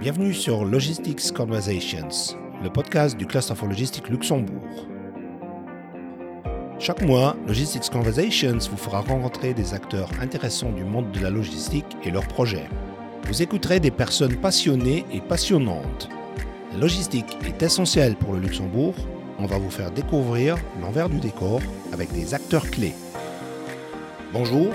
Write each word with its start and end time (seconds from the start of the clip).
Bienvenue 0.00 0.34
sur 0.34 0.64
Logistics 0.64 1.32
Conversations, 1.32 2.36
le 2.62 2.68
podcast 2.68 3.16
du 3.16 3.26
Cluster 3.26 3.54
for 3.54 3.68
Logistics 3.68 4.08
Luxembourg. 4.08 4.88
Chaque 6.80 7.02
mois, 7.02 7.36
Logistics 7.46 7.88
Conversations 7.90 8.58
vous 8.70 8.76
fera 8.76 9.02
rencontrer 9.02 9.54
des 9.54 9.72
acteurs 9.72 10.10
intéressants 10.20 10.72
du 10.72 10.82
monde 10.82 11.12
de 11.12 11.20
la 11.20 11.30
logistique 11.30 11.96
et 12.02 12.10
leurs 12.10 12.26
projets. 12.26 12.68
Vous 13.28 13.40
écouterez 13.40 13.78
des 13.78 13.92
personnes 13.92 14.36
passionnées 14.36 15.06
et 15.12 15.20
passionnantes. 15.20 16.08
La 16.72 16.78
logistique 16.78 17.38
est 17.46 17.62
essentielle 17.62 18.16
pour 18.16 18.34
le 18.34 18.40
Luxembourg. 18.40 18.96
On 19.38 19.46
va 19.46 19.58
vous 19.58 19.70
faire 19.70 19.92
découvrir 19.92 20.56
l'envers 20.82 21.08
du 21.08 21.20
décor 21.20 21.60
avec 21.92 22.12
des 22.12 22.34
acteurs 22.34 22.68
clés. 22.68 22.94
Bonjour. 24.32 24.72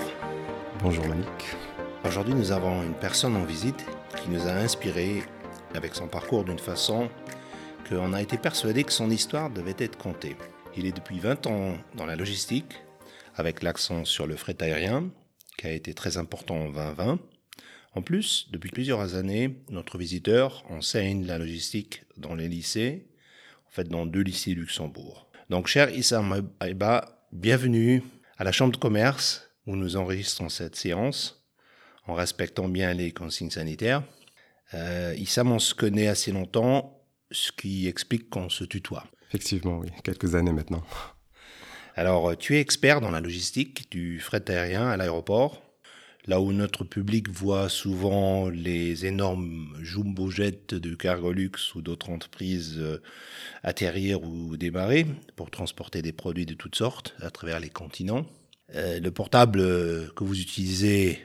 Bonjour 0.81 1.05
Malik. 1.07 1.57
Aujourd'hui, 2.07 2.33
nous 2.33 2.54
avons 2.54 2.81
une 2.81 2.93
personne 2.93 3.36
en 3.36 3.43
visite 3.43 3.86
qui 4.21 4.29
nous 4.29 4.47
a 4.47 4.51
inspiré 4.51 5.23
avec 5.75 5.96
son 5.96 6.07
parcours 6.07 6.43
d'une 6.43 6.59
façon 6.59 7.09
qu'on 7.87 8.14
a 8.14 8.21
été 8.21 8.37
persuadé 8.37 8.83
que 8.83 8.92
son 8.92 9.09
histoire 9.09 9.50
devait 9.50 9.75
être 9.78 9.97
contée. 9.97 10.36
Il 10.75 10.86
est 10.86 10.92
depuis 10.92 11.19
20 11.19 11.47
ans 11.47 11.78
dans 11.95 12.05
la 12.05 12.15
logistique, 12.15 12.73
avec 13.36 13.64
l'accent 13.64 14.05
sur 14.05 14.28
le 14.28 14.36
fret 14.36 14.61
aérien, 14.61 15.09
qui 15.57 15.68
a 15.68 15.71
été 15.71 15.93
très 15.93 16.18
important 16.18 16.55
en 16.55 16.69
2020. 16.69 17.19
En 17.95 18.01
plus, 18.01 18.47
depuis 18.51 18.69
plusieurs 18.69 19.15
années, 19.15 19.57
notre 19.69 19.97
visiteur 19.97 20.64
enseigne 20.70 21.25
la 21.25 21.37
logistique 21.37 22.04
dans 22.17 22.36
les 22.36 22.47
lycées, 22.47 23.07
en 23.67 23.71
fait 23.71 23.87
dans 23.87 24.06
deux 24.06 24.21
lycées 24.21 24.54
Luxembourg. 24.54 25.29
Donc, 25.50 25.67
cher 25.67 25.89
Issa 25.89 26.21
Maïba, 26.21 27.25
bienvenue 27.31 28.04
à 28.37 28.43
la 28.43 28.51
Chambre 28.51 28.73
de 28.73 28.78
commerce 28.78 29.50
où 29.65 29.75
nous 29.75 29.95
enregistrons 29.95 30.50
cette 30.50 30.75
séance 30.75 31.39
en 32.09 32.13
respectant 32.13 32.67
bien 32.67 32.94
les 32.94 33.11
consignes 33.11 33.52
sanitaires. 33.52 34.03
Euh, 34.73 35.13
Issam, 35.17 35.52
on 35.52 35.59
se 35.59 35.73
connaît 35.73 36.08
assez 36.08 36.31
longtemps, 36.31 37.02
ce 37.31 37.52
qui 37.52 37.88
explique 37.88 38.30
qu'on 38.30 38.50
se 38.50 38.64
tutoie. 38.64 39.06
Effectivement, 39.30 39.80
oui, 39.80 39.89
quelques 40.03 40.36
années 40.36 40.52
maintenant. 40.52 40.84
Alors, 41.95 42.38
tu 42.38 42.56
es 42.56 42.59
expert 42.59 43.02
dans 43.02 43.11
la 43.11 43.22
logistique 43.22 43.92
du 43.92 44.19
fret 44.19 44.50
aérien 44.50 44.88
à 44.88 44.97
l'aéroport, 44.97 45.61
là 46.25 46.39
où 46.42 46.52
notre 46.52 46.84
public 46.84 47.30
voit 47.30 47.69
souvent 47.69 48.50
les 48.50 49.06
énormes 49.06 49.75
jumbo 49.81 50.31
jets 50.31 50.67
de 50.72 50.95
Cargolux 50.95 51.52
ou 51.75 51.81
d'autres 51.81 52.09
entreprises 52.09 52.78
euh, 52.80 53.02
atterrir 53.64 54.23
ou 54.23 54.58
démarrer 54.58 55.06
pour 55.36 55.52
transporter 55.52 56.02
des 56.02 56.14
produits 56.14 56.45
de 56.45 56.53
toutes 56.53 56.75
sortes 56.75 57.16
à 57.22 57.30
travers 57.30 57.59
les 57.59 57.69
continents. 57.69 58.25
Euh, 58.75 59.00
le 59.00 59.12
portable 59.12 59.59
que 60.16 60.23
vous 60.23 60.39
utilisez 60.39 61.19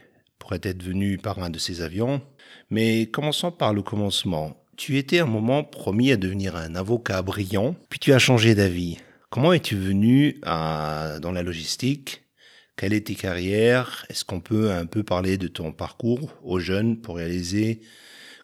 pourrait 0.45 0.61
être 0.63 0.83
venu 0.83 1.17
par 1.17 1.43
un 1.43 1.49
de 1.49 1.59
ces 1.59 1.81
avions. 1.81 2.21
Mais 2.69 3.07
commençons 3.07 3.51
par 3.51 3.73
le 3.73 3.81
commencement. 3.81 4.63
Tu 4.77 4.99
étais 4.99 5.21
un 5.21 5.27
moment 5.27 5.65
promis 5.65 6.13
à 6.13 6.19
devenir 6.19 6.55
un 6.55 6.75
avocat 6.75 7.23
brillant, 7.23 7.75
puis 7.89 7.99
tu 7.99 8.13
as 8.13 8.19
changé 8.19 8.55
d'avis. 8.55 8.99
Comment 9.31 9.55
es-tu 9.55 9.75
venu 9.75 10.39
dans 10.43 11.33
la 11.33 11.43
logistique? 11.43 12.25
Quelle 12.77 12.93
est 12.93 13.07
tes 13.07 13.15
carrières? 13.15 14.05
Est-ce 14.11 14.25
qu'on 14.25 14.41
peut 14.41 14.71
un 14.71 14.85
peu 14.85 15.03
parler 15.03 15.39
de 15.39 15.49
ton 15.49 15.73
parcours 15.73 16.35
aux 16.43 16.59
jeunes 16.59 17.01
pour 17.01 17.17
réaliser 17.17 17.81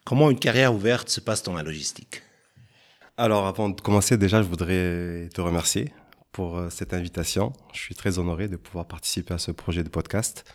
comment 0.03 0.31
une 0.31 0.39
carrière 0.39 0.73
ouverte 0.73 1.09
se 1.09 1.19
passe 1.19 1.43
dans 1.43 1.53
la 1.53 1.61
logistique? 1.61 2.23
Alors 3.15 3.45
avant 3.45 3.69
de 3.69 3.79
commencer, 3.79 4.17
déjà, 4.17 4.41
je 4.41 4.47
voudrais 4.47 5.29
te 5.35 5.41
remercier 5.41 5.91
pour 6.31 6.57
euh, 6.57 6.69
cette 6.71 6.93
invitation. 6.93 7.53
Je 7.73 7.79
suis 7.79 7.93
très 7.93 8.17
honoré 8.17 8.47
de 8.47 8.55
pouvoir 8.55 8.87
participer 8.87 9.33
à 9.33 9.37
ce 9.37 9.51
projet 9.51 9.83
de 9.83 9.89
podcast. 9.89 10.45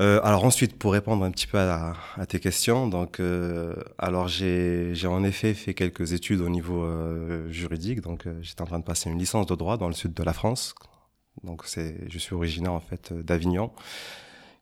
Euh, 0.00 0.20
alors 0.22 0.44
ensuite, 0.44 0.78
pour 0.78 0.92
répondre 0.92 1.24
un 1.24 1.30
petit 1.30 1.46
peu 1.46 1.58
à, 1.58 1.94
tes 2.26 2.40
questions, 2.40 2.86
donc 2.88 3.20
euh, 3.20 3.74
alors 3.98 4.26
j'ai 4.28 4.94
en 5.06 5.22
effet 5.22 5.52
fait 5.52 5.74
quelques 5.74 6.12
études 6.14 6.40
au 6.40 6.48
niveau 6.48 6.82
euh, 6.84 7.50
juridique. 7.50 8.00
Donc 8.00 8.26
j'étais 8.40 8.62
en 8.62 8.66
train 8.66 8.78
de 8.78 8.84
passer 8.84 9.10
une 9.10 9.18
licence 9.18 9.46
de 9.46 9.54
droit 9.54 9.76
dans 9.76 9.88
le 9.88 9.94
sud 9.94 10.14
de 10.14 10.22
la 10.22 10.32
France. 10.32 10.74
Donc 11.44 11.64
c'est, 11.66 12.08
je 12.10 12.18
suis 12.18 12.34
originaire 12.34 12.72
en 12.72 12.80
fait 12.80 13.12
d'Avignon, 13.12 13.70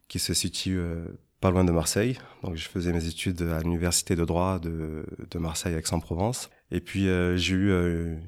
qui 0.07 0.19
se 0.19 0.33
situe 0.33 0.81
pas 1.39 1.51
loin 1.51 1.63
de 1.63 1.71
Marseille. 1.71 2.17
Donc 2.43 2.55
je 2.55 2.67
faisais 2.67 2.91
mes 2.93 3.05
études 3.07 3.41
à 3.41 3.61
l'université 3.61 4.15
de 4.15 4.25
droit 4.25 4.59
de, 4.59 5.05
de 5.29 5.39
Marseille 5.39 5.75
Aix-en-Provence. 5.75 6.49
Et 6.71 6.81
puis 6.81 7.07
j'ai 7.35 7.55
eu 7.55 7.71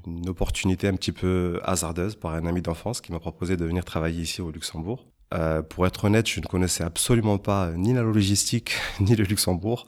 une 0.07 0.29
opportunité 0.29 0.87
un 0.87 0.95
petit 0.95 1.13
peu 1.13 1.59
hasardeuse 1.63 2.15
par 2.15 2.35
un 2.35 2.45
ami 2.45 2.61
d'enfance 2.61 3.01
qui 3.01 3.11
m'a 3.11 3.19
proposé 3.19 3.57
de 3.57 3.65
venir 3.65 3.83
travailler 3.85 4.21
ici 4.21 4.41
au 4.41 4.51
Luxembourg. 4.51 5.12
Euh, 5.33 5.61
pour 5.61 5.87
être 5.87 6.05
honnête, 6.05 6.29
je 6.29 6.39
ne 6.39 6.45
connaissais 6.45 6.83
absolument 6.83 7.37
pas 7.37 7.71
ni 7.75 7.93
la 7.93 8.01
logistique 8.01 8.73
ni 8.99 9.15
le 9.15 9.23
Luxembourg. 9.23 9.85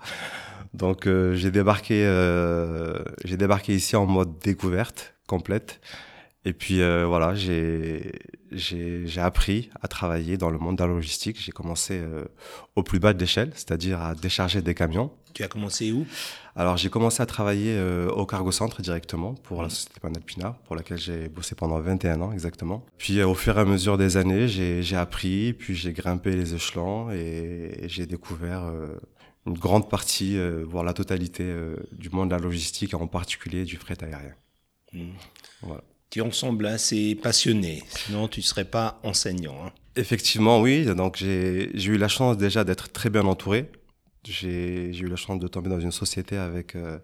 Donc 0.73 1.07
euh, 1.07 1.33
euh, 1.33 3.03
j'ai 3.23 3.37
débarqué 3.37 3.75
ici 3.75 3.95
en 3.95 4.05
mode 4.05 4.39
découverte 4.39 5.15
complète. 5.27 5.79
Et 6.45 6.53
puis 6.53 6.81
euh, 6.81 7.05
voilà, 7.07 7.33
j'ai 7.33 8.11
j'ai 8.51 9.19
appris 9.19 9.69
à 9.81 9.87
travailler 9.87 10.37
dans 10.37 10.51
le 10.51 10.59
monde 10.59 10.77
de 10.77 10.83
la 10.83 10.87
logistique. 10.87 11.41
J'ai 11.41 11.51
commencé 11.51 11.97
euh, 11.97 12.23
au 12.75 12.83
plus 12.83 12.99
bas 12.99 13.11
de 13.11 13.19
l'échelle, 13.19 13.51
c'est-à-dire 13.53 13.99
à 13.99 14.13
décharger 14.13 14.61
des 14.61 14.75
camions. 14.75 15.11
Tu 15.33 15.43
as 15.43 15.47
commencé 15.47 15.91
où? 15.91 16.05
Alors 16.55 16.77
j'ai 16.77 16.89
commencé 16.89 17.21
à 17.21 17.25
travailler 17.25 17.73
euh, 17.75 18.07
au 18.11 18.27
cargo 18.27 18.51
centre 18.51 18.83
directement 18.83 19.33
pour 19.33 19.63
la 19.63 19.69
société 19.69 19.99
Panalpina, 19.99 20.57
pour 20.65 20.75
laquelle 20.75 20.99
j'ai 20.99 21.27
bossé 21.27 21.55
pendant 21.55 21.79
21 21.79 22.21
ans 22.21 22.31
exactement. 22.31 22.85
Puis 22.99 23.21
au 23.23 23.33
fur 23.33 23.57
et 23.57 23.61
à 23.61 23.65
mesure 23.65 23.97
des 23.97 24.15
années, 24.15 24.47
j'ai 24.47 24.95
appris, 24.95 25.51
puis 25.53 25.75
j'ai 25.75 25.93
grimpé 25.93 26.35
les 26.35 26.53
échelons 26.53 27.11
et, 27.11 27.87
j'ai 27.87 28.05
découvert 28.05 28.71
une 29.47 29.57
grande 29.57 29.89
partie, 29.89 30.37
voire 30.63 30.83
la 30.83 30.93
totalité 30.93 31.53
du 31.91 32.09
monde 32.11 32.29
de 32.29 32.35
la 32.35 32.41
logistique, 32.41 32.93
en 32.93 33.07
particulier 33.07 33.65
du 33.65 33.75
fret 33.75 34.01
aérien. 34.01 34.35
Mmh. 34.93 35.09
Voilà 35.63 35.83
tu 36.09 36.21
en 36.21 36.31
sembles 36.31 36.67
assez 36.67 37.15
passionné, 37.15 37.83
sinon 37.89 38.27
tu 38.27 38.39
ne 38.39 38.45
serais 38.45 38.65
pas 38.65 38.99
enseignant. 39.03 39.55
Hein. 39.65 39.71
Effectivement, 39.95 40.61
oui. 40.61 40.85
Donc 40.85 41.17
j'ai 41.17 41.71
eu 41.73 41.97
la 41.97 42.07
chance 42.07 42.37
déjà 42.37 42.63
d'être 42.63 42.91
très 42.91 43.09
bien 43.09 43.25
entouré. 43.25 43.71
J'ai 44.23 44.97
eu 44.97 45.07
la 45.07 45.15
chance 45.15 45.39
de 45.39 45.47
tomber 45.47 45.69
dans 45.69 45.79
une 45.79 45.91
société 45.91 46.37
avec 46.37 46.75
euh, 46.75 46.97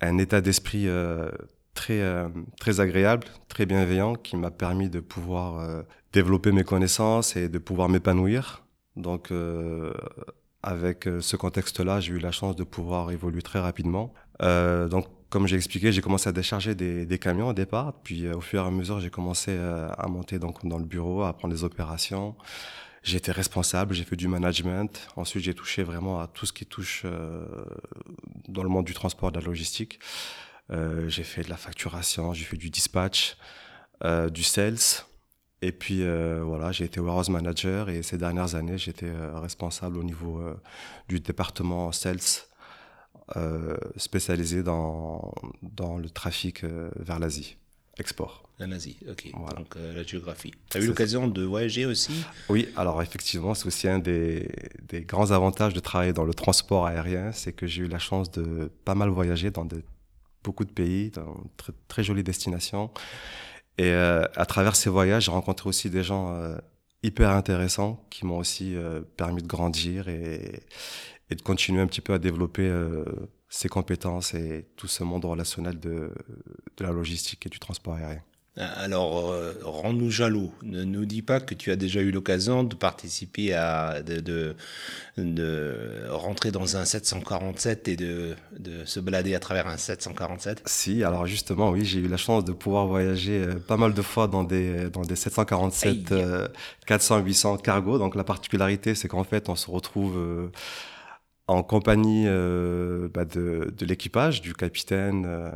un 0.00 0.18
état 0.18 0.40
d'esprit 0.40 0.86
euh, 0.86 1.30
très, 1.74 2.00
euh, 2.00 2.28
très 2.60 2.80
agréable, 2.80 3.26
très 3.48 3.66
bienveillant, 3.66 4.14
qui 4.14 4.36
m'a 4.36 4.50
permis 4.50 4.88
de 4.88 5.00
pouvoir 5.00 5.84
développer 6.12 6.52
mes 6.52 6.64
connaissances 6.64 7.36
et 7.36 7.48
de 7.48 7.58
pouvoir 7.58 7.88
m'épanouir. 7.88 8.64
Donc 8.96 9.30
avec 10.62 11.08
ce 11.20 11.36
contexte-là, 11.36 12.00
j'ai 12.00 12.12
eu 12.12 12.18
la 12.18 12.32
chance 12.32 12.56
de 12.56 12.64
pouvoir 12.64 13.10
évoluer 13.10 13.42
très 13.42 13.58
rapidement. 13.58 14.14
Comme 15.32 15.46
j'ai 15.46 15.56
expliqué, 15.56 15.92
j'ai 15.92 16.02
commencé 16.02 16.28
à 16.28 16.32
décharger 16.32 16.74
des, 16.74 17.18
camions 17.18 17.48
au 17.48 17.52
départ. 17.54 17.94
Puis 18.04 18.26
euh, 18.26 18.36
au 18.36 18.42
fur 18.42 18.62
et 18.62 18.66
à 18.66 18.70
mesure, 18.70 19.00
j'ai 19.00 19.08
commencé 19.08 19.50
euh, 19.52 19.88
à 19.96 20.06
monter 20.06 20.38
donc 20.38 20.64
dans 20.66 20.76
le 20.76 20.84
bureau, 20.84 21.22
à 21.22 21.32
prendre 21.32 21.54
les 21.54 21.64
opérations. 21.64 22.36
J'ai 23.02 23.16
été 23.16 23.32
responsable, 23.32 23.94
j'ai 23.94 24.04
fait 24.04 24.14
du 24.14 24.28
management. 24.28 25.08
Ensuite, 25.16 25.42
j'ai 25.42 25.54
touché 25.54 25.84
vraiment 25.84 26.20
à 26.20 26.26
tout 26.26 26.44
ce 26.44 26.52
qui 26.52 26.66
touche 26.66 27.04
euh, 27.06 27.46
dans 28.46 28.62
le 28.62 28.68
monde 28.68 28.84
du 28.84 28.92
transport, 28.92 29.32
de 29.32 29.40
la 29.40 29.46
logistique. 29.46 29.98
J'ai 31.08 31.24
fait 31.24 31.42
de 31.42 31.50
la 31.50 31.58
facturation, 31.58 32.32
j'ai 32.32 32.44
fait 32.44 32.56
du 32.56 32.70
dispatch, 32.70 33.36
du 34.30 34.42
sales. 34.42 35.04
Et 35.60 35.70
puis 35.70 36.02
voilà, 36.42 36.72
j'ai 36.72 36.86
été 36.86 36.98
warehouse 36.98 37.28
manager 37.28 37.90
et 37.90 38.02
ces 38.02 38.16
dernières 38.16 38.54
années, 38.54 38.78
j'étais 38.78 39.12
responsable 39.34 39.98
au 39.98 40.02
niveau 40.02 40.42
du 41.10 41.20
département 41.20 41.92
sales 41.92 42.46
euh, 43.36 43.76
spécialisé 43.96 44.62
dans, 44.62 45.32
dans 45.62 45.96
le 45.96 46.10
trafic 46.10 46.64
euh, 46.64 46.90
vers 46.96 47.18
l'Asie, 47.18 47.56
export. 47.98 48.42
L'Asie, 48.58 48.98
ok. 49.08 49.32
Donc 49.56 49.76
euh, 49.76 49.94
la 49.94 50.02
géographie. 50.02 50.52
Tu 50.70 50.78
as 50.78 50.80
eu 50.80 50.86
l'occasion 50.86 51.28
de 51.28 51.42
voyager 51.42 51.86
aussi? 51.86 52.24
Oui, 52.48 52.68
alors 52.76 53.00
effectivement, 53.02 53.54
c'est 53.54 53.66
aussi 53.66 53.88
un 53.88 53.98
des, 53.98 54.48
des, 54.88 55.02
grands 55.02 55.30
avantages 55.30 55.72
de 55.72 55.80
travailler 55.80 56.12
dans 56.12 56.24
le 56.24 56.34
transport 56.34 56.86
aérien, 56.86 57.32
c'est 57.32 57.52
que 57.52 57.66
j'ai 57.66 57.82
eu 57.82 57.88
la 57.88 57.98
chance 57.98 58.30
de 58.30 58.70
pas 58.84 58.94
mal 58.94 59.08
voyager 59.08 59.50
dans 59.50 59.64
de, 59.64 59.82
beaucoup 60.44 60.64
de 60.64 60.72
pays, 60.72 61.10
dans 61.10 61.22
de 61.22 61.48
très, 61.56 61.72
très 61.88 62.04
jolies 62.04 62.24
destinations. 62.24 62.90
Et 63.78 63.90
à 63.92 64.46
travers 64.46 64.76
ces 64.76 64.90
voyages, 64.90 65.24
j'ai 65.24 65.30
rencontré 65.30 65.66
aussi 65.66 65.88
des 65.88 66.04
gens 66.04 66.38
hyper 67.02 67.30
intéressants 67.30 68.04
qui 68.10 68.26
m'ont 68.26 68.36
aussi 68.36 68.76
permis 69.16 69.42
de 69.42 69.48
grandir 69.48 70.08
et, 70.08 70.62
et 71.32 71.34
de 71.34 71.42
continuer 71.42 71.80
un 71.80 71.86
petit 71.86 72.00
peu 72.00 72.12
à 72.12 72.18
développer 72.18 72.68
euh, 72.68 73.04
ses 73.48 73.68
compétences 73.68 74.34
et 74.34 74.66
tout 74.76 74.86
ce 74.86 75.02
monde 75.02 75.24
relationnel 75.24 75.80
de, 75.80 76.12
de 76.76 76.84
la 76.84 76.92
logistique 76.92 77.46
et 77.46 77.48
du 77.48 77.58
transport 77.58 77.94
aérien. 77.94 78.22
Alors, 78.58 79.30
euh, 79.30 79.54
rends-nous 79.62 80.10
jaloux. 80.10 80.52
Ne 80.62 80.84
nous 80.84 81.06
dis 81.06 81.22
pas 81.22 81.40
que 81.40 81.54
tu 81.54 81.70
as 81.70 81.76
déjà 81.76 82.00
eu 82.00 82.10
l'occasion 82.10 82.64
de 82.64 82.74
participer 82.74 83.54
à, 83.54 84.02
de, 84.02 84.20
de, 84.20 84.54
de, 85.16 86.04
rentrer 86.10 86.50
dans 86.50 86.76
un 86.76 86.84
747 86.84 87.88
et 87.88 87.96
de, 87.96 88.36
de 88.58 88.84
se 88.84 89.00
balader 89.00 89.34
à 89.34 89.40
travers 89.40 89.68
un 89.68 89.78
747. 89.78 90.62
Si, 90.66 91.02
alors 91.02 91.26
justement, 91.26 91.70
oui, 91.70 91.86
j'ai 91.86 92.00
eu 92.00 92.08
la 92.08 92.18
chance 92.18 92.44
de 92.44 92.52
pouvoir 92.52 92.86
voyager 92.86 93.42
euh, 93.42 93.54
pas 93.54 93.78
mal 93.78 93.94
de 93.94 94.02
fois 94.02 94.28
dans 94.28 94.44
des, 94.44 94.90
dans 94.90 95.00
des 95.00 95.16
747 95.16 96.12
400, 96.84 97.20
800 97.20 97.56
cargo. 97.56 97.96
Donc, 97.96 98.14
la 98.14 98.24
particularité, 98.24 98.94
c'est 98.94 99.08
qu'en 99.08 99.24
fait, 99.24 99.48
on 99.48 99.56
se 99.56 99.70
retrouve 99.70 100.50
en 101.48 101.62
compagnie 101.62 102.24
euh, 102.26 103.08
bah, 103.12 103.24
de, 103.24 103.72
l'équipage, 103.80 104.40
du 104.40 104.54
capitaine 104.54 105.24
euh, 105.26 105.50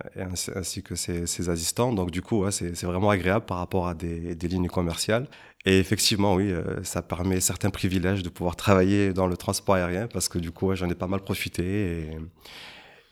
ainsi, 0.55 0.83
que 0.83 0.95
ses, 0.95 1.49
assistants. 1.49 1.93
Donc 1.93 2.11
du 2.11 2.23
coup, 2.23 2.45
c'est 2.51 2.83
vraiment 2.85 3.11
agréable 3.11 3.47
par 3.47 3.59
rapport 3.59 3.89
à 3.89 3.95
des, 3.95 4.35
lignes 4.49 4.69
commerciales. 4.69 5.29
Et 5.65 5.79
effectivement, 5.79 6.35
oui, 6.35 6.53
euh, 6.53 6.83
ça 6.85 7.03
permet 7.03 7.41
certains 7.41 7.71
privilèges 7.71 8.23
de 8.23 8.29
pouvoir 8.29 8.55
travailler 8.55 9.13
dans 9.13 9.27
le 9.27 9.37
transport 9.37 9.75
aérien 9.75 10.07
parce 10.07 10.29
que 10.29 10.39
du 10.39 10.53
coup, 10.53 10.75
j'en 10.77 10.89
ai 10.89 10.95
pas 10.95 11.09
mal 11.09 11.21
profité. 11.21 12.09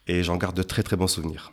Et, 0.07 0.23
j'en 0.23 0.37
garde 0.37 0.57
de 0.57 0.63
très 0.63 0.83
très 0.83 0.97
bons 0.97 1.09
souvenirs. 1.09 1.53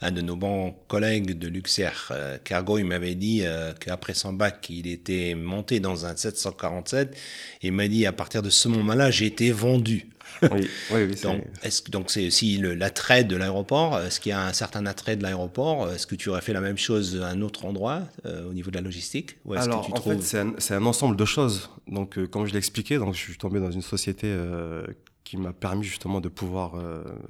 Un 0.00 0.10
de 0.10 0.20
nos 0.20 0.36
bons 0.36 0.72
collègues 0.88 1.38
de 1.38 1.48
Luxair 1.48 2.08
euh, 2.10 2.36
Cargo, 2.42 2.76
il 2.76 2.84
m'avait 2.84 3.14
dit 3.14 3.42
euh, 3.44 3.72
qu'après 3.72 4.14
son 4.14 4.32
bac, 4.32 4.68
il 4.68 4.88
était 4.88 5.34
monté 5.34 5.78
dans 5.78 6.04
un 6.04 6.16
747. 6.16 7.16
Il 7.62 7.72
m'a 7.72 7.86
dit 7.86 8.04
à 8.04 8.12
partir 8.12 8.42
de 8.42 8.50
ce 8.50 8.68
moment-là, 8.68 9.10
j'ai 9.10 9.26
été 9.26 9.52
vendu. 9.52 10.08
Oui, 10.52 10.68
oui, 10.92 11.04
oui 11.04 11.20
donc, 11.22 11.42
est-ce, 11.62 11.90
donc 11.90 12.10
c'est 12.10 12.26
aussi 12.26 12.58
le, 12.58 12.74
l'attrait 12.74 13.24
de 13.24 13.36
l'aéroport. 13.36 13.98
Est-ce 14.00 14.20
qu'il 14.20 14.30
y 14.30 14.32
a 14.32 14.46
un 14.46 14.52
certain 14.52 14.86
attrait 14.86 15.16
de 15.16 15.22
l'aéroport 15.22 15.90
Est-ce 15.90 16.06
que 16.06 16.14
tu 16.14 16.28
aurais 16.28 16.40
fait 16.40 16.52
la 16.52 16.60
même 16.60 16.78
chose 16.78 17.20
à 17.22 17.28
un 17.28 17.42
autre 17.42 17.64
endroit 17.64 18.02
euh, 18.26 18.48
au 18.48 18.52
niveau 18.52 18.70
de 18.70 18.76
la 18.76 18.82
logistique 18.82 19.38
Ou 19.44 19.54
est-ce 19.54 19.64
Alors, 19.64 19.82
que 19.82 19.86
tu 19.86 19.92
en 19.92 19.96
trouves... 19.96 20.14
fait, 20.14 20.22
c'est 20.22 20.38
un, 20.38 20.54
c'est 20.58 20.74
un, 20.74 20.84
ensemble 20.84 21.16
de 21.16 21.24
choses. 21.24 21.70
Donc, 21.86 22.18
euh, 22.18 22.26
comme 22.26 22.46
je 22.46 22.52
l'ai 22.52 22.58
expliqué, 22.58 22.98
donc 22.98 23.14
je 23.14 23.18
suis 23.18 23.36
tombé 23.36 23.60
dans 23.60 23.70
une 23.70 23.82
société 23.82 24.26
euh, 24.28 24.86
qui 25.24 25.36
m'a 25.36 25.52
permis 25.52 25.84
justement 25.84 26.20
de 26.20 26.28
pouvoir 26.28 26.72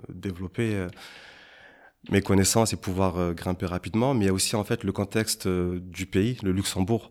développer 0.09 0.87
mes 2.11 2.21
connaissances 2.21 2.73
et 2.73 2.77
pouvoir 2.77 3.35
grimper 3.35 3.67
rapidement. 3.67 4.15
Mais 4.15 4.27
il 4.27 4.29
y 4.29 4.31
a 4.31 4.33
aussi 4.33 4.55
en 4.55 4.63
fait 4.63 4.85
le 4.85 4.93
contexte 4.93 5.49
du 5.49 6.07
pays, 6.07 6.39
le 6.45 6.53
Luxembourg. 6.53 7.11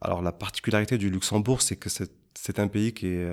alors 0.00 0.22
la 0.22 0.32
particularité 0.32 0.96
du 0.96 1.10
Luxembourg, 1.10 1.60
c'est 1.60 1.76
que 1.76 1.90
c'est 1.90 2.58
un 2.58 2.68
pays 2.68 2.94
qui 2.94 3.08
est, 3.08 3.30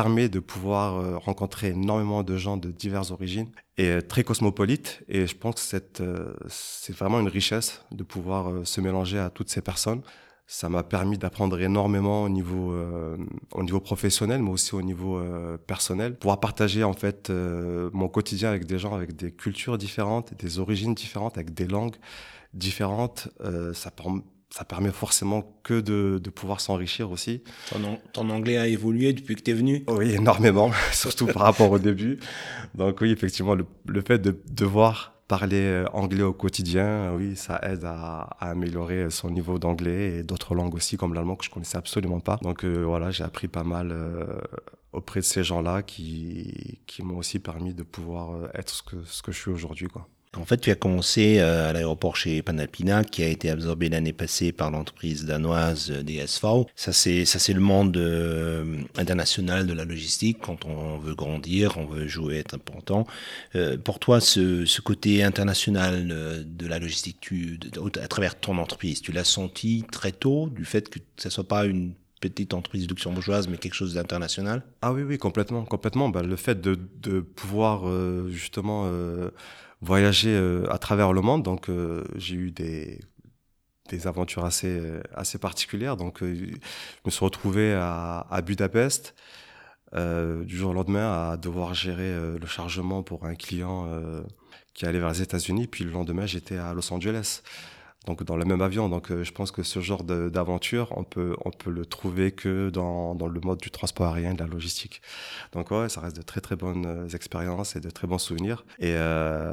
permet 0.00 0.28
de 0.28 0.40
pouvoir 0.40 1.20
rencontrer 1.28 1.68
énormément 1.68 2.22
de 2.22 2.36
gens 2.36 2.56
de 2.58 2.70
diverses 2.70 3.10
origines 3.10 3.50
et 3.78 4.02
très 4.02 4.24
cosmopolite. 4.24 5.02
Et 5.08 5.26
je 5.26 5.36
pense 5.36 5.54
que 5.72 6.36
c'est 6.48 6.96
vraiment 6.96 7.20
une 7.20 7.28
richesse 7.28 7.70
de 7.92 8.04
pouvoir 8.04 8.66
se 8.66 8.80
mélanger 8.80 9.18
à 9.18 9.30
toutes 9.30 9.50
ces 9.50 9.62
personnes 9.62 10.02
ça 10.46 10.68
m'a 10.68 10.82
permis 10.82 11.18
d'apprendre 11.18 11.60
énormément 11.60 12.22
au 12.22 12.28
niveau 12.28 12.72
euh, 12.72 13.16
au 13.52 13.62
niveau 13.64 13.80
professionnel 13.80 14.42
mais 14.42 14.50
aussi 14.50 14.74
au 14.74 14.82
niveau 14.82 15.18
euh, 15.18 15.56
personnel 15.58 16.16
pouvoir 16.16 16.38
partager 16.38 16.84
en 16.84 16.92
fait 16.92 17.30
euh, 17.30 17.90
mon 17.92 18.08
quotidien 18.08 18.50
avec 18.50 18.64
des 18.64 18.78
gens 18.78 18.94
avec 18.94 19.16
des 19.16 19.32
cultures 19.32 19.76
différentes 19.76 20.34
des 20.34 20.58
origines 20.60 20.94
différentes 20.94 21.36
avec 21.36 21.52
des 21.52 21.66
langues 21.66 21.96
différentes 22.54 23.28
euh, 23.40 23.74
ça 23.74 23.90
ça 24.50 24.64
permet 24.64 24.90
forcément 24.92 25.58
que 25.62 25.80
de, 25.80 26.18
de 26.22 26.30
pouvoir 26.30 26.60
s'enrichir 26.60 27.10
aussi. 27.10 27.42
Ton, 27.70 27.98
ton, 28.12 28.30
anglais 28.30 28.56
a 28.56 28.66
évolué 28.66 29.12
depuis 29.12 29.34
que 29.36 29.42
tu 29.42 29.50
es 29.50 29.54
venu 29.54 29.84
Oui, 29.88 30.12
énormément, 30.12 30.70
surtout 30.92 31.26
par 31.26 31.42
rapport 31.42 31.70
au 31.70 31.78
début. 31.78 32.18
Donc 32.74 33.00
oui, 33.00 33.10
effectivement, 33.10 33.54
le, 33.54 33.66
le 33.86 34.00
fait 34.00 34.18
de 34.18 34.40
devoir 34.50 35.16
parler 35.28 35.60
euh, 35.60 35.84
anglais 35.92 36.22
au 36.22 36.32
quotidien, 36.32 36.86
euh, 36.86 37.16
oui, 37.16 37.36
ça 37.36 37.60
aide 37.64 37.84
à, 37.84 38.28
à 38.38 38.50
améliorer 38.50 39.10
son 39.10 39.30
niveau 39.30 39.58
d'anglais 39.58 40.18
et 40.18 40.22
d'autres 40.22 40.54
langues 40.54 40.74
aussi, 40.74 40.96
comme 40.96 41.14
l'allemand 41.14 41.36
que 41.36 41.44
je 41.44 41.50
connaissais 41.50 41.78
absolument 41.78 42.20
pas. 42.20 42.38
Donc 42.42 42.64
euh, 42.64 42.84
voilà, 42.84 43.10
j'ai 43.10 43.24
appris 43.24 43.48
pas 43.48 43.64
mal 43.64 43.90
euh, 43.90 44.24
auprès 44.92 45.20
de 45.20 45.24
ces 45.24 45.42
gens-là 45.42 45.82
qui, 45.82 46.80
qui 46.86 47.02
m'ont 47.02 47.18
aussi 47.18 47.40
permis 47.40 47.74
de 47.74 47.82
pouvoir 47.82 48.48
être 48.54 48.70
ce 48.70 48.82
que, 48.82 49.02
ce 49.04 49.22
que 49.22 49.32
je 49.32 49.38
suis 49.38 49.50
aujourd'hui, 49.50 49.88
quoi. 49.88 50.08
En 50.38 50.44
fait, 50.44 50.58
tu 50.58 50.70
as 50.70 50.74
commencé 50.74 51.40
à 51.40 51.72
l'aéroport 51.72 52.16
chez 52.16 52.42
Panalpina, 52.42 53.04
qui 53.04 53.22
a 53.22 53.28
été 53.28 53.50
absorbé 53.50 53.88
l'année 53.88 54.12
passée 54.12 54.52
par 54.52 54.70
l'entreprise 54.70 55.24
danoise 55.24 55.90
DSV. 55.90 56.66
Ça, 56.74 56.92
c'est 56.92 57.24
ça, 57.24 57.38
c'est 57.38 57.52
le 57.52 57.60
monde 57.60 57.96
euh, 57.96 58.82
international 58.96 59.66
de 59.66 59.72
la 59.72 59.84
logistique. 59.84 60.38
Quand 60.40 60.64
on 60.64 60.98
veut 60.98 61.14
grandir, 61.14 61.76
on 61.78 61.86
veut 61.86 62.06
jouer, 62.06 62.36
être 62.38 62.54
important. 62.54 63.06
Euh, 63.54 63.76
pour 63.76 63.98
toi, 63.98 64.20
ce, 64.20 64.64
ce, 64.66 64.80
côté 64.80 65.22
international 65.22 66.06
de 66.06 66.66
la 66.66 66.78
logistique, 66.78 67.18
tu, 67.20 67.58
à 68.00 68.08
travers 68.08 68.38
ton 68.38 68.58
entreprise, 68.58 69.00
tu 69.00 69.12
l'as 69.12 69.24
senti 69.24 69.84
très 69.90 70.12
tôt, 70.12 70.48
du 70.48 70.64
fait 70.64 70.88
que 70.88 70.98
ça 71.16 71.30
soit 71.30 71.48
pas 71.48 71.64
une 71.64 71.94
petite 72.20 72.54
entreprise 72.54 72.88
luxembourgeoise, 72.88 73.48
mais 73.48 73.56
quelque 73.56 73.74
chose 73.74 73.94
d'international? 73.94 74.62
Ah 74.82 74.92
oui, 74.92 75.02
oui, 75.02 75.18
complètement, 75.18 75.64
complètement. 75.64 76.08
Ben, 76.08 76.22
le 76.22 76.36
fait 76.36 76.60
de, 76.60 76.78
de 77.02 77.20
pouvoir 77.20 77.88
euh, 77.88 78.28
justement 78.30 78.84
euh, 78.86 79.30
voyager 79.80 80.34
euh, 80.34 80.70
à 80.70 80.78
travers 80.78 81.12
le 81.12 81.20
monde. 81.20 81.42
Donc, 81.42 81.68
euh, 81.68 82.04
j'ai 82.16 82.34
eu 82.34 82.50
des, 82.50 83.00
des 83.88 84.06
aventures 84.06 84.44
assez, 84.44 84.78
euh, 84.78 85.02
assez 85.14 85.38
particulières. 85.38 85.96
Donc, 85.96 86.18
je 86.20 86.56
me 87.04 87.10
suis 87.10 87.24
retrouvé 87.24 87.74
à, 87.74 88.40
Budapest. 88.44 89.14
Du 89.94 90.56
jour 90.56 90.72
au 90.72 90.74
lendemain 90.74 91.30
à 91.30 91.36
devoir 91.38 91.72
gérer 91.72 92.12
le 92.38 92.46
chargement 92.46 93.02
pour 93.02 93.24
un 93.24 93.34
client 93.34 93.88
qui 94.74 94.84
allait 94.84 94.98
vers 94.98 95.08
les 95.08 95.22
États-Unis. 95.22 95.68
Puis 95.68 95.84
le 95.84 95.90
lendemain, 95.90 96.26
j'étais 96.26 96.58
à 96.58 96.74
Los 96.74 96.92
Angeles 96.92 97.40
donc 98.06 98.22
dans 98.22 98.36
le 98.36 98.44
même 98.44 98.62
avion. 98.62 98.88
Donc 98.88 99.10
euh, 99.10 99.24
je 99.24 99.32
pense 99.32 99.50
que 99.50 99.62
ce 99.62 99.80
genre 99.80 100.04
d'aventure, 100.04 100.92
on 100.96 101.04
peut, 101.04 101.36
on 101.44 101.50
peut 101.50 101.70
le 101.70 101.84
trouver 101.84 102.32
que 102.32 102.70
dans, 102.70 103.14
dans 103.14 103.26
le 103.26 103.40
mode 103.40 103.58
du 103.58 103.70
transport 103.70 104.14
aérien, 104.14 104.34
de 104.34 104.38
la 104.42 104.46
logistique. 104.46 105.02
Donc 105.52 105.70
ouais, 105.70 105.88
ça 105.88 106.00
reste 106.00 106.16
de 106.16 106.22
très 106.22 106.40
très 106.40 106.56
bonnes 106.56 106.86
euh, 106.86 107.08
expériences 107.08 107.76
et 107.76 107.80
de 107.80 107.90
très 107.90 108.06
bons 108.06 108.18
souvenirs. 108.18 108.64
Et, 108.78 108.94
euh, 108.94 109.52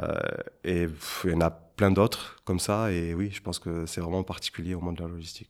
et 0.63 0.87
il 1.25 1.31
y 1.31 1.33
en 1.33 1.41
a 1.41 1.49
plein 1.49 1.91
d'autres 1.91 2.37
comme 2.45 2.59
ça. 2.59 2.91
Et 2.91 3.13
oui, 3.13 3.31
je 3.33 3.41
pense 3.41 3.59
que 3.59 3.85
c'est 3.85 4.01
vraiment 4.01 4.23
particulier 4.23 4.75
au 4.75 4.81
monde 4.81 4.97
de 4.97 5.03
la 5.03 5.09
logistique. 5.09 5.49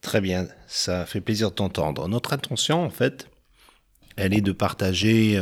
Très 0.00 0.20
bien, 0.20 0.48
ça 0.66 1.06
fait 1.06 1.20
plaisir 1.20 1.50
de 1.50 1.54
t'entendre. 1.54 2.08
Notre 2.08 2.32
intention, 2.32 2.82
en 2.82 2.90
fait, 2.90 3.30
elle 4.16 4.34
est 4.34 4.40
de 4.40 4.50
partager 4.50 5.38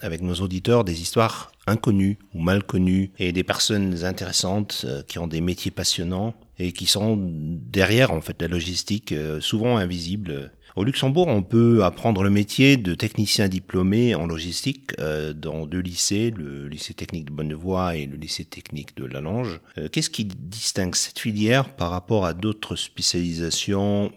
avec 0.00 0.22
nos 0.22 0.34
auditeurs 0.34 0.84
des 0.84 1.02
histoires 1.02 1.50
inconnues 1.66 2.18
ou 2.34 2.40
mal 2.40 2.62
connues 2.62 3.10
et 3.18 3.32
des 3.32 3.44
personnes 3.44 4.04
intéressantes 4.04 4.84
euh, 4.84 5.02
qui 5.02 5.18
ont 5.18 5.26
des 5.26 5.40
métiers 5.40 5.70
passionnants 5.70 6.34
et 6.58 6.72
qui 6.72 6.86
sont 6.86 7.18
derrière 7.20 8.12
en 8.12 8.20
fait 8.20 8.40
la 8.40 8.48
logistique 8.48 9.12
euh, 9.12 9.40
souvent 9.40 9.76
invisible. 9.76 10.52
Au 10.76 10.84
Luxembourg, 10.84 11.28
on 11.28 11.42
peut 11.42 11.84
apprendre 11.84 12.24
le 12.24 12.30
métier 12.30 12.76
de 12.76 12.94
technicien 12.94 13.48
diplômé 13.48 14.14
en 14.14 14.26
logistique 14.26 14.90
euh, 14.98 15.32
dans 15.32 15.66
deux 15.66 15.80
lycées, 15.80 16.32
le 16.36 16.68
lycée 16.68 16.94
technique 16.94 17.26
de 17.26 17.32
Bonnevoie 17.32 17.96
et 17.96 18.06
le 18.06 18.16
lycée 18.16 18.44
technique 18.44 18.96
de 18.96 19.04
Lalange. 19.04 19.60
Qu'est-ce 19.92 20.10
qui 20.10 20.24
distingue 20.24 20.94
cette 20.94 21.18
filière 21.18 21.68
par 21.76 21.90
rapport 21.90 22.26
à 22.26 22.34
d'autres 22.34 22.76
spécialisations 22.76 24.12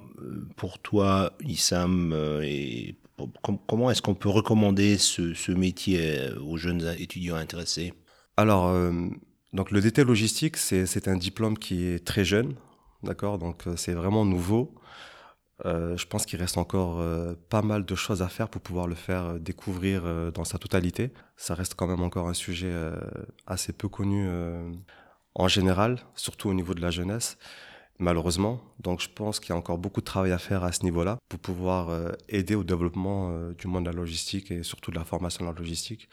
pour 0.56 0.80
toi, 0.80 1.34
Issam, 1.46 2.16
et 2.42 2.96
comment 3.68 3.90
est-ce 3.90 4.02
qu'on 4.02 4.16
peut 4.16 4.30
recommander 4.30 4.98
ce, 4.98 5.52
métier 5.52 6.30
aux 6.46 6.58
jeunes 6.58 6.96
étudiants 6.98 7.36
intéressés? 7.36 7.94
Alors, 8.36 8.68
euh, 8.68 8.92
donc 9.54 9.72
le 9.72 9.82
DT 9.82 10.04
logistique, 10.04 10.58
c'est 10.58 11.08
un 11.08 11.18
diplôme 11.18 11.58
qui 11.58 11.86
est 11.86 12.06
très 12.06 12.24
jeune, 12.24 12.56
d'accord? 13.04 13.40
Donc 13.40 13.64
c'est 13.76 13.94
vraiment 13.94 14.26
nouveau. 14.26 14.76
Euh, 15.66 15.98
je 15.98 16.06
pense 16.06 16.26
qu'il 16.26 16.40
reste 16.40 16.58
encore 16.58 17.00
euh, 17.00 17.34
pas 17.50 17.64
mal 17.64 17.84
de 17.84 17.96
choses 17.96 18.22
à 18.22 18.30
faire 18.30 18.48
pour 18.48 18.62
pouvoir 18.62 18.88
le 18.88 18.94
faire 18.96 19.40
découvrir 19.40 20.04
euh, 20.06 20.30
dans 20.32 20.44
sa 20.44 20.60
totalité. 20.60 21.12
Ça 21.36 21.56
reste 21.56 21.74
quand 21.74 21.88
même 21.88 22.04
encore 22.04 22.28
un 22.28 22.36
sujet 22.36 22.70
euh, 22.72 22.96
assez 23.48 23.74
peu 23.74 23.88
connu 23.90 24.28
euh, 24.30 24.72
en 25.34 25.48
général, 25.48 25.98
surtout 26.16 26.50
au 26.50 26.54
niveau 26.54 26.74
de 26.76 26.82
la 26.82 26.92
jeunesse 26.92 27.38
malheureusement. 28.00 28.62
Donc 28.80 29.02
je 29.02 29.10
pense 29.10 29.40
qu'il 29.40 29.50
y 29.50 29.54
a 29.54 29.56
encore 29.56 29.78
beaucoup 29.78 30.02
de 30.02 30.06
travail 30.06 30.32
à 30.32 30.38
faire 30.38 30.64
à 30.64 30.72
ce 30.72 30.84
niveau-là 30.84 31.18
pour 31.30 31.40
pouvoir 31.40 31.90
euh, 31.90 32.12
aider 32.30 32.56
au 32.56 32.64
développement 32.64 33.30
euh, 33.32 33.54
du 33.54 33.68
monde 33.68 33.86
de 33.86 33.90
la 33.90 33.96
logistique 33.96 34.52
et 34.52 34.64
surtout 34.64 34.92
de 34.92 34.98
la 34.98 35.06
formation 35.06 35.46
de 35.46 35.50
la 35.52 35.58
logistique. 35.58 36.10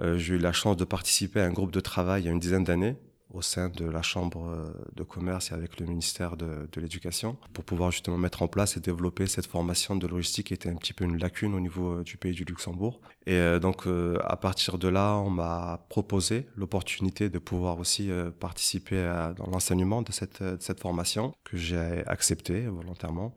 Euh, 0.00 0.18
J'ai 0.18 0.34
eu 0.34 0.38
la 0.38 0.52
chance 0.52 0.76
de 0.76 0.84
participer 0.84 1.40
à 1.40 1.44
un 1.44 1.52
groupe 1.52 1.70
de 1.70 1.80
travail 1.80 2.22
il 2.22 2.26
y 2.26 2.28
a 2.28 2.32
une 2.32 2.40
dizaine 2.40 2.64
d'années 2.64 2.96
au 3.34 3.42
sein 3.42 3.68
de 3.68 3.84
la 3.84 4.02
Chambre 4.02 4.72
de 4.94 5.02
commerce 5.02 5.50
et 5.50 5.54
avec 5.54 5.80
le 5.80 5.86
ministère 5.86 6.36
de, 6.36 6.68
l'Éducation 6.76 7.36
pour 7.52 7.64
pouvoir 7.64 7.90
justement 7.90 8.18
mettre 8.18 8.42
en 8.42 8.48
place 8.48 8.76
et 8.76 8.80
développer 8.80 9.26
cette 9.26 9.46
formation 9.46 9.96
de 9.96 10.06
logistique 10.06 10.48
qui 10.48 10.54
était 10.54 10.68
un 10.68 10.76
petit 10.76 10.92
peu 10.92 11.04
une 11.04 11.18
lacune 11.18 11.54
au 11.54 11.60
niveau 11.60 12.02
du 12.02 12.16
pays 12.16 12.32
du 12.32 12.44
Luxembourg. 12.44 13.00
Et 13.26 13.34
euh, 13.34 13.58
donc 13.58 13.86
euh, 13.86 14.18
à 14.24 14.36
partir 14.36 14.78
de 14.78 14.88
là, 14.88 15.16
on 15.16 15.30
m'a 15.30 15.86
proposé 15.88 16.46
l'opportunité 16.56 17.28
de 17.28 17.38
pouvoir 17.38 17.78
aussi 17.78 18.10
euh, 18.10 18.30
participer 18.30 18.98
à, 18.98 19.34
l'enseignement 19.50 20.02
de 20.02 20.12
cette, 20.12 20.42
cette 20.60 20.80
formation 20.80 21.34
que 21.44 21.56
j'ai 21.56 22.02
accepté 22.06 22.66
volontairement. 22.66 23.34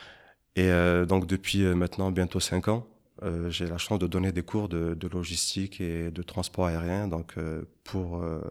Et 0.55 0.71
donc 1.07 1.27
depuis 1.27 1.63
maintenant 1.63 2.09
bientôt 2.09 2.39
cinq 2.39 2.67
ans, 2.67 2.87
euh, 3.23 3.49
j'ai 3.49 3.65
la 3.65 3.77
chance 3.79 3.97
de 3.97 4.05
donner 4.05 4.31
des 4.31 4.43
cours 4.43 4.69
de, 4.69 4.95
logistique 5.11 5.81
et 5.81 6.11
de 6.11 6.21
transport 6.21 6.67
aérien 6.67 7.07
donc 7.07 7.33
euh, 7.37 7.63
pour 7.83 8.21
euh, 8.21 8.41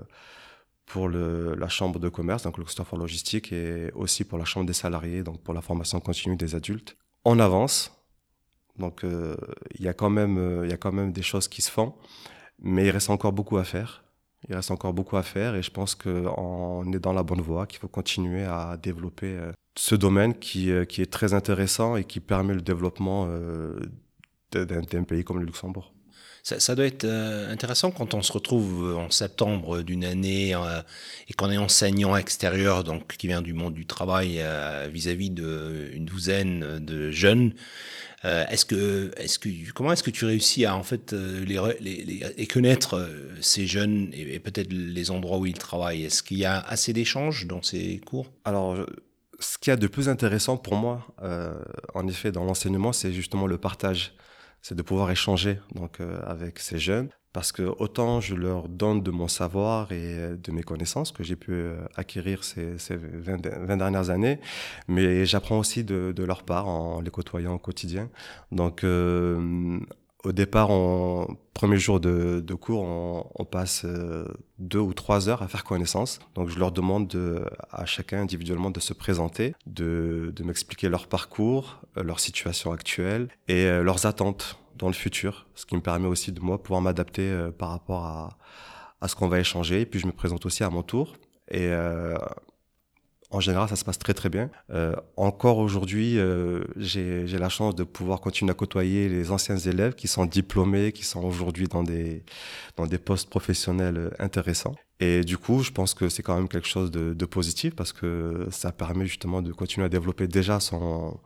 pour 0.86 1.08
la 1.08 1.68
chambre 1.68 1.98
de 1.98 2.08
commerce, 2.08 2.44
donc 2.44 2.58
le 2.58 2.64
Christopher 2.64 2.98
Logistique, 2.98 3.52
et 3.52 3.90
aussi 3.94 4.24
pour 4.24 4.38
la 4.38 4.44
chambre 4.44 4.66
des 4.66 4.72
salariés, 4.72 5.22
donc 5.22 5.42
pour 5.42 5.52
la 5.52 5.60
formation 5.60 6.00
continue 6.00 6.36
des 6.36 6.54
adultes. 6.54 6.96
On 7.24 7.40
avance, 7.40 7.92
donc 8.78 9.00
il 9.02 9.08
euh, 9.12 9.36
y 9.80 9.88
a 9.88 9.92
quand 9.92 10.10
même 10.10 10.36
il 10.36 10.66
euh, 10.66 10.68
y 10.68 10.72
a 10.72 10.76
quand 10.76 10.92
même 10.92 11.12
des 11.12 11.22
choses 11.22 11.48
qui 11.48 11.60
se 11.60 11.70
font, 11.70 11.94
mais 12.60 12.86
il 12.86 12.90
reste 12.90 13.10
encore 13.10 13.32
beaucoup 13.32 13.58
à 13.58 13.64
faire. 13.64 14.04
Il 14.48 14.54
reste 14.54 14.70
encore 14.70 14.92
beaucoup 14.92 15.16
à 15.16 15.24
faire 15.24 15.56
et 15.56 15.62
je 15.62 15.72
pense 15.72 15.96
qu'on 15.96 16.92
est 16.92 17.00
dans 17.00 17.12
la 17.12 17.24
bonne 17.24 17.40
voie, 17.40 17.66
qu'il 17.66 17.80
faut 17.80 17.88
continuer 17.88 18.44
à 18.44 18.76
développer 18.80 19.36
euh, 19.36 19.50
ce 19.76 19.96
domaine 19.96 20.34
qui, 20.34 20.70
qui 20.88 21.02
est 21.02 21.12
très 21.12 21.34
intéressant 21.34 21.96
et 21.96 22.04
qui 22.04 22.20
permet 22.20 22.54
le 22.54 22.62
développement 22.62 23.28
d'un 24.52 25.02
pays 25.02 25.24
comme 25.24 25.40
le 25.40 25.46
Luxembourg. 25.46 25.95
Ça, 26.46 26.76
doit 26.76 26.86
être 26.86 27.02
euh, 27.02 27.52
intéressant 27.52 27.90
quand 27.90 28.14
on 28.14 28.22
se 28.22 28.30
retrouve 28.30 28.96
en 28.96 29.10
septembre 29.10 29.82
d'une 29.82 30.04
année 30.04 30.54
euh, 30.54 30.80
et 31.28 31.32
qu'on 31.32 31.50
est 31.50 31.58
enseignant 31.58 32.14
extérieur, 32.16 32.84
donc 32.84 33.16
qui 33.16 33.26
vient 33.26 33.42
du 33.42 33.52
monde 33.52 33.74
du 33.74 33.84
travail 33.84 34.36
euh, 34.38 34.88
vis-à-vis 34.88 35.30
d'une 35.30 36.04
douzaine 36.04 36.78
de 36.78 37.10
jeunes. 37.10 37.52
est-ce 38.22 38.64
que, 38.64 39.10
est-ce 39.16 39.40
que, 39.40 39.48
comment 39.72 39.92
est-ce 39.92 40.04
que 40.04 40.10
tu 40.12 40.24
réussis 40.24 40.64
à 40.64 40.76
en 40.76 40.84
fait 40.84 41.12
les, 41.12 42.46
connaître 42.46 43.10
ces 43.40 43.66
jeunes 43.66 44.10
et, 44.12 44.38
peut-être 44.38 44.72
les 44.72 45.10
endroits 45.10 45.38
où 45.38 45.46
ils 45.46 45.58
travaillent? 45.58 46.04
Est-ce 46.04 46.22
qu'il 46.22 46.38
y 46.38 46.44
a 46.44 46.60
assez 46.60 46.92
d'échanges 46.92 47.46
dans 47.48 47.62
ces 47.62 47.98
cours? 47.98 48.30
Alors, 48.44 48.76
ce 49.40 49.58
qu'il 49.58 49.72
y 49.72 49.74
a 49.74 49.76
de 49.76 49.88
plus 49.88 50.08
intéressant 50.08 50.56
pour 50.56 50.76
moi, 50.76 51.08
en 51.94 52.06
effet, 52.06 52.30
dans 52.30 52.44
l'enseignement, 52.44 52.92
c'est 52.92 53.12
justement 53.12 53.48
le 53.48 53.58
partage 53.58 54.12
c'est 54.62 54.74
de 54.74 54.82
pouvoir 54.82 55.10
échanger 55.10 55.58
donc 55.74 56.00
euh, 56.00 56.20
avec 56.26 56.58
ces 56.58 56.78
jeunes 56.78 57.08
parce 57.32 57.52
que 57.52 57.62
autant 57.62 58.20
je 58.20 58.34
leur 58.34 58.68
donne 58.68 59.02
de 59.02 59.10
mon 59.10 59.28
savoir 59.28 59.92
et 59.92 60.00
euh, 60.00 60.36
de 60.36 60.52
mes 60.52 60.62
connaissances 60.62 61.12
que 61.12 61.22
j'ai 61.22 61.36
pu 61.36 61.52
euh, 61.52 61.76
acquérir 61.94 62.44
ces, 62.44 62.78
ces 62.78 62.96
20, 62.96 63.76
dernières 63.76 64.10
années, 64.10 64.40
mais 64.88 65.26
j'apprends 65.26 65.58
aussi 65.58 65.84
de, 65.84 66.12
de, 66.16 66.24
leur 66.24 66.44
part 66.44 66.66
en 66.68 67.00
les 67.00 67.10
côtoyant 67.10 67.54
au 67.54 67.58
quotidien. 67.58 68.08
Donc 68.52 68.84
au 70.26 70.32
départ, 70.32 70.72
en 70.72 71.28
premier 71.54 71.78
jour 71.78 72.00
de, 72.00 72.54
cours, 72.54 72.82
on, 72.82 73.44
passe 73.44 73.82
euh, 73.84 74.26
deux 74.58 74.80
ou 74.80 74.92
trois 74.92 75.28
heures 75.28 75.40
à 75.40 75.46
faire 75.46 75.62
connaissance. 75.62 76.18
Donc, 76.34 76.48
je 76.48 76.58
leur 76.58 76.72
demande 76.72 77.16
à 77.70 77.86
chacun 77.86 78.22
individuellement 78.22 78.70
de 78.70 78.80
se 78.80 78.92
présenter, 78.92 79.54
de, 79.66 80.34
m'expliquer 80.42 80.88
leur 80.88 81.06
parcours, 81.06 81.80
euh, 81.96 82.02
leur 82.02 82.18
situation 82.18 82.72
actuelle 82.72 83.28
et 83.46 83.66
euh, 83.66 83.84
leurs 83.84 84.04
attentes 84.04 84.58
dans 84.74 84.88
le 84.88 84.94
futur, 84.94 85.46
ce 85.54 85.64
qui 85.64 85.76
me 85.76 85.80
permet 85.80 86.08
aussi 86.08 86.32
de 86.32 86.40
moi 86.40 86.60
pouvoir 86.60 86.80
m'adapter 86.80 87.32
par 87.56 87.70
rapport 87.70 88.04
à, 88.04 89.08
ce 89.08 89.14
qu'on 89.14 89.28
va 89.28 89.38
échanger. 89.38 89.82
Et 89.82 89.86
puis, 89.86 90.00
je 90.00 90.08
me 90.08 90.12
présente 90.12 90.44
aussi 90.44 90.64
à 90.64 90.70
mon 90.70 90.82
tour. 90.82 91.14
En 93.30 93.40
général, 93.40 93.68
ça 93.68 93.76
se 93.76 93.84
passe 93.84 93.98
très 93.98 94.14
très 94.14 94.28
bien. 94.28 94.50
Euh, 94.70 94.94
encore 95.16 95.58
aujourd'hui, 95.58 96.18
euh, 96.18 96.64
j'ai 96.76 97.26
la 97.26 97.48
chance 97.48 97.74
de 97.74 97.82
pouvoir 97.82 98.20
continuer 98.20 98.52
à 98.52 98.54
côtoyer 98.54 99.08
les 99.08 99.30
anciens 99.32 99.56
élèves 99.56 99.94
qui 99.94 100.06
sont 100.06 100.26
diplômés, 100.26 100.92
qui 100.92 101.04
sont 101.04 101.24
aujourd'hui 101.24 101.66
dans 101.66 101.82
des, 101.82 102.22
dans 102.76 102.86
des 102.86 102.98
postes 102.98 103.28
professionnels 103.28 104.14
intéressants. 104.18 104.76
Et 105.00 105.22
du 105.22 105.38
coup, 105.38 105.62
je 105.62 105.72
pense 105.72 105.92
que 105.92 106.08
c'est 106.08 106.22
quand 106.22 106.36
même 106.36 106.48
quelque 106.48 106.68
chose 106.68 106.90
de, 106.90 107.14
de, 107.14 107.26
positif 107.26 107.74
parce 107.74 107.92
que 107.92 108.46
ça 108.50 108.72
permet 108.72 109.06
justement 109.06 109.42
de 109.42 109.52
continuer 109.52 109.86
à 109.86 109.90
développer 109.90 110.28
déjà 110.28 110.60
son, 110.60 111.18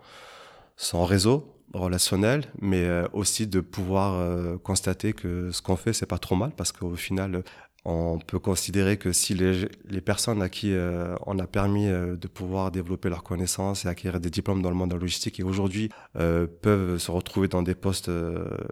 son 0.77 1.05
réseau 1.05 1.55
relationnel, 1.73 2.47
mais 2.61 2.85
euh, 2.85 3.07
aussi 3.13 3.47
de 3.47 3.61
pouvoir 3.61 4.59
constater 4.61 5.13
que 5.13 5.51
ce 5.53 5.61
qu'on 5.61 5.77
fait, 5.77 5.93
c'est 5.93 6.07
pas 6.07 6.19
trop 6.19 6.35
mal 6.35 6.53
parce 6.57 6.73
qu'au 6.73 6.97
final, 6.97 7.45
on 7.85 8.19
peut 8.19 8.39
considérer 8.39 8.99
que 8.99 9.13
si 9.13 9.35
les, 9.35 9.69
les 9.89 10.01
personnes 10.01 10.43
à 10.43 10.49
qui 10.49 10.73
euh, 10.73 11.17
on 11.27 11.39
a 11.39 11.47
permis 11.47 11.89
euh, 11.89 12.17
de 12.17 12.29
pouvoir 12.29 12.71
développer 12.71 13.09
leurs 13.09 13.23
connaissances 13.23 13.85
et 13.85 13.89
acquérir 13.89 14.21
des 14.21 14.31
diplômes 14.31 14.61
dans 14.61 14.69
le 14.69 14.77
monde 14.77 14.91
de 14.91 14.95
la 14.95 15.01
logistique 15.01 15.41
et 15.41 15.43
aujourd'hui 15.43 15.89
euh, 16.17 16.47
peuvent 16.47 16.99
se 16.99 17.11
retrouver 17.11 17.49
dans 17.49 17.63
des 17.63 17.75
postes 17.75 18.11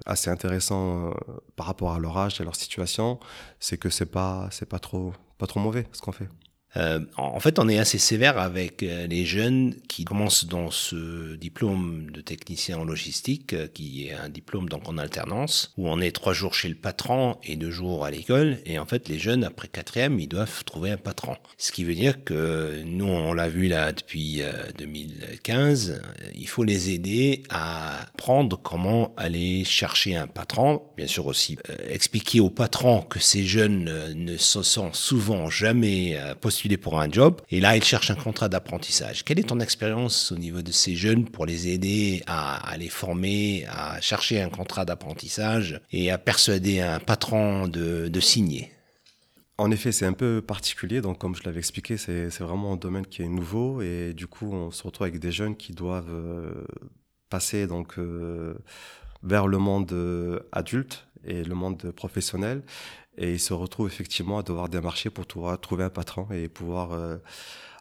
assez 0.07 0.31
intéressants 0.31 1.13
par 1.57 1.67
rapport 1.67 1.93
à 1.93 1.99
leur 1.99 2.17
âge 2.19 2.41
et 2.41 2.45
leur 2.45 2.57
situation, 2.57 3.19
c'est 3.61 3.79
que 3.79 3.91
c'est 3.91 4.11
pas 4.11 4.49
c'est 4.51 4.69
pas 4.69 4.79
trop 4.79 5.13
pas 5.39 5.47
trop 5.47 5.61
mauvais 5.61 5.87
ce 5.93 6.01
qu'on 6.01 6.13
fait. 6.13 6.29
Euh, 6.79 7.01
en 7.17 7.41
fait, 7.41 7.59
on 7.59 7.69
est 7.69 7.79
assez 7.79 7.99
sévère 7.99 8.39
avec 8.39 8.83
euh, 8.83 9.07
les 9.07 9.25
jeunes 9.25 9.75
qui 9.89 10.05
commencent 10.05 10.45
dans 10.45 10.71
ce 10.71 11.35
diplôme 11.35 12.11
de 12.13 12.21
technicien 12.21 12.79
en 12.79 12.85
logistique, 12.85 13.53
euh, 13.53 13.67
qui 13.67 14.07
est 14.07 14.13
un 14.13 14.29
diplôme 14.29 14.69
donc 14.69 14.89
en 14.89 14.97
alternance, 14.97 15.73
où 15.77 15.89
on 15.89 16.01
est 16.01 16.13
trois 16.13 16.33
jours 16.33 16.55
chez 16.55 16.69
le 16.69 16.77
patron 16.77 17.37
et 17.43 17.57
deux 17.57 17.71
jours 17.71 18.05
à 18.05 18.11
l'école. 18.11 18.59
Et 18.65 18.79
en 18.79 18.87
fait, 18.87 19.09
les 19.09 19.19
jeunes, 19.19 19.43
après 19.45 19.69
quatrième, 19.69 20.21
ils 20.21 20.29
doivent 20.29 20.65
trouver 20.65 20.93
un 20.93 20.97
patron. 20.97 21.37
Ce 21.57 21.73
qui 21.73 21.85
veut 21.85 21.95
dire 21.95 22.23
que 22.23 22.83
nous, 22.85 23.07
on 23.07 23.33
l'a 23.33 23.49
vu 23.49 23.69
là 23.69 23.93
depuis 23.93 24.43
2015, 24.79 26.01
il 26.35 26.49
faut 26.49 26.65
les 26.65 26.91
aider 26.91 27.43
à 27.51 28.07
prendre 28.17 28.61
comment 28.61 29.15
aller 29.17 29.65
chercher 29.65 30.17
un 30.17 30.27
patron. 30.27 30.83
Bien 30.97 31.07
sûr 31.07 31.27
aussi 31.27 31.59
expliquer 31.89 32.41
aux 32.41 32.51
patrons 32.51 33.03
que 33.03 33.19
ces 33.19 33.45
jeunes 33.45 33.91
ne 34.15 34.37
se 34.37 34.63
sont 34.63 34.93
souvent 34.93 35.51
jamais 35.51 36.19
postulés 36.41 36.68
pour 36.77 37.01
un 37.01 37.11
job 37.11 37.41
et 37.51 37.61
là, 37.61 37.77
il 37.77 37.85
cherche 37.85 38.11
un 38.11 38.15
contrat 38.15 38.49
d'apprentissage. 38.49 39.25
Quelle 39.25 39.39
est 39.39 39.49
ton 39.49 39.61
expérience 39.61 40.33
au 40.33 40.37
niveau 40.37 40.63
de 40.63 40.73
ces 40.73 40.95
jeunes 40.95 41.25
pour 41.25 41.47
les 41.47 41.69
aider 41.69 42.23
à, 42.27 42.77
les 42.79 42.89
former, 42.89 43.67
à 43.69 44.01
chercher 44.01 44.41
un 44.41 44.49
contrat 44.49 44.85
d'apprentissage 44.85 45.81
et 45.93 46.11
à 46.11 46.19
persuader 46.19 46.81
un 46.81 47.01
patron 47.01 47.69
de, 47.69 48.21
signer? 48.21 48.71
En 49.57 49.71
effet, 49.71 49.91
c'est 49.91 50.07
un 50.07 50.13
peu 50.13 50.41
particulier. 50.41 51.01
Donc, 51.01 51.19
comme 51.19 51.35
je 51.35 51.43
l'avais 51.45 51.59
expliqué, 51.59 51.97
c'est 51.97 52.39
vraiment 52.39 52.75
un 52.75 52.77
domaine 52.77 53.07
qui 53.07 53.23
est 53.23 53.29
nouveau. 53.29 53.81
Et 53.83 54.13
du 54.13 54.27
coup, 54.27 54.53
on 54.53 54.71
se 54.71 54.83
retrouve 54.83 55.07
avec 55.07 55.19
des 55.19 55.33
jeunes 55.33 55.57
qui 55.57 55.73
doivent 55.73 56.13
euh, 56.13 56.65
passer 57.29 57.67
donc, 57.67 57.99
euh, 57.99 58.55
vers 59.23 59.47
le 59.47 59.59
monde 59.59 59.93
euh, 59.93 60.41
adulte 60.53 61.07
et 61.25 61.43
le 61.43 61.55
monde 61.55 61.91
professionnel 61.91 62.63
et 63.19 63.33
il 63.33 63.41
se 63.41 63.53
retrouve 63.53 63.89
effectivement 63.89 64.39
à 64.39 64.43
devoir 64.43 64.69
démarcher 64.69 65.11
pour 65.11 65.27
trouver 65.27 65.85
un 65.85 65.91
patron 65.91 66.29
et 66.31 66.49
pouvoir 66.49 66.93
euh, 66.93 67.19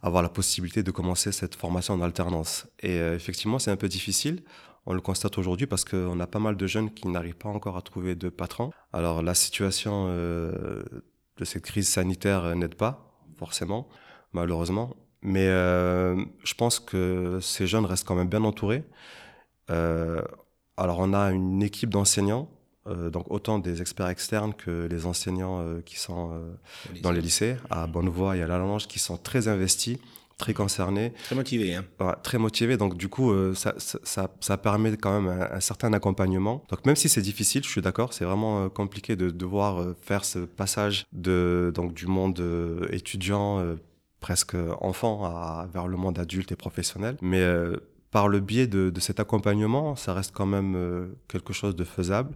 avoir 0.02 0.24
la 0.24 0.30
possibilité 0.30 0.82
de 0.82 0.90
commencer 0.90 1.32
cette 1.32 1.54
formation 1.56 1.94
en 1.94 2.02
alternance. 2.02 2.68
Et 2.80 3.00
euh, 3.00 3.16
effectivement, 3.16 3.60
c'est 3.60 3.70
un 3.70 3.78
peu 3.78 3.88
difficile. 3.88 4.44
On 4.88 4.94
le 4.94 5.02
constate 5.02 5.38
aujourd'hui 5.38 5.68
parce 5.68 5.86
qu'on 5.86 6.20
a 6.20 6.28
pas 6.28 6.40
mal 6.40 6.58
de 6.58 6.66
jeunes 6.66 6.92
qui 6.92 7.08
n'arrivent 7.08 7.36
pas 7.36 7.50
encore 7.50 7.78
à 7.78 7.84
trouver 7.84 8.16
de 8.16 8.30
patron. 8.30 8.72
Alors 8.94 9.22
la 9.22 9.36
situation 9.36 10.08
euh, 10.10 10.84
de 11.38 11.46
cette 11.46 11.64
crise 11.64 11.88
sanitaire 11.88 12.56
n'aide 12.56 12.76
pas, 12.76 13.22
forcément, 13.38 13.88
malheureusement. 14.34 14.96
Mais 15.22 15.48
je 15.48 16.54
pense 16.56 16.80
que 16.80 17.40
ces 17.42 17.68
jeunes 17.68 17.86
restent 17.86 18.08
quand 18.08 18.16
même 18.16 18.30
bien 18.30 18.44
entourés. 18.44 18.84
alors 19.68 21.00
on 21.00 21.14
a 21.14 21.32
une 21.32 21.62
équipe 21.64 21.90
d'enseignants 21.90 22.50
euh, 22.90 23.10
donc 23.10 23.26
autant 23.30 23.60
des 23.60 23.82
experts 23.82 24.10
externes 24.10 24.54
que 24.54 24.88
les 24.90 25.06
enseignants 25.06 25.60
euh, 25.60 25.82
qui 25.82 26.00
sont 26.00 26.32
euh, 26.32 27.02
dans 27.02 27.12
les 27.12 27.22
lycées, 27.22 27.58
à 27.70 27.88
Bonnevoie 27.88 28.38
et 28.38 28.42
à 28.42 28.48
La 28.48 28.58
Lange, 28.58 28.88
qui 28.88 29.00
sont 29.00 29.18
très 29.18 29.48
investis, 29.48 29.98
très 30.38 30.54
concernés. 30.54 31.14
Très 31.26 31.36
motivés. 31.36 31.76
Hein. 31.76 31.84
très 32.24 32.38
motivés. 32.38 32.78
Donc 32.78 32.96
du 32.96 33.10
coup, 33.10 33.34
ça, 33.56 33.74
ça, 33.78 34.30
ça, 34.40 34.58
permet 34.58 34.96
quand 34.96 35.20
même 35.20 35.48
un, 35.52 35.60
certain 35.60 35.92
accompagnement. 35.94 36.64
Donc 36.70 36.86
même 36.86 36.96
si 36.96 37.10
c'est 37.10 37.22
difficile, 37.22 37.64
je 37.64 37.70
suis 37.70 37.82
d'accord, 37.82 38.14
c'est 38.14 38.26
vraiment 38.26 38.70
compliqué 38.70 39.16
de 39.16 39.30
devoir 39.30 39.96
faire 40.02 40.24
ce 40.24 40.40
passage 40.40 41.08
de, 41.12 41.72
donc, 41.74 41.94
du 41.94 42.06
monde 42.06 42.42
étudiant, 42.92 43.66
presque 44.20 44.56
enfant, 44.80 45.26
à, 45.26 45.68
vers 45.74 45.88
le 45.88 45.98
monde 45.98 46.20
adulte 46.20 46.52
et 46.52 46.56
professionnel. 46.56 47.18
Mais 47.22 47.44
par 48.12 48.28
le 48.28 48.40
biais 48.40 48.68
de, 48.68 48.92
de, 48.92 49.00
cet 49.00 49.20
accompagnement, 49.20 49.96
ça 49.96 50.14
reste 50.14 50.34
quand 50.36 50.46
même 50.46 51.10
quelque 51.28 51.52
chose 51.52 51.76
de 51.76 51.84
faisable. 51.84 52.36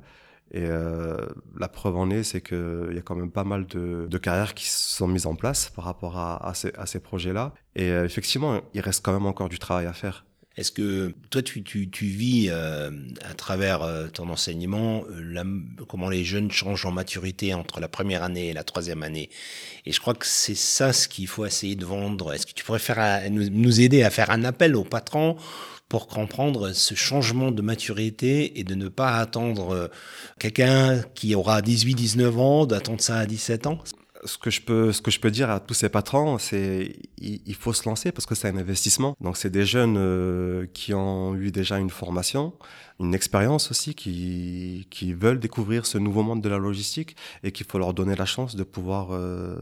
Et 0.54 0.66
euh, 0.66 1.16
la 1.58 1.70
preuve 1.70 1.96
en 1.96 2.10
est, 2.10 2.24
c'est 2.24 2.42
qu'il 2.42 2.92
y 2.94 2.98
a 2.98 3.02
quand 3.02 3.16
même 3.16 3.32
pas 3.32 3.46
mal 3.46 3.66
de, 3.68 4.08
de, 4.10 4.18
carrières 4.18 4.54
qui 4.54 4.68
sont 4.68 5.08
mises 5.08 5.26
en 5.26 5.36
place 5.36 5.72
par 5.74 5.86
rapport 5.86 6.18
à, 6.18 6.52
ces, 6.54 6.74
à 6.78 6.86
ces 6.86 7.00
projets-là. 7.00 7.54
Et 7.76 7.90
euh, 7.90 8.04
effectivement, 8.04 8.60
il 8.74 8.82
reste 8.82 9.04
quand 9.04 9.14
même 9.14 9.26
encore 9.26 9.48
du 9.48 9.60
travail 9.60 9.86
à 9.86 9.94
faire. 9.94 10.26
Est-ce 10.58 10.74
que 10.74 11.16
toi, 11.30 11.42
tu, 11.42 11.64
tu, 11.64 12.06
vis 12.06 12.50
euh, 12.50 12.92
à 13.22 13.34
travers 13.34 13.88
ton 14.12 14.28
enseignement 14.28 15.06
comment 15.88 16.10
les 16.10 16.26
jeunes 16.26 16.52
changent 16.52 16.86
en 16.86 16.92
maturité 16.92 17.54
entre 17.54 17.80
la 17.80 17.88
première 17.88 18.22
année 18.22 18.50
et 18.50 18.54
la 18.54 18.66
troisième 18.66 19.02
année? 19.04 19.30
Et 19.86 19.94
je 19.94 20.02
crois 20.02 20.14
que 20.14 20.26
c'est 20.26 20.56
ça 20.56 20.92
ce 20.92 21.08
qu'il 21.08 21.28
faut 21.28 21.46
essayer 21.46 21.78
de 21.78 21.86
vendre. 21.86 22.34
Est-ce 22.34 22.46
que 22.46 22.52
tu 22.52 22.66
pourrais 22.66 22.80
faire 22.80 23.32
nous, 23.32 23.50
nous 23.50 23.80
aider 23.80 24.04
à 24.04 24.10
faire 24.10 24.30
un 24.30 24.44
appel 24.44 24.76
aux 24.76 24.84
patrons 24.84 25.38
pour 25.92 26.08
comprendre 26.08 26.72
ce 26.72 26.96
changement 26.96 27.52
de 27.52 27.62
maturité 27.62 28.58
et 28.58 28.64
de 28.64 28.76
ne 28.76 28.88
pas 28.88 29.18
attendre 29.18 29.72
euh, 29.72 29.88
quelqu'un 30.40 31.02
qui 31.16 31.36
aura 31.36 31.62
18, 31.62 31.96
19 31.96 32.40
ans, 32.40 32.66
d'attendre 32.66 33.02
ça 33.02 33.18
à 33.18 33.26
17 33.26 33.68
ans? 33.68 33.78
Ce 34.24 34.38
que 34.38 34.50
je 34.50 34.62
peux 34.62 34.94
ce 34.94 35.02
que 35.02 35.12
je 35.12 35.20
peux 35.20 35.32
dire 35.32 35.50
à 35.50 35.60
tous 35.60 35.74
ces 35.74 35.90
patrons 35.90 36.38
c'est 36.38 36.96
il, 37.18 37.56
faut 37.56 37.74
se 37.74 37.90
lancer 37.90 38.14
parce 38.14 38.26
que 38.26 38.36
c'est 38.36 38.48
un 38.48 38.56
investissement. 38.56 39.18
Donc 39.20 39.36
c'est 39.36 39.50
des 39.50 39.66
jeunes 39.66 39.98
euh, 39.98 40.66
qui 40.74 40.94
ont 40.94 41.36
eu 41.36 41.52
déjà 41.52 41.78
une 41.78 41.90
formation 41.90 42.54
une 43.02 43.14
expérience 43.14 43.70
aussi 43.72 43.94
qui 43.94 44.88
qui 44.90 45.14
veulent 45.14 45.40
découvrir 45.40 45.86
ce 45.86 45.98
nouveau 45.98 46.24
monde 46.24 46.42
de 46.42 46.48
la 46.48 46.58
logistique 46.58 47.18
et 47.44 47.52
qu'il 47.52 47.66
faut 47.66 47.80
leur 47.80 47.94
donner 47.94 48.16
la 48.16 48.26
chance 48.26 48.56
de 48.56 48.64
pouvoir 48.64 49.10
euh, 49.12 49.60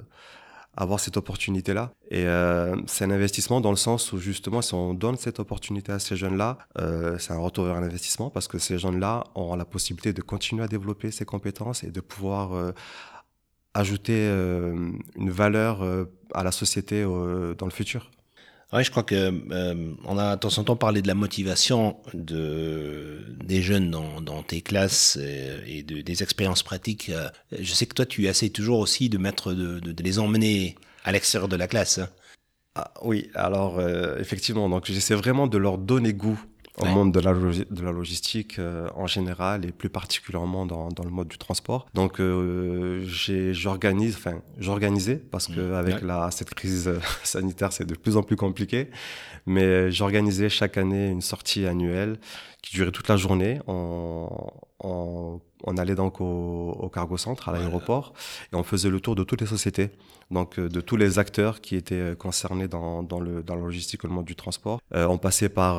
avoir 0.79 1.00
cette 1.01 1.17
opportunité-là. 1.17 1.91
Et 2.09 2.24
euh, 2.25 2.75
c'est 2.88 3.03
un 3.03 3.12
investissement 3.12 3.59
dans 3.59 3.69
le 3.69 3.75
sens 3.75 4.13
où 4.13 4.17
justement, 4.17 4.62
si 4.62 4.74
on 4.74 4.93
donne 4.93 5.17
cette 5.17 5.39
opportunité 5.39 5.91
à 5.91 6.00
ces 6.00 6.15
jeunes-là, 6.15 6.57
euh, 6.79 7.17
c'est 7.19 7.33
un 7.33 7.38
retour 7.38 7.65
vers 7.65 7.75
un 7.75 7.83
investissement 7.83 8.29
parce 8.29 8.48
que 8.48 8.57
ces 8.57 8.79
jeunes-là 8.79 9.25
auront 9.36 9.57
la 9.57 9.65
possibilité 9.65 10.13
de 10.13 10.21
continuer 10.21 10.63
à 10.63 10.67
développer 10.69 11.12
ces 11.12 11.25
compétences 11.25 11.83
et 11.83 11.91
de 11.91 12.00
pouvoir 12.00 12.53
euh, 12.53 12.71
ajouter 13.74 14.27
une 14.27 15.29
valeur 15.29 15.83
à 16.33 16.43
la 16.43 16.51
société 16.51 17.03
dans 17.03 17.65
le 17.65 17.71
futur. 17.71 18.09
Ouais, 18.71 18.83
je 18.83 18.91
crois 18.91 19.01
que 19.01 19.15
euh, 19.15 19.93
on 20.05 20.17
a 20.19 20.35
de 20.35 20.39
temps 20.39 20.55
en 20.59 20.63
temps 20.63 20.75
parlé 20.75 21.01
de 21.01 21.07
la 21.07 21.15
motivation 21.15 21.97
de 22.13 23.25
des 23.43 23.63
jeunes 23.63 23.89
dans, 23.89 24.21
dans 24.21 24.43
tes 24.43 24.61
classes 24.61 25.17
et, 25.65 25.81
de, 25.81 26.01
des 26.01 26.21
expériences 26.21 26.61
pratiques. 26.61 27.09
Euh, 27.09 27.29
je 27.59 27.73
sais 27.73 27.88
que 27.88 27.95
toi, 27.95 28.05
tu 28.05 28.27
essaies 28.27 28.49
toujours 28.49 28.77
aussi 28.77 29.09
de 29.09 29.17
mettre 29.17 29.53
de, 29.53 29.79
de, 29.79 29.91
de 29.91 30.03
les 30.03 30.19
emmener 30.19 30.75
à 31.03 31.11
l'extérieur 31.11 31.47
de 31.47 31.55
la 31.55 31.67
classe. 31.67 31.97
Hein. 31.97 32.09
Ah, 32.75 32.93
oui, 33.01 33.31
alors 33.33 33.79
euh, 33.79 34.19
effectivement, 34.19 34.69
donc 34.69 34.85
j'essaie 34.85 35.15
vraiment 35.15 35.47
de 35.47 35.57
leur 35.57 35.79
donner 35.79 36.13
goût 36.13 36.39
au 36.79 36.86
monde 36.86 37.12
de 37.13 37.19
la, 37.19 37.33
de 37.33 37.81
la 37.83 37.91
logistique 37.91 38.59
euh, 38.59 38.88
en 38.95 39.07
général 39.07 39.65
et 39.65 39.71
plus 39.71 39.89
particulièrement 39.89 40.65
dans, 40.65 40.89
dans 40.89 41.03
le 41.03 41.09
mode 41.09 41.27
du 41.27 41.38
transport. 41.38 41.88
Donc 41.93 42.19
euh, 42.19 43.03
j'organise, 43.51 44.15
enfin 44.15 44.41
j'organisais 44.57 45.15
parce 45.15 45.48
que 45.48 45.59
mmh. 45.59 45.74
avec 45.74 46.01
la 46.01 46.31
cette 46.31 46.53
crise 46.53 46.88
euh, 46.88 47.00
sanitaire 47.24 47.74
c'est 47.74 47.86
de 47.86 47.95
plus 47.95 48.17
en 48.17 48.24
plus 48.24 48.36
compliqué, 48.36 48.89
mais 49.45 49.91
j'organisais 49.91 50.50
chaque 50.50 50.77
année 50.77 51.09
une 51.09 51.21
sortie 51.21 51.65
annuelle 51.65 52.17
qui 52.62 52.75
durait 52.75 52.91
toute 52.91 53.07
la 53.07 53.17
journée. 53.17 53.59
On, 53.67 54.29
on, 54.79 55.39
on 55.63 55.77
allait 55.77 55.95
donc 55.95 56.21
au, 56.21 56.71
au 56.71 56.89
cargo 56.89 57.17
centre 57.17 57.49
à 57.49 57.53
l'aéroport 57.53 58.13
et 58.51 58.55
on 58.55 58.63
faisait 58.63 58.89
le 58.89 58.99
tour 58.99 59.15
de 59.15 59.23
toutes 59.23 59.41
les 59.41 59.47
sociétés 59.47 59.91
donc 60.31 60.59
euh, 60.59 60.69
de 60.69 60.81
tous 60.81 60.95
les 60.95 61.19
acteurs 61.19 61.61
qui 61.61 61.75
étaient 61.75 61.95
euh, 61.95 62.15
concernés 62.15 62.67
dans, 62.67 63.03
dans, 63.03 63.19
le, 63.19 63.41
dans 63.43 63.55
la 63.55 63.61
logistique 63.61 64.03
le 64.03 64.09
monde 64.09 64.25
du 64.25 64.35
transport. 64.35 64.79
Euh, 64.95 65.05
on 65.05 65.17
passait 65.17 65.49
par, 65.49 65.77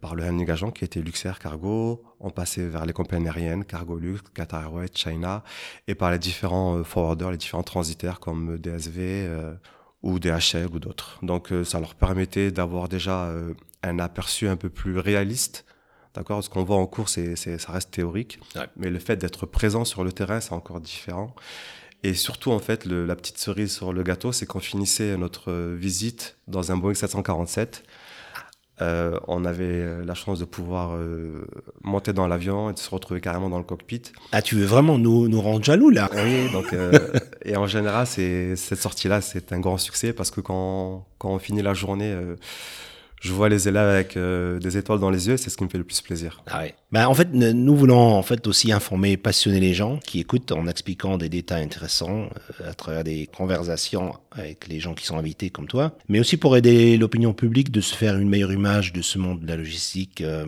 par 0.00 0.14
le 0.14 0.24
handling 0.24 0.50
agent 0.50 0.70
qui 0.70 0.84
était 0.84 1.00
Luxair 1.00 1.38
Cargo, 1.38 2.02
on 2.20 2.30
passait 2.30 2.66
vers 2.66 2.86
les 2.86 2.92
compagnies 2.92 3.28
aériennes, 3.28 3.64
Cargolux, 3.64 4.18
Qatar 4.34 4.62
Airways, 4.62 4.88
China, 4.94 5.42
et 5.86 5.94
par 5.94 6.10
les 6.10 6.18
différents 6.18 6.82
forwarders, 6.84 7.30
les 7.30 7.36
différents 7.36 7.62
transitaires 7.62 8.20
comme 8.20 8.58
DSV 8.58 9.28
ou 10.02 10.18
DHL 10.18 10.68
ou 10.72 10.78
d'autres. 10.78 11.18
Donc 11.22 11.52
ça 11.64 11.80
leur 11.80 11.94
permettait 11.94 12.50
d'avoir 12.50 12.88
déjà 12.88 13.32
un 13.82 13.98
aperçu 13.98 14.48
un 14.48 14.56
peu 14.56 14.68
plus 14.68 14.98
réaliste 14.98 15.64
D'accord 16.14 16.42
Ce 16.42 16.50
qu'on 16.50 16.64
voit 16.64 16.76
en 16.76 16.86
cours, 16.86 17.08
c'est, 17.08 17.36
ça 17.36 17.72
reste 17.72 17.92
théorique. 17.92 18.40
Mais 18.76 18.90
le 18.90 18.98
fait 18.98 19.16
d'être 19.16 19.46
présent 19.46 19.84
sur 19.84 20.04
le 20.04 20.12
terrain, 20.12 20.40
c'est 20.40 20.52
encore 20.52 20.80
différent. 20.80 21.34
Et 22.02 22.14
surtout, 22.14 22.50
en 22.50 22.58
fait, 22.58 22.86
le, 22.86 23.04
la 23.04 23.14
petite 23.14 23.38
cerise 23.38 23.72
sur 23.72 23.92
le 23.92 24.02
gâteau, 24.02 24.32
c'est 24.32 24.46
qu'on 24.46 24.60
finissait 24.60 25.16
notre 25.16 25.52
visite 25.74 26.38
dans 26.48 26.72
un 26.72 26.76
Boeing 26.76 26.94
747. 26.94 27.84
Euh, 28.82 29.18
on 29.28 29.44
avait 29.44 30.04
la 30.04 30.14
chance 30.14 30.38
de 30.38 30.46
pouvoir 30.46 30.92
euh, 30.94 31.46
monter 31.82 32.14
dans 32.14 32.26
l'avion 32.26 32.70
et 32.70 32.72
de 32.72 32.78
se 32.78 32.88
retrouver 32.88 33.20
carrément 33.20 33.50
dans 33.50 33.58
le 33.58 33.64
cockpit. 33.64 34.02
Ah, 34.32 34.40
tu 34.40 34.54
veux 34.54 34.64
vraiment 34.64 34.96
nous, 34.96 35.28
nous 35.28 35.40
rendre 35.40 35.62
jaloux 35.62 35.90
là? 35.90 36.08
Oui, 36.14 36.50
donc, 36.50 36.72
euh, 36.72 36.90
et 37.44 37.56
en 37.56 37.66
général, 37.66 38.06
cette 38.06 38.80
sortie-là, 38.80 39.20
c'est 39.20 39.52
un 39.52 39.60
grand 39.60 39.76
succès 39.76 40.14
parce 40.14 40.30
que 40.30 40.40
quand, 40.40 41.06
quand 41.18 41.28
on 41.28 41.38
finit 41.38 41.62
la 41.62 41.74
journée, 41.74 42.16
je 43.20 43.34
vois 43.34 43.50
les 43.50 43.68
élèves 43.68 43.88
avec 43.88 44.16
euh, 44.16 44.58
des 44.58 44.78
étoiles 44.78 44.98
dans 44.98 45.10
les 45.10 45.28
yeux, 45.28 45.36
c'est 45.36 45.50
ce 45.50 45.56
qui 45.58 45.64
me 45.64 45.68
fait 45.68 45.76
le 45.76 45.84
plus 45.84 46.00
plaisir. 46.00 46.42
Ah 46.46 46.60
ouais. 46.60 46.74
Ben, 46.90 47.06
en 47.06 47.14
fait, 47.14 47.28
nous 47.32 47.76
voulons 47.76 48.14
en 48.14 48.22
fait 48.22 48.46
aussi 48.46 48.72
informer, 48.72 49.16
passionner 49.16 49.60
les 49.60 49.74
gens 49.74 49.98
qui 49.98 50.18
écoutent 50.20 50.50
en 50.52 50.66
expliquant 50.66 51.18
des 51.18 51.28
détails 51.28 51.62
intéressants 51.62 52.30
euh, 52.60 52.70
à 52.70 52.74
travers 52.74 53.04
des 53.04 53.26
conversations 53.26 54.14
avec 54.32 54.66
les 54.68 54.80
gens 54.80 54.94
qui 54.94 55.04
sont 55.04 55.18
invités 55.18 55.50
comme 55.50 55.66
toi, 55.66 55.92
mais 56.08 56.18
aussi 56.18 56.38
pour 56.38 56.56
aider 56.56 56.96
l'opinion 56.96 57.34
publique 57.34 57.70
de 57.70 57.80
se 57.80 57.94
faire 57.94 58.16
une 58.16 58.28
meilleure 58.28 58.52
image 58.52 58.92
de 58.92 59.02
ce 59.02 59.18
monde 59.18 59.40
de 59.40 59.46
la 59.46 59.56
logistique. 59.56 60.22
Euh, 60.22 60.46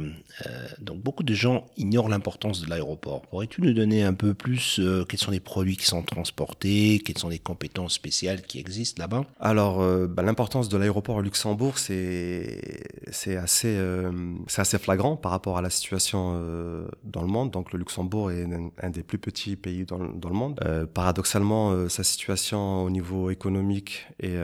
donc 0.81 1.02
beaucoup 1.02 1.23
de 1.23 1.35
gens 1.35 1.67
ignorent 1.76 2.09
l'importance 2.09 2.62
de 2.62 2.71
l'aéroport. 2.71 3.23
Pourrais-tu 3.23 3.61
nous 3.61 3.75
donner 3.75 4.02
un 4.02 4.14
peu 4.14 4.35
plus 4.35 4.81
quels 5.09 5.19
sont 5.19 5.31
les 5.31 5.41
produits 5.41 5.76
qui 5.76 5.85
sont 5.85 6.02
transportés, 6.02 7.02
quelles 7.05 7.19
sont 7.19 7.29
les 7.29 7.38
compétences 7.38 7.95
spéciales 7.95 8.43
qui 8.43 8.59
existent 8.59 9.02
là-bas? 9.02 9.26
Alors, 9.41 9.79
ben, 10.09 10.23
l'importance 10.23 10.69
de 10.69 10.79
l'aéroport 10.79 11.19
à 11.19 11.23
Luxembourg, 11.23 11.79
c'est 11.79 12.62
c'est 13.11 13.37
assez, 13.37 13.76
euh, 13.76 14.11
assez 14.57 14.78
flagrant 14.78 15.16
par 15.16 15.33
rapport 15.33 15.59
à 15.59 15.62
la 15.62 15.71
situation 15.71 16.33
euh, 16.35 16.87
dans 17.04 17.23
le 17.23 17.28
monde. 17.28 17.50
Donc 17.50 17.73
le 17.73 17.78
Luxembourg 17.78 18.31
est 18.31 18.47
un, 18.83 18.90
des 18.90 19.02
plus 19.02 19.19
petits 19.19 19.57
pays 19.57 19.85
dans, 19.85 19.99
le 19.99 20.35
monde. 20.35 20.61
Euh, 20.64 20.87
paradoxalement, 20.87 21.88
sa 21.88 22.04
situation 22.04 22.85
au 22.85 22.90
niveau 22.90 23.31
économique 23.31 24.07
et 24.20 24.37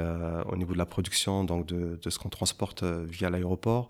au 0.50 0.56
niveau 0.56 0.72
de 0.72 0.78
la 0.78 0.86
production, 0.86 1.44
donc 1.44 1.66
de, 1.66 1.98
de 2.00 2.10
ce 2.10 2.18
qu'on 2.18 2.28
transporte 2.28 2.84
via 2.84 3.30
l'aéroport, 3.30 3.88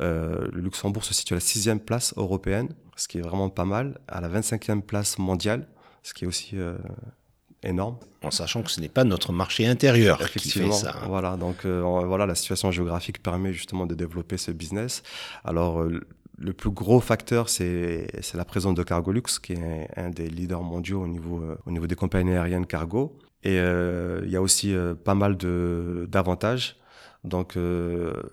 le 0.00 0.50
Luxembourg 0.52 1.04
se 1.04 1.14
situe 1.14 1.34
à 1.34 1.36
la 1.36 1.40
sixième 1.40 1.80
place 1.80 2.14
européenne, 2.16 2.68
ce 2.96 3.08
qui 3.08 3.18
est 3.18 3.22
vraiment 3.22 3.50
pas 3.50 3.64
mal, 3.64 3.98
à 4.08 4.20
la 4.20 4.28
25e 4.28 4.82
place 4.82 5.18
mondiale, 5.18 5.66
ce 6.02 6.14
qui 6.14 6.24
est 6.24 6.28
aussi 6.28 6.56
énorme. 7.62 7.96
En 8.22 8.30
sachant 8.30 8.62
que 8.62 8.70
ce 8.70 8.80
n'est 8.80 8.88
pas 8.88 9.04
notre 9.04 9.32
marché 9.32 9.66
intérieur 9.66 10.18
qui 10.30 10.50
fait 10.50 10.70
ça. 10.72 10.96
Hein. 10.96 11.06
Voilà, 11.08 11.36
donc 11.36 11.64
euh, 11.64 11.80
voilà, 11.82 12.26
la 12.26 12.34
situation 12.34 12.70
géographique 12.70 13.22
permet 13.22 13.52
justement 13.52 13.86
de 13.86 13.94
développer 13.94 14.36
ce 14.36 14.50
business. 14.50 15.02
Alors 15.44 15.80
euh, 15.80 16.00
le 16.38 16.52
plus 16.52 16.70
gros 16.70 17.00
facteur, 17.00 17.48
c'est 17.48 18.06
la 18.34 18.44
présence 18.44 18.74
de 18.74 18.82
Cargolux, 18.82 19.22
qui 19.42 19.54
est 19.54 19.88
un, 19.96 20.10
des 20.10 20.28
leaders 20.28 20.62
mondiaux 20.62 21.02
au 21.02 21.08
niveau, 21.08 21.40
euh, 21.40 21.56
au 21.66 21.70
niveau 21.70 21.86
des 21.86 21.94
compagnies 21.94 22.32
aériennes 22.32 22.66
cargo. 22.66 23.16
Et 23.44 23.56
il 23.56 24.30
y 24.30 24.36
a 24.36 24.40
aussi 24.40 24.72
pas 25.02 25.16
mal 25.16 25.36
d'avantages. 25.36 26.76
Donc, 27.24 27.58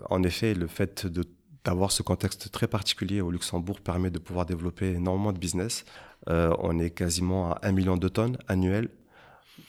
en 0.08 0.22
effet, 0.22 0.54
le 0.54 0.68
fait 0.68 1.08
de 1.08 1.24
d'avoir 1.64 1.92
ce 1.92 2.04
contexte 2.04 2.52
très 2.52 2.68
particulier 2.68 3.22
au 3.22 3.32
Luxembourg 3.32 3.82
permet 3.82 4.10
de 4.10 4.20
pouvoir 4.20 4.46
développer 4.46 4.94
énormément 4.94 5.34
de 5.34 5.40
business. 5.40 5.86
Euh, 6.30 6.54
on 6.60 6.80
est 6.80 6.90
quasiment 6.90 7.52
à 7.52 7.60
1 7.64 7.72
million 7.72 7.98
de 7.98 8.08
tonnes 8.08 8.38
annuelles 8.48 8.90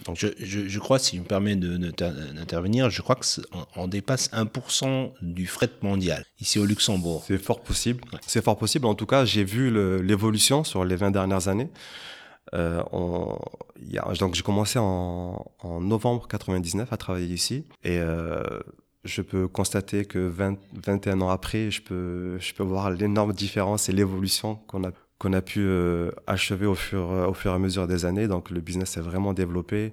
donc 0.05 0.17
je, 0.19 0.29
je, 0.39 0.69
je, 0.69 0.79
crois, 0.79 0.99
si 0.99 1.17
je 1.17 1.23
me 1.23 1.27
permets 1.27 1.57
d'intervenir, 1.57 2.91
je 2.91 3.03
crois 3.03 3.17
qu'on 3.17 3.67
on 3.77 3.89
dépasse 3.89 4.31
1% 4.31 5.13
du 5.23 5.47
fret 5.47 5.71
mondial 5.83 6.25
ici 6.41 6.59
au 6.59 6.65
Luxembourg. 6.65 7.25
C'est 7.27 7.39
fort 7.39 7.61
possible. 7.61 8.03
C'est 8.27 8.43
fort 8.43 8.59
possible. 8.59 8.87
En 8.87 8.95
tout 8.95 9.07
cas, 9.07 9.25
j'ai 9.25 9.45
vu 9.45 9.71
l'évolution 10.03 10.65
sur 10.65 10.85
les 10.85 10.97
20 10.97 11.11
dernières 11.11 11.49
années. 11.49 11.69
Euh, 12.55 12.83
on, 12.93 13.39
y 13.81 13.99
a, 13.99 14.13
donc 14.19 14.35
j'ai 14.35 14.43
commencé 14.43 14.79
en, 14.79 15.47
en, 15.61 15.81
novembre 15.81 16.27
99 16.27 16.93
à 16.93 16.97
travailler 16.97 17.33
ici 17.33 17.65
et 17.85 17.99
euh, 17.99 18.43
je 19.05 19.23
peux 19.23 19.47
constater 19.47 20.05
que 20.05 20.19
20, 20.19 20.59
21 20.85 21.21
ans 21.21 21.29
après, 21.31 21.71
je 21.71 21.81
peux, 21.81 22.39
je 22.41 22.53
peux 22.55 22.65
voir 22.65 22.91
l'énorme 22.91 23.33
différence 23.33 23.89
et 23.89 23.93
l'évolution 23.93 24.57
qu'on 24.67 24.83
a 24.85 24.91
qu'on 25.21 25.35
a 25.35 25.43
pu 25.43 25.61
euh, 25.61 26.11
achever 26.27 26.67
au 26.67 26.75
fur, 26.75 27.11
au 27.29 27.35
fur 27.35 27.53
et 27.53 27.55
à 27.55 27.59
mesure 27.59 27.87
des 27.87 28.07
années. 28.07 28.27
Donc 28.27 28.51
le 28.51 28.61
business 28.61 28.93
s'est 28.93 29.03
vraiment 29.03 29.35
développé. 29.35 29.93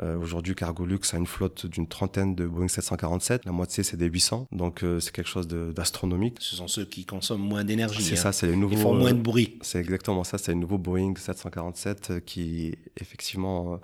Euh, 0.00 0.16
Aujourd'hui, 0.16 0.54
Cargolux 0.54 1.00
a 1.12 1.16
une 1.16 1.26
flotte 1.26 1.66
d'une 1.66 1.88
trentaine 1.88 2.36
de 2.36 2.46
Boeing 2.46 2.68
747. 2.68 3.44
La 3.44 3.52
moitié, 3.52 3.82
c'est 3.82 3.96
des 3.96 4.06
800. 4.06 4.46
Donc, 4.50 4.82
euh, 4.82 4.98
c'est 4.98 5.12
quelque 5.12 5.28
chose 5.28 5.46
d'astronomique. 5.46 6.36
Ce 6.38 6.56
sont 6.56 6.68
ceux 6.68 6.86
qui 6.86 7.04
consomment 7.04 7.42
moins 7.42 7.64
d'énergie. 7.64 8.02
C'est 8.02 8.14
hein. 8.14 8.16
ça, 8.16 8.32
c'est 8.32 8.46
les 8.46 8.56
nouveaux. 8.56 8.76
Ils 8.76 8.80
font 8.80 8.94
moins 8.94 9.12
de 9.12 9.20
bruit. 9.20 9.58
C'est 9.60 9.80
exactement 9.80 10.24
ça. 10.24 10.38
C'est 10.38 10.52
les 10.52 10.58
nouveaux 10.58 10.78
Boeing 10.78 11.14
747 11.16 12.24
qui, 12.24 12.76
effectivement, 12.98 13.78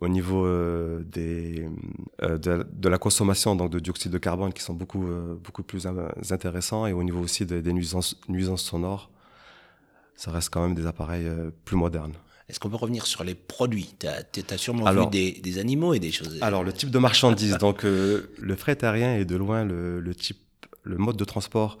au 0.00 0.06
niveau 0.06 0.46
des, 1.02 1.66
de, 2.20 2.66
de, 2.70 2.88
la 2.88 2.98
consommation 2.98 3.56
donc 3.56 3.70
de 3.70 3.80
dioxyde 3.80 4.12
de 4.12 4.18
carbone, 4.18 4.52
qui 4.52 4.62
sont 4.62 4.74
beaucoup, 4.74 5.04
beaucoup 5.42 5.64
plus 5.64 5.88
intéressants, 6.30 6.86
et 6.86 6.92
au 6.92 7.02
niveau 7.02 7.20
aussi 7.20 7.44
des, 7.44 7.60
des 7.60 7.72
nuisances, 7.72 8.20
nuisances 8.28 8.62
sonores 8.62 9.10
ça 10.16 10.30
reste 10.30 10.50
quand 10.50 10.62
même 10.62 10.74
des 10.74 10.86
appareils 10.86 11.26
euh, 11.26 11.50
plus 11.64 11.76
modernes. 11.76 12.14
Est-ce 12.48 12.60
qu'on 12.60 12.70
peut 12.70 12.76
revenir 12.76 13.06
sur 13.06 13.24
les 13.24 13.34
produits? 13.34 13.94
Tu 13.98 14.06
as, 14.06 14.58
sûrement 14.58 14.90
vu 14.92 15.06
des, 15.10 15.32
des, 15.32 15.58
animaux 15.58 15.94
et 15.94 15.98
des 15.98 16.12
choses. 16.12 16.38
Alors, 16.42 16.62
le 16.62 16.72
type 16.72 16.90
de 16.90 16.98
marchandises. 16.98 17.58
donc, 17.58 17.84
euh, 17.84 18.32
le 18.38 18.54
fret 18.54 18.84
aérien 18.84 19.16
est 19.16 19.24
de 19.24 19.34
loin 19.34 19.64
le, 19.64 20.00
le 20.00 20.14
type, 20.14 20.38
le 20.84 20.96
mode 20.96 21.16
de 21.16 21.24
transport 21.24 21.78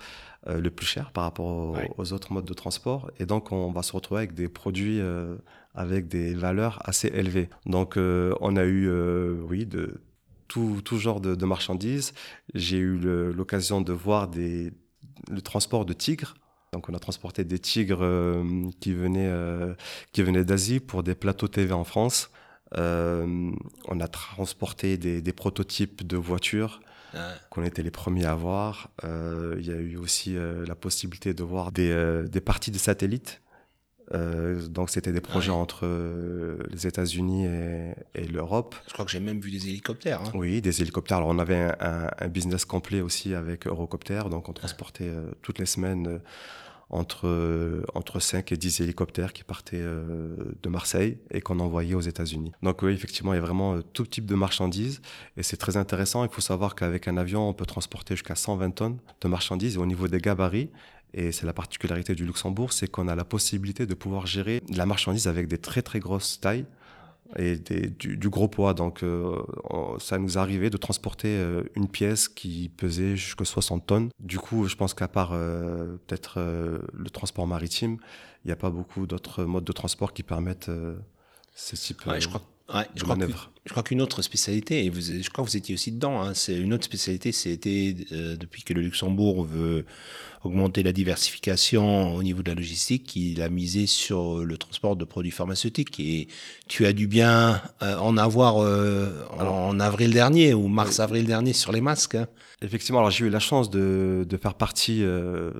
euh, 0.48 0.60
le 0.60 0.70
plus 0.70 0.86
cher 0.86 1.12
par 1.12 1.22
rapport 1.22 1.78
aux, 1.96 2.12
autres 2.12 2.32
modes 2.32 2.44
de 2.44 2.52
transport. 2.52 3.12
Et 3.20 3.26
donc, 3.26 3.52
on 3.52 3.70
va 3.70 3.84
se 3.84 3.92
retrouver 3.92 4.22
avec 4.22 4.34
des 4.34 4.48
produits 4.48 5.00
avec 5.74 6.08
des 6.08 6.34
valeurs 6.34 6.80
assez 6.84 7.08
élevées. 7.08 7.48
Donc, 7.64 7.96
on 7.96 8.56
a 8.56 8.64
eu, 8.64 8.90
oui, 9.42 9.66
de 9.66 10.00
tout, 10.48 10.80
tout 10.84 10.98
genre 10.98 11.20
de, 11.20 11.36
de 11.36 11.46
marchandises. 11.46 12.12
J'ai 12.54 12.78
eu 12.78 12.98
l'occasion 13.32 13.80
de 13.80 13.92
voir 13.92 14.26
des, 14.26 14.72
le 15.30 15.40
transport 15.42 15.84
de 15.84 15.92
tigres 15.92 16.34
donc 16.72 16.88
on 16.88 16.94
a 16.94 16.98
transporté 16.98 17.44
des 17.44 17.58
tigres 17.58 18.02
euh, 18.02 18.68
qui 18.80 18.92
venaient, 18.92 19.30
euh, 19.30 19.74
qui 20.12 20.22
venaient 20.22 20.44
d'Asie 20.44 20.80
pour 20.80 21.02
des 21.02 21.14
plateaux 21.14 21.48
TV 21.48 21.72
en 21.72 21.84
France. 21.84 22.30
Euh, 22.76 23.50
on 23.86 24.00
a 24.00 24.08
transporté 24.08 24.98
des, 24.98 25.22
des, 25.22 25.32
prototypes 25.32 26.06
de 26.06 26.16
voitures 26.16 26.80
qu'on 27.48 27.62
était 27.62 27.82
les 27.82 27.90
premiers 27.90 28.26
à 28.26 28.34
voir. 28.34 28.90
Il 29.04 29.64
y 29.64 29.70
a 29.70 29.76
eu 29.76 29.96
aussi 29.96 30.36
la 30.36 30.74
possibilité 30.74 31.32
de 31.32 31.42
voir 31.42 31.72
des, 31.72 32.24
des 32.28 32.40
parties 32.42 32.70
de 32.70 32.76
satellites 32.76 33.40
euh, 34.14 34.66
donc 34.68 34.90
c'était 34.90 35.12
des 35.12 35.20
projets 35.20 35.50
entre 35.50 35.80
euh, 35.84 36.58
les 36.70 36.86
États-Unis 36.86 37.46
et, 37.46 37.94
et 38.14 38.26
l'Europe. 38.26 38.76
Je 38.86 38.92
crois 38.92 39.04
que 39.04 39.10
j'ai 39.10 39.20
même 39.20 39.40
vu 39.40 39.50
des 39.50 39.68
hélicoptères. 39.68 40.22
Hein. 40.22 40.32
Oui, 40.34 40.60
des 40.60 40.80
hélicoptères. 40.82 41.18
Alors 41.18 41.30
on 41.30 41.38
avait 41.38 41.72
un, 41.80 42.10
un, 42.16 42.28
business 42.28 42.64
complet 42.64 43.00
aussi 43.00 43.34
avec 43.34 43.66
Eurocopter, 43.66 44.22
donc 44.30 44.48
on 44.48 44.52
transportait 44.52 45.08
euh, 45.08 45.30
toutes 45.42 45.58
les 45.58 45.66
semaines 45.66 46.20
entre, 46.88 47.82
entre 47.94 48.20
5 48.20 48.52
et 48.52 48.56
10 48.56 48.82
hélicoptères 48.82 49.32
qui 49.32 49.42
partaient 49.42 49.82
de 49.82 50.68
Marseille 50.68 51.18
et 51.32 51.40
qu'on 51.40 51.58
envoyait 51.58 51.94
aux 51.94 52.00
États-Unis. 52.00 52.52
Donc 52.62 52.82
oui, 52.82 52.92
effectivement, 52.92 53.32
il 53.32 53.36
y 53.36 53.40
a 53.40 53.42
vraiment 53.42 53.82
tout 53.82 54.06
type 54.06 54.24
de 54.24 54.36
marchandises 54.36 55.00
et 55.36 55.42
c'est 55.42 55.56
très 55.56 55.76
intéressant. 55.76 56.22
Il 56.22 56.30
faut 56.30 56.40
savoir 56.40 56.76
qu'avec 56.76 57.08
un 57.08 57.16
avion, 57.16 57.48
on 57.48 57.54
peut 57.54 57.66
transporter 57.66 58.14
jusqu'à 58.14 58.36
120 58.36 58.70
tonnes 58.70 58.98
de 59.20 59.26
marchandises 59.26 59.74
et 59.74 59.78
au 59.78 59.86
niveau 59.86 60.06
des 60.06 60.20
gabarits, 60.20 60.70
et 61.16 61.32
c'est 61.32 61.46
la 61.46 61.54
particularité 61.54 62.14
du 62.14 62.26
Luxembourg, 62.26 62.72
c'est 62.72 62.88
qu'on 62.88 63.08
a 63.08 63.16
la 63.16 63.24
possibilité 63.24 63.86
de 63.86 63.94
pouvoir 63.94 64.26
gérer 64.26 64.62
la 64.68 64.84
marchandise 64.84 65.26
avec 65.26 65.48
des 65.48 65.58
très 65.58 65.80
très 65.82 65.98
grosses 65.98 66.38
tailles 66.40 66.66
et 67.36 67.56
du, 67.56 68.28
gros 68.28 68.48
poids. 68.48 68.74
Donc, 68.74 69.02
euh, 69.02 69.42
ça 69.98 70.18
nous 70.18 70.38
arrivait 70.38 70.70
de 70.70 70.76
transporter 70.76 71.28
euh, 71.28 71.64
une 71.74 71.88
pièce 71.88 72.28
qui 72.28 72.68
pesait 72.68 73.16
jusqu'à 73.16 73.44
60 73.44 73.86
tonnes. 73.86 74.10
Du 74.20 74.38
coup, 74.38 74.68
je 74.68 74.76
pense 74.76 74.94
qu'à 74.94 75.08
part 75.08 75.30
euh, 75.32 75.96
peut-être 76.06 76.38
le 76.38 77.10
transport 77.10 77.46
maritime, 77.46 77.96
il 78.44 78.48
n'y 78.48 78.52
a 78.52 78.56
pas 78.56 78.70
beaucoup 78.70 79.06
d'autres 79.06 79.44
modes 79.44 79.64
de 79.64 79.72
transport 79.72 80.12
qui 80.12 80.22
permettent 80.22 80.70
ce 81.54 81.76
type 81.76 82.02
je 82.18 82.28
crois, 82.28 82.42
manœuvre. 83.06 83.50
Je 83.64 83.70
crois 83.72 83.82
qu'une 83.82 84.00
autre 84.00 84.22
spécialité, 84.22 84.84
et 84.84 84.90
vous, 84.90 85.00
je 85.00 85.28
crois 85.30 85.44
que 85.44 85.50
vous 85.50 85.56
étiez 85.56 85.74
aussi 85.74 85.92
dedans, 85.92 86.22
hein, 86.22 86.34
c'est 86.34 86.56
une 86.56 86.72
autre 86.72 86.84
spécialité, 86.84 87.32
c'était 87.32 87.94
depuis 88.38 88.62
que 88.62 88.72
le 88.74 88.80
Luxembourg 88.82 89.44
veut 89.44 89.84
augmenter 90.46 90.82
la 90.82 90.92
diversification 90.92 92.14
au 92.14 92.22
niveau 92.22 92.42
de 92.42 92.50
la 92.50 92.54
logistique, 92.54 93.14
il 93.16 93.42
a 93.42 93.48
misé 93.48 93.86
sur 93.86 94.44
le 94.44 94.56
transport 94.56 94.96
de 94.96 95.04
produits 95.04 95.30
pharmaceutiques. 95.30 96.00
Et 96.00 96.28
tu 96.68 96.86
as 96.86 96.92
dû 96.92 97.06
bien 97.06 97.60
euh, 97.82 97.96
en 97.98 98.16
avoir 98.16 98.62
euh, 98.62 99.26
en, 99.38 99.78
avril 99.80 100.12
dernier 100.12 100.54
ou 100.54 100.68
mars-avril 100.68 101.26
dernier 101.26 101.52
sur 101.52 101.72
les 101.72 101.80
masques. 101.80 102.14
Hein. 102.14 102.26
Effectivement, 102.62 103.00
alors 103.00 103.10
j'ai 103.10 103.26
eu 103.26 103.30
la 103.30 103.40
chance 103.40 103.68
de, 103.70 104.24
de 104.26 104.36
faire 104.36 104.54
partie 104.54 105.02
euh, 105.02 105.50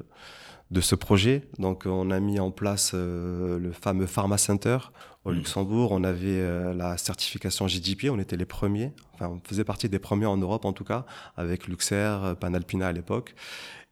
de 0.71 0.81
ce 0.81 0.95
projet. 0.95 1.43
Donc 1.59 1.85
on 1.87 2.11
a 2.11 2.21
mis 2.21 2.41
en 2.41 2.51
place 2.51 2.95
le 2.95 3.71
fameux 3.73 4.07
Pharma 4.07 4.39
Center 4.39 4.79
au 5.27 5.33
mmh. 5.33 5.35
Luxembourg. 5.35 5.93
On 5.93 6.05
avait 6.05 6.43
la 6.75 6.97
certification 6.97 7.67
GDP, 7.67 8.09
on 8.11 8.19
était 8.19 8.37
les 8.37 8.47
premiers. 8.47 8.93
Enfin, 9.15 9.29
on 9.29 9.41
faisait 9.47 9.65
partie 9.65 9.89
des 9.89 9.99
premiers 9.99 10.27
en 10.27 10.37
Europe 10.37 10.65
en 10.65 10.73
tout 10.73 10.85
cas, 10.85 11.05
avec 11.37 11.67
Luxair, 11.67 12.37
Panalpina 12.41 12.89
à 12.89 12.93
l'époque. 12.93 13.35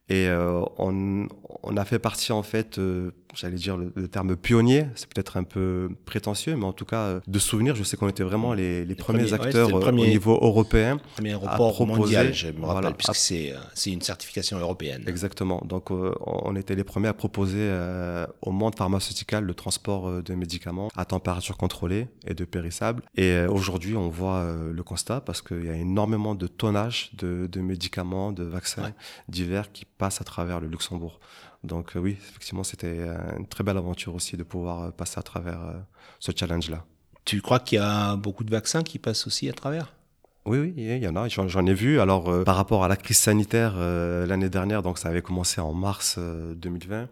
Et 0.09 0.29
euh, 0.29 0.63
on, 0.77 1.29
on, 1.63 1.77
a 1.77 1.85
fait 1.85 1.99
partie 1.99 2.33
en 2.33 2.43
fait, 2.43 2.79
euh, 2.79 3.13
j'allais 3.35 3.57
dire 3.57 3.77
le, 3.77 4.09
terme 4.09 4.37
pionnier, 4.37 4.87
c'est 4.95 5.09
peut-être 5.13 5.37
un 5.37 5.45
peu 5.45 5.91
prétentieux, 6.05 6.57
mais 6.57 6.65
en 6.65 6.73
tout 6.73 6.85
cas 6.85 7.03
euh, 7.03 7.21
de 7.27 7.39
souvenir, 7.39 7.75
je 7.75 7.83
sais 7.83 7.97
qu'on 7.97 8.09
était 8.09 8.23
vraiment 8.23 8.55
les, 8.55 8.85
les, 8.85 8.95
premiers, 8.95 9.33
acteurs 9.33 9.73
au 9.73 9.91
niveau 9.93 10.39
européen. 10.41 10.99
Premier 11.15 11.31
aéroport 11.31 11.87
mondial, 11.87 12.33
je 12.33 12.49
me 12.49 12.65
rappelle, 12.65 12.95
puisque 12.95 13.15
c'est 13.15 13.55
c'est 13.75 13.91
une 13.91 14.03
certification 14.03 14.59
européenne. 14.59 15.05
Exactement. 15.07 15.63
Donc 15.65 15.91
on 15.91 16.57
était 16.57 16.75
les 16.75 16.85
premiers 16.85 17.09
à 17.09 17.15
proposer 17.15 17.71
au 18.43 18.51
monde 18.51 18.77
pharmaceutique 18.77 19.33
le 19.33 19.55
transport 19.55 20.23
de 20.23 20.35
médicaments 20.35 20.89
à 20.97 21.05
température 21.05 21.57
contrôlée 21.57 22.09
et 22.27 22.35
de 22.35 22.45
périssables. 22.45 23.03
Et 23.17 23.45
aujourd'hui, 23.47 23.97
on 23.97 24.09
voit 24.09 24.47
le 24.73 24.83
constat 24.83 25.21
parce 25.21 25.43
qu'il 25.43 25.65
y 25.65 25.71
a 25.71 25.77
énormément 25.77 26.35
de 26.35 26.47
tonnage 26.47 27.11
de, 27.15 27.49
de 27.51 27.61
médicaments, 27.61 28.33
de 28.33 28.45
vaccins 28.45 28.93
divers 29.29 29.73
qui 29.73 29.85
passe 29.85 30.21
à 30.21 30.25
travers 30.25 30.61
le 30.61 30.69
Luxembourg. 30.69 31.21
Donc 31.65 31.97
euh, 31.97 32.01
oui, 32.01 32.17
effectivement, 32.19 32.65
c'était 32.65 33.07
une 33.37 33.47
très 33.47 33.65
belle 33.65 33.77
aventure 33.77 34.15
aussi 34.15 34.37
de 34.37 34.43
pouvoir 34.43 34.83
euh, 34.83 34.91
passer 34.91 35.19
à 35.19 35.23
travers 35.23 35.61
euh, 35.63 35.73
ce 36.21 36.33
challenge-là. 36.35 36.85
Tu 37.25 37.41
crois 37.41 37.59
qu'il 37.59 37.79
y 37.79 37.83
a 37.83 38.17
beaucoup 38.17 38.45
de 38.45 38.51
vaccins 38.51 38.83
qui 38.83 38.99
passent 38.99 39.27
aussi 39.27 39.49
à 39.49 39.53
travers? 39.53 39.95
Oui, 40.47 40.59
oui, 40.59 40.75
il 40.77 41.03
y 41.03 41.09
en 41.09 41.17
a. 41.17 41.27
J'en 41.29 41.67
ai 41.67 41.73
vu. 41.73 42.01
Alors, 42.01 42.45
par 42.45 42.57
rapport 42.57 42.85
à 42.85 42.89
la 42.89 42.97
crise 42.97 43.17
sanitaire 43.17 43.77
l'année 43.79 44.51
dernière, 44.51 44.83
donc 44.83 44.99
ça 44.99 45.09
avait 45.09 45.23
commencé 45.23 45.59
en 45.63 45.73
mars 45.73 46.19
2020. 46.19 47.09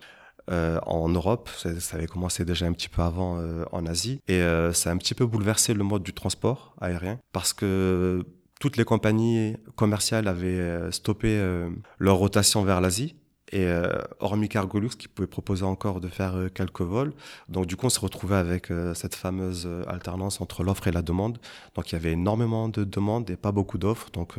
en 0.51 1.09
Europe, 1.09 1.49
ça, 1.57 1.97
avait 1.97 2.07
commencé 2.07 2.45
déjà 2.45 2.67
un 2.67 2.75
petit 2.75 2.91
peu 2.91 3.01
avant 3.01 3.43
en 3.73 3.87
Asie, 3.87 4.21
et 4.29 4.43
ça 4.75 4.91
a 4.91 4.93
un 4.93 4.99
petit 4.99 5.15
peu 5.15 5.25
bouleversé 5.25 5.73
le 5.73 5.83
mode 5.83 6.03
du 6.03 6.13
transport 6.13 6.77
aérien 6.79 7.19
parce 7.33 7.55
que 7.55 8.23
toutes 8.63 8.77
les 8.77 8.85
compagnies 8.85 9.57
commerciales 9.75 10.29
avaient 10.29 10.47
euh, 10.61 10.93
stoppé 10.93 11.31
euh, 11.31 11.69
leur 11.99 12.15
rotation 12.15 12.63
vers 12.63 12.81
l'Asie. 12.81 13.17
Et 13.53 13.67
euh, 13.67 14.01
hormis 14.19 14.49
Cargolux, 14.49 14.91
qui 14.97 15.09
pouvait 15.09 15.29
proposer 15.29 15.65
encore 15.65 16.01
de 16.01 16.09
faire 16.09 16.35
quelques 16.55 16.81
vols. 16.81 17.13
Donc 17.49 17.67
du 17.67 17.77
coup, 17.77 17.87
on 17.87 17.91
s'est 17.91 18.01
retrouvé 18.01 18.37
avec 18.37 18.69
cette 18.95 19.15
fameuse 19.15 19.69
alternance 19.87 20.41
entre 20.41 20.65
l'offre 20.65 20.89
et 20.89 20.93
la 20.93 21.03
demande. 21.03 21.39
Donc 21.75 21.91
il 21.91 21.95
y 21.95 21.97
avait 21.97 22.13
énormément 22.13 22.69
de 22.69 22.85
demandes 22.85 23.29
et 23.31 23.37
pas 23.37 23.53
beaucoup 23.53 23.77
d'offres. 23.77 24.11
Donc 24.11 24.37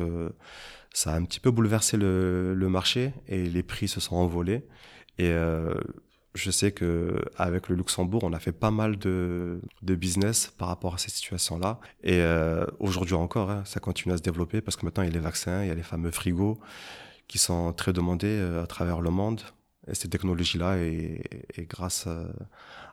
ça 0.92 1.12
a 1.12 1.16
un 1.16 1.24
petit 1.24 1.38
peu 1.38 1.52
bouleversé 1.52 1.96
le, 1.96 2.66
marché 2.68 3.12
et 3.28 3.44
les 3.44 3.62
prix 3.62 3.86
se 3.86 4.00
sont 4.00 4.16
envolés. 4.16 4.66
Et 5.18 5.32
je 6.34 6.50
sais 6.50 6.72
que 6.72 7.24
avec 7.36 7.68
le 7.68 7.76
Luxembourg, 7.76 8.24
on 8.24 8.32
a 8.32 8.40
fait 8.40 8.52
pas 8.52 8.72
mal 8.72 8.98
de, 8.98 9.60
business 9.82 10.52
par 10.58 10.68
rapport 10.68 10.94
à 10.94 10.98
cette 10.98 11.12
situation-là. 11.12 11.78
Et 12.02 12.20
euh, 12.20 12.66
aujourd'hui 12.80 13.14
encore, 13.14 13.50
hein, 13.50 13.62
ça 13.64 13.80
continue 13.80 14.12
à 14.12 14.16
se 14.16 14.22
développer 14.22 14.60
parce 14.60 14.76
que 14.76 14.84
maintenant, 14.84 15.04
il 15.04 15.06
y 15.06 15.10
a 15.10 15.14
les 15.14 15.20
vaccins, 15.20 15.62
il 15.62 15.68
y 15.68 15.70
a 15.70 15.74
les 15.74 15.82
fameux 15.82 16.10
frigos 16.10 16.58
qui 17.28 17.38
sont 17.38 17.72
très 17.72 17.92
demandés 17.92 18.38
euh, 18.40 18.62
à 18.62 18.66
travers 18.66 19.00
le 19.00 19.10
monde. 19.10 19.40
Et 19.86 19.94
cette 19.94 20.10
technologie-là 20.10 20.78
est, 20.78 21.22
est, 21.56 21.68
grâce 21.68 22.04
euh, 22.06 22.26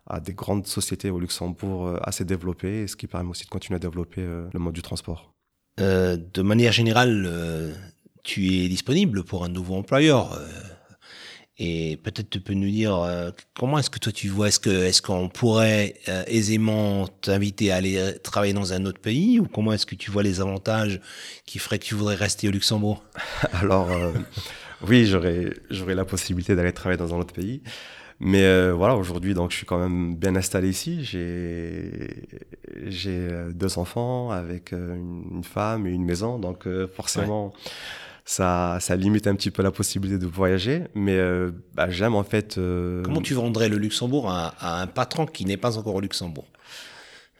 à, 0.07 0.19
des 0.19 0.33
grandes 0.33 0.67
sociétés 0.67 1.09
au 1.09 1.19
Luxembourg 1.19 1.97
assez 2.03 2.25
développées, 2.25 2.87
ce 2.87 2.95
qui 2.95 3.07
permet 3.07 3.29
aussi 3.29 3.45
de 3.45 3.49
continuer 3.49 3.77
à 3.77 3.79
développer 3.79 4.21
le 4.21 4.59
mode 4.59 4.73
du 4.73 4.81
transport. 4.81 5.33
de 5.77 6.41
manière 6.41 6.73
générale, 6.73 7.73
tu 8.23 8.47
es 8.57 8.67
disponible 8.67 9.23
pour 9.23 9.45
un 9.45 9.49
nouveau 9.49 9.75
employeur 9.75 10.37
et 11.63 11.97
peut-être 11.97 12.31
tu 12.31 12.39
peux 12.39 12.55
nous 12.55 12.69
dire 12.71 12.95
euh, 12.95 13.29
comment 13.55 13.77
est-ce 13.77 13.91
que 13.91 13.99
toi 13.99 14.11
tu 14.11 14.29
vois, 14.29 14.47
est-ce 14.47 14.59
que 14.59 14.71
est-ce 14.71 14.99
qu'on 14.99 15.29
pourrait 15.29 15.93
euh, 16.07 16.23
aisément 16.25 17.07
t'inviter 17.07 17.71
à 17.71 17.75
aller 17.75 18.15
travailler 18.23 18.53
dans 18.53 18.73
un 18.73 18.83
autre 18.85 18.99
pays 18.99 19.39
ou 19.39 19.45
comment 19.45 19.71
est-ce 19.71 19.85
que 19.85 19.93
tu 19.93 20.09
vois 20.09 20.23
les 20.23 20.41
avantages 20.41 20.99
qui 21.45 21.59
feraient 21.59 21.77
que 21.77 21.85
tu 21.85 21.93
voudrais 21.93 22.15
rester 22.15 22.47
au 22.47 22.51
Luxembourg? 22.51 23.03
Alors 23.53 23.91
euh, 23.91 24.11
oui, 24.87 25.05
j'aurais 25.05 25.53
j'aurais 25.69 25.93
la 25.93 26.03
possibilité 26.03 26.55
d'aller 26.55 26.73
travailler 26.73 26.97
dans 26.97 27.13
un 27.13 27.19
autre 27.19 27.33
pays. 27.33 27.61
Mais 28.23 28.69
voilà, 28.69 28.95
aujourd'hui, 28.97 29.33
donc, 29.33 29.49
je 29.49 29.57
suis 29.57 29.65
quand 29.65 29.79
même 29.79 30.15
bien 30.15 30.35
installé 30.35 30.69
ici. 30.69 31.03
J'ai, 31.03 32.27
j'ai 32.85 33.27
deux 33.51 33.79
enfants 33.79 34.29
avec 34.29 34.73
une, 34.73 35.41
femme 35.43 35.87
et 35.87 35.89
une 35.89 36.05
maison. 36.05 36.37
Donc, 36.37 36.67
forcément, 36.95 37.51
ça, 38.31 38.77
ça 38.79 38.95
limite 38.95 39.27
un 39.27 39.35
petit 39.35 39.51
peu 39.51 39.61
la 39.61 39.71
possibilité 39.71 40.17
de 40.17 40.25
voyager. 40.25 40.83
Mais 40.95 41.17
euh, 41.17 41.51
bah, 41.73 41.89
j'aime 41.89 42.15
en 42.15 42.23
fait. 42.23 42.57
Euh, 42.57 43.03
Comment 43.03 43.21
tu 43.21 43.33
vendrais 43.33 43.67
le 43.67 43.77
Luxembourg 43.77 44.31
à, 44.31 44.81
un 44.81 44.87
patron 44.87 45.25
qui 45.25 45.43
n'est 45.43 45.57
pas 45.57 45.77
encore 45.77 45.95
au 45.95 45.99
Luxembourg? 45.99 46.47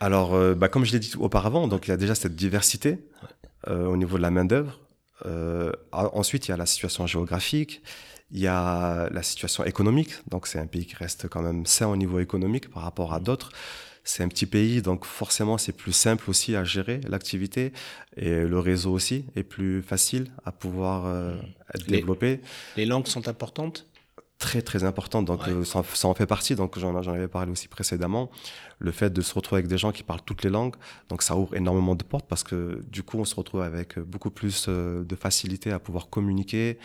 Alors, 0.01 0.33
euh, 0.33 0.53
bah, 0.53 0.67
comme 0.67 0.83
je 0.83 0.91
l'ai 0.91 0.99
dit 0.99 1.13
auparavant, 1.17 1.69
donc 1.69 1.87
il 1.87 1.91
y 1.91 1.93
a 1.93 1.97
déjà 1.97 2.13
cette 2.13 2.35
diversité 2.35 2.99
au 3.67 3.95
niveau 3.95 4.17
de 4.17 4.23
la 4.23 4.31
main 4.31 4.43
d'œuvre. 4.43 4.79
ensuite, 5.91 6.47
il 6.47 6.51
y 6.51 6.53
a 6.53 6.57
la 6.57 6.65
situation 6.65 7.07
géographique. 7.07 7.81
Il 8.31 8.39
y 8.39 8.47
a 8.47 9.07
la 9.11 9.23
situation 9.23 9.63
économique, 9.65 10.13
donc 10.29 10.47
c'est 10.47 10.57
un 10.57 10.65
pays 10.65 10.85
qui 10.85 10.95
reste 10.95 11.27
quand 11.29 11.41
même 11.41 11.65
sain 11.65 11.87
au 11.87 11.95
niveau 11.95 12.19
économique 12.19 12.69
par 12.69 12.83
rapport 12.83 13.13
à 13.13 13.19
d'autres 13.19 13.51
c'est 14.03 14.23
un 14.23 14.27
petit 14.27 14.45
pays, 14.45 14.81
donc 14.81 15.05
forcément 15.05 15.57
c'est 15.57 15.71
plus 15.71 15.91
simple 15.91 16.29
aussi 16.29 16.55
à 16.55 16.63
gérer 16.63 17.01
l'activité 17.07 17.71
et 18.17 18.41
le 18.41 18.59
réseau 18.59 18.91
aussi 18.91 19.25
est 19.35 19.43
plus 19.43 19.81
facile 19.81 20.31
à 20.43 20.51
pouvoir 20.51 21.05
euh, 21.05 21.35
être 21.73 21.87
développé. 21.87 22.41
Les 22.77 22.85
langues 22.85 23.07
sont 23.07 23.27
importantes? 23.27 23.87
Très 24.39 24.63
très 24.63 24.83
importantes, 24.83 25.25
donc 25.25 25.47
euh, 25.47 25.63
ça, 25.63 26.07
en 26.07 26.13
fait 26.15 26.25
partie, 26.25 26.55
donc 26.55 26.79
j'en 26.79 26.95
avais 26.95 27.27
parlé 27.27 27.51
aussi 27.51 27.67
précédemment, 27.67 28.31
le 28.79 28.91
fait 28.91 29.13
de 29.13 29.21
se 29.21 29.35
retrouver 29.35 29.59
avec 29.59 29.69
des 29.69 29.77
gens 29.77 29.91
qui 29.91 30.01
parlent 30.01 30.23
toutes 30.25 30.43
les 30.43 30.49
langues, 30.49 30.75
donc 31.09 31.21
ça 31.21 31.37
ouvre 31.37 31.55
énormément 31.55 31.93
de 31.93 32.03
portes 32.03 32.27
parce 32.27 32.43
que 32.43 32.83
du 32.89 33.03
coup 33.03 33.19
on 33.19 33.25
se 33.25 33.35
retrouve 33.35 33.61
avec 33.61 33.99
beaucoup 33.99 34.31
plus 34.31 34.65
euh, 34.67 35.03
de 35.03 35.15
facilité 35.15 35.71
à 35.71 35.77
pouvoir 35.77 36.09
communiquer 36.09 36.79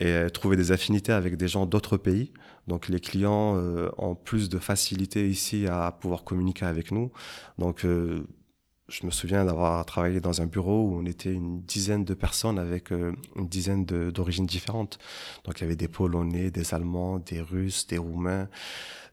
et 0.00 0.26
trouver 0.32 0.56
des 0.56 0.72
affinités 0.72 1.12
avec 1.12 1.36
des 1.36 1.48
gens 1.48 1.66
d'autres 1.66 1.96
pays. 1.96 2.32
Donc 2.66 2.88
les 2.88 3.00
clients 3.00 3.56
euh, 3.56 3.90
ont 3.98 4.14
plus 4.14 4.48
de 4.48 4.58
facilité 4.58 5.28
ici 5.28 5.66
à 5.66 5.92
pouvoir 5.92 6.24
communiquer 6.24 6.64
avec 6.64 6.90
nous. 6.90 7.12
Donc 7.58 7.84
euh, 7.84 8.26
je 8.88 9.06
me 9.06 9.10
souviens 9.10 9.44
d'avoir 9.44 9.84
travaillé 9.86 10.20
dans 10.20 10.42
un 10.42 10.46
bureau 10.46 10.88
où 10.88 10.98
on 10.98 11.06
était 11.06 11.32
une 11.32 11.62
dizaine 11.62 12.04
de 12.04 12.14
personnes 12.14 12.58
avec 12.58 12.92
euh, 12.92 13.12
une 13.36 13.48
dizaine 13.48 13.84
d'origines 13.84 14.46
différentes. 14.46 14.98
Donc 15.44 15.60
il 15.60 15.62
y 15.62 15.64
avait 15.64 15.76
des 15.76 15.88
Polonais, 15.88 16.50
des 16.50 16.74
Allemands, 16.74 17.18
des 17.18 17.40
Russes, 17.40 17.86
des 17.86 17.98
Roumains, 17.98 18.48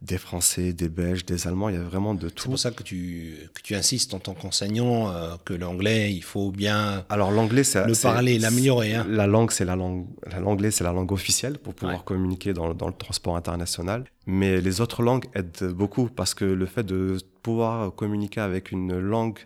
des 0.02 0.18
Français, 0.18 0.74
des 0.74 0.90
Belges, 0.90 1.26
des 1.26 1.48
Allemands, 1.48 1.70
il 1.70 1.76
y 1.76 1.76
avait 1.78 1.86
vraiment 1.86 2.16
de 2.16 2.28
tout. 2.28 2.44
C'est 2.44 2.50
pour 2.50 2.60
ça 2.60 2.72
que 2.72 2.82
tu, 2.82 3.38
que 3.54 3.62
tu 3.62 3.76
insistes 3.76 4.14
en 4.16 4.20
tant 4.20 4.34
qu'enseignant 4.34 5.10
euh, 5.10 5.36
que 5.46 5.54
l'anglais, 5.54 6.12
il 6.12 6.24
faut 6.24 6.52
bien 6.52 7.06
Alors 7.10 7.32
l'anglais, 7.32 7.64
c'est 7.64 7.86
le 7.86 8.02
parler, 8.02 8.40
l'améliorer. 8.40 8.96
Hein. 8.96 9.06
La 9.08 9.28
langue, 9.28 9.52
c'est 9.52 9.66
la 9.66 9.76
langue, 9.76 10.08
l'anglais, 10.40 10.72
c'est 10.72 10.84
la 10.84 10.92
langue 10.92 11.12
officielle 11.12 11.60
pour 11.60 11.76
pouvoir 11.76 12.04
communiquer 12.04 12.54
dans, 12.54 12.74
dans 12.74 12.88
le 12.88 12.94
transport 12.94 13.36
international. 13.36 14.06
Mais 14.26 14.60
les 14.60 14.82
autres 14.82 15.04
langues 15.04 15.26
aident 15.36 15.72
beaucoup 15.72 16.08
parce 16.08 16.34
que 16.34 16.46
le 16.46 16.66
fait 16.66 16.84
de 16.84 17.18
pouvoir 17.44 17.94
communiquer 17.94 18.42
avec 18.42 18.72
une 18.72 18.98
langue 18.98 19.40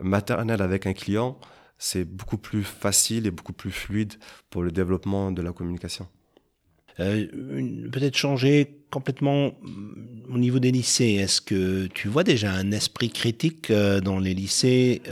maternelle 0.00 0.62
avec 0.62 0.86
un 0.86 0.92
client, 0.92 1.38
c'est 1.78 2.04
beaucoup 2.04 2.38
plus 2.38 2.62
facile 2.62 3.26
et 3.26 3.30
beaucoup 3.30 3.52
plus 3.52 3.72
fluide 3.72 4.14
pour 4.50 4.62
le 4.62 4.70
développement 4.70 5.32
de 5.32 5.42
la 5.42 5.52
communication. 5.52 6.06
Peut-être 6.96 8.16
changer 8.16 8.85
complètement 8.90 9.52
mm, 9.62 10.34
au 10.34 10.38
niveau 10.38 10.58
des 10.58 10.72
lycées. 10.72 11.14
Est-ce 11.14 11.40
que 11.40 11.86
tu 11.88 12.08
vois 12.08 12.24
déjà 12.24 12.52
un 12.52 12.72
esprit 12.72 13.10
critique 13.10 13.72
dans 13.72 14.18
les 14.18 14.34
lycées 14.34 15.02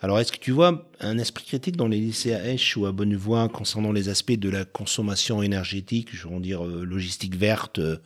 alors, 0.00 0.20
est-ce 0.20 0.30
que 0.30 0.38
tu 0.38 0.52
vois 0.52 0.88
un 1.00 1.18
esprit 1.18 1.44
critique 1.44 1.76
dans 1.76 1.88
les 1.88 1.98
lycées 1.98 2.32
à 2.32 2.52
Esch 2.52 2.76
ou 2.76 2.86
à 2.86 2.92
Bonnevoie 2.92 3.48
concernant 3.48 3.90
les 3.90 4.08
aspects 4.08 4.38
de 4.38 4.48
la 4.48 4.64
consommation 4.64 5.42
énergétique, 5.42 6.10
je 6.12 6.28
veux 6.28 6.38
dire 6.38 6.64
euh, 6.64 6.84
logistique 6.84 7.34
verte 7.34 7.80
euh, 7.80 7.96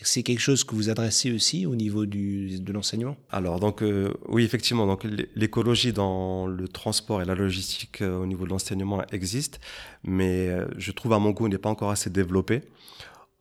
c'est 0.00 0.22
quelque 0.22 0.40
chose 0.40 0.62
que 0.62 0.76
vous 0.76 0.90
adressez 0.90 1.32
aussi 1.32 1.66
au 1.66 1.74
niveau 1.74 2.06
du, 2.06 2.60
de 2.60 2.72
l'enseignement? 2.72 3.16
Alors, 3.32 3.58
donc, 3.58 3.82
euh, 3.82 4.12
oui, 4.28 4.44
effectivement, 4.44 4.86
donc 4.86 5.04
l'écologie 5.34 5.92
dans 5.92 6.46
le 6.46 6.68
transport 6.68 7.20
et 7.20 7.24
la 7.24 7.34
logistique 7.34 8.00
au 8.00 8.26
niveau 8.26 8.44
de 8.44 8.50
l'enseignement 8.50 9.02
existe, 9.10 9.58
mais 10.04 10.50
je 10.78 10.92
trouve 10.92 11.12
à 11.14 11.18
mon 11.18 11.30
goût 11.30 11.48
n'est 11.48 11.58
pas 11.58 11.68
encore 11.68 11.90
assez 11.90 12.10
développée 12.10 12.62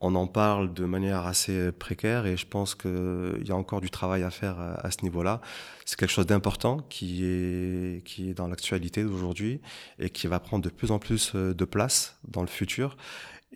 on 0.02 0.16
en 0.16 0.28
parle 0.28 0.74
de 0.74 0.86
manière 0.86 1.26
assez 1.26 1.72
précaire 1.74 2.26
et 2.26 2.38
je 2.38 2.48
pense 2.48 2.74
qu'il 2.74 3.44
y 3.46 3.52
a 3.52 3.56
encore 3.56 3.82
du 3.82 3.90
travail 3.90 4.24
à 4.24 4.32
faire 4.32 4.58
à, 4.60 4.92
ce 4.92 5.04
niveau-là. 5.04 5.42
C'est 5.86 6.00
quelque 6.00 6.12
chose 6.12 6.26
d'important 6.26 6.78
qui 6.90 7.26
est, 7.26 8.04
qui 8.06 8.30
est 8.30 8.34
dans 8.34 8.48
l'actualité 8.48 9.04
d'aujourd'hui 9.04 9.60
et 9.98 10.10
qui 10.10 10.28
va 10.28 10.40
prendre 10.40 10.64
de 10.64 10.70
plus 10.70 10.92
en 10.92 11.00
plus 11.00 11.34
euh, 11.36 11.54
de 11.54 11.66
place 11.66 12.18
dans 12.28 12.42
le 12.42 12.48
futur. 12.48 12.96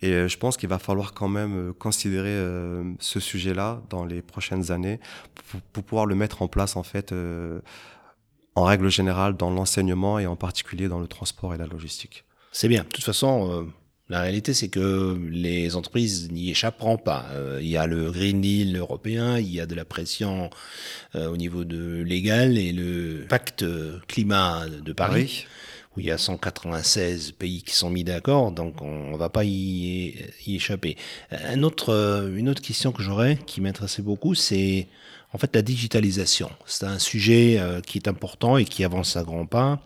Et 0.02 0.10
euh, 0.10 0.28
je 0.28 0.36
pense 0.36 0.56
qu'il 0.56 0.68
va 0.68 0.78
falloir 0.78 1.14
quand 1.14 1.28
même 1.28 1.70
euh, 1.70 1.72
considérer 1.72 2.36
ce 2.98 3.20
sujet-là 3.20 3.80
dans 3.88 4.04
les 4.04 4.20
prochaines 4.20 4.70
années 4.70 5.00
pour, 5.72 5.82
pouvoir 5.82 6.04
le 6.04 6.14
mettre 6.14 6.42
en 6.42 6.48
place 6.48 6.76
en 6.76 6.82
fait 6.82 7.14
en 8.54 8.64
règle 8.64 8.90
générale 8.90 9.34
dans 9.36 9.50
l'enseignement 9.50 10.18
et 10.18 10.26
en 10.26 10.36
particulier 10.36 10.88
dans 10.88 11.00
le 11.00 11.06
transport 11.06 11.54
et 11.54 11.56
la 11.56 11.66
logistique. 11.66 12.24
C'est 12.52 12.68
bien. 12.68 12.82
De 12.82 12.88
toute 12.88 13.04
façon, 13.04 13.66
la 14.10 14.20
réalité, 14.20 14.52
c'est 14.52 14.68
que 14.68 15.18
les 15.30 15.76
entreprises 15.76 16.30
n'y 16.30 16.50
échapperont 16.50 16.98
pas. 16.98 17.26
Euh, 17.32 17.58
il 17.62 17.68
y 17.68 17.78
a 17.78 17.86
le 17.86 18.10
Green 18.10 18.40
Deal 18.40 18.76
européen, 18.76 19.38
il 19.38 19.50
y 19.50 19.60
a 19.60 19.66
de 19.66 19.74
la 19.74 19.86
pression 19.86 20.50
euh, 21.14 21.28
au 21.28 21.38
niveau 21.38 21.64
de 21.64 22.02
légal 22.02 22.58
et 22.58 22.72
le 22.72 23.24
pacte 23.28 23.64
climat 24.06 24.66
de 24.68 24.92
Paris, 24.92 25.46
où 25.96 26.00
il 26.00 26.06
y 26.06 26.10
a 26.10 26.18
196 26.18 27.32
pays 27.32 27.62
qui 27.62 27.74
sont 27.74 27.88
mis 27.88 28.04
d'accord, 28.04 28.52
donc 28.52 28.82
on 28.82 29.12
ne 29.12 29.16
va 29.16 29.30
pas 29.30 29.44
y, 29.44 30.14
y, 30.46 30.54
échapper. 30.54 30.96
Un 31.30 31.62
autre, 31.62 32.28
une 32.36 32.50
autre 32.50 32.60
question 32.60 32.92
que 32.92 33.02
j'aurais, 33.02 33.38
qui 33.46 33.62
m'intéressait 33.62 34.02
beaucoup, 34.02 34.34
c'est 34.34 34.86
en 35.34 35.38
fait 35.38 35.54
la 35.54 35.62
digitalisation. 35.62 36.48
C'est 36.64 36.86
un 36.86 37.00
sujet 37.00 37.56
euh, 37.58 37.80
qui 37.80 37.98
est 37.98 38.08
important 38.08 38.56
et 38.56 38.64
qui 38.64 38.84
avance 38.84 39.16
à 39.16 39.24
grands 39.24 39.46
pas. 39.46 39.80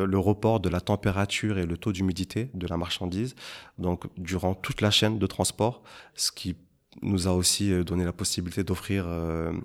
le, 0.06 0.20
report 0.20 0.60
de 0.60 0.68
la 0.68 0.82
température 0.82 1.58
et 1.58 1.66
le 1.66 1.78
taux 1.78 1.94
d'humidité 1.94 2.50
de 2.54 2.68
la 2.68 2.76
marchandise, 2.76 3.34
donc 3.78 4.08
durant 4.18 4.56
toute 4.56 4.82
la 4.82 4.92
chaîne 4.92 5.20
de 5.20 5.26
transport, 5.26 5.84
ce 6.16 6.34
qui 6.34 6.58
nous 7.02 7.28
a 7.28 7.32
aussi 7.32 7.84
donné 7.84 8.04
la 8.04 8.14
possibilité 8.14 8.64
d'offrir 8.64 9.08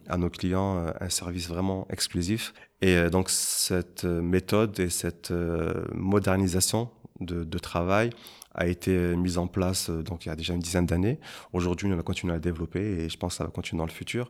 à 0.08 0.16
nos 0.16 0.30
clients 0.30 0.86
un 1.00 1.08
service 1.08 1.48
vraiment 1.48 1.86
exclusif 1.90 2.52
et 2.82 2.96
euh, 2.96 3.08
donc 3.08 3.30
cette 3.30 4.04
euh, 4.04 4.20
méthode 4.20 4.78
et 4.80 4.90
cette 4.90 5.30
euh, 5.30 5.84
modernisation 5.94 6.90
de, 7.20 7.58
travail 7.58 8.10
a 8.56 8.66
été 8.66 9.14
mise 9.14 9.38
en 9.38 9.46
place 9.46 9.90
donc 9.90 10.26
il 10.26 10.28
y 10.28 10.32
a 10.32 10.34
déjà 10.34 10.54
une 10.54 10.60
dizaine 10.60 10.86
d'années. 10.86 11.20
Aujourd'hui, 11.52 11.86
on 11.86 11.96
a 11.96 12.02
continué 12.02 12.32
à 12.32 12.36
la 12.36 12.40
développer 12.40 12.80
et 12.80 13.08
je 13.08 13.16
pense 13.16 13.34
que 13.34 13.36
ça 13.38 13.44
va 13.44 13.50
continuer 13.50 13.78
dans 13.78 13.86
le 13.86 13.92
futur. 13.92 14.28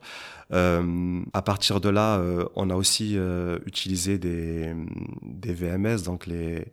Euh, 0.53 1.23
à 1.33 1.41
partir 1.41 1.81
de 1.81 1.89
là, 1.89 2.19
euh, 2.19 2.45
on 2.55 2.69
a 2.69 2.75
aussi 2.75 3.15
euh, 3.17 3.59
utilisé 3.65 4.19
des, 4.19 4.75
des 5.23 5.55
VMS, 5.55 6.03
donc 6.05 6.27
les, 6.27 6.67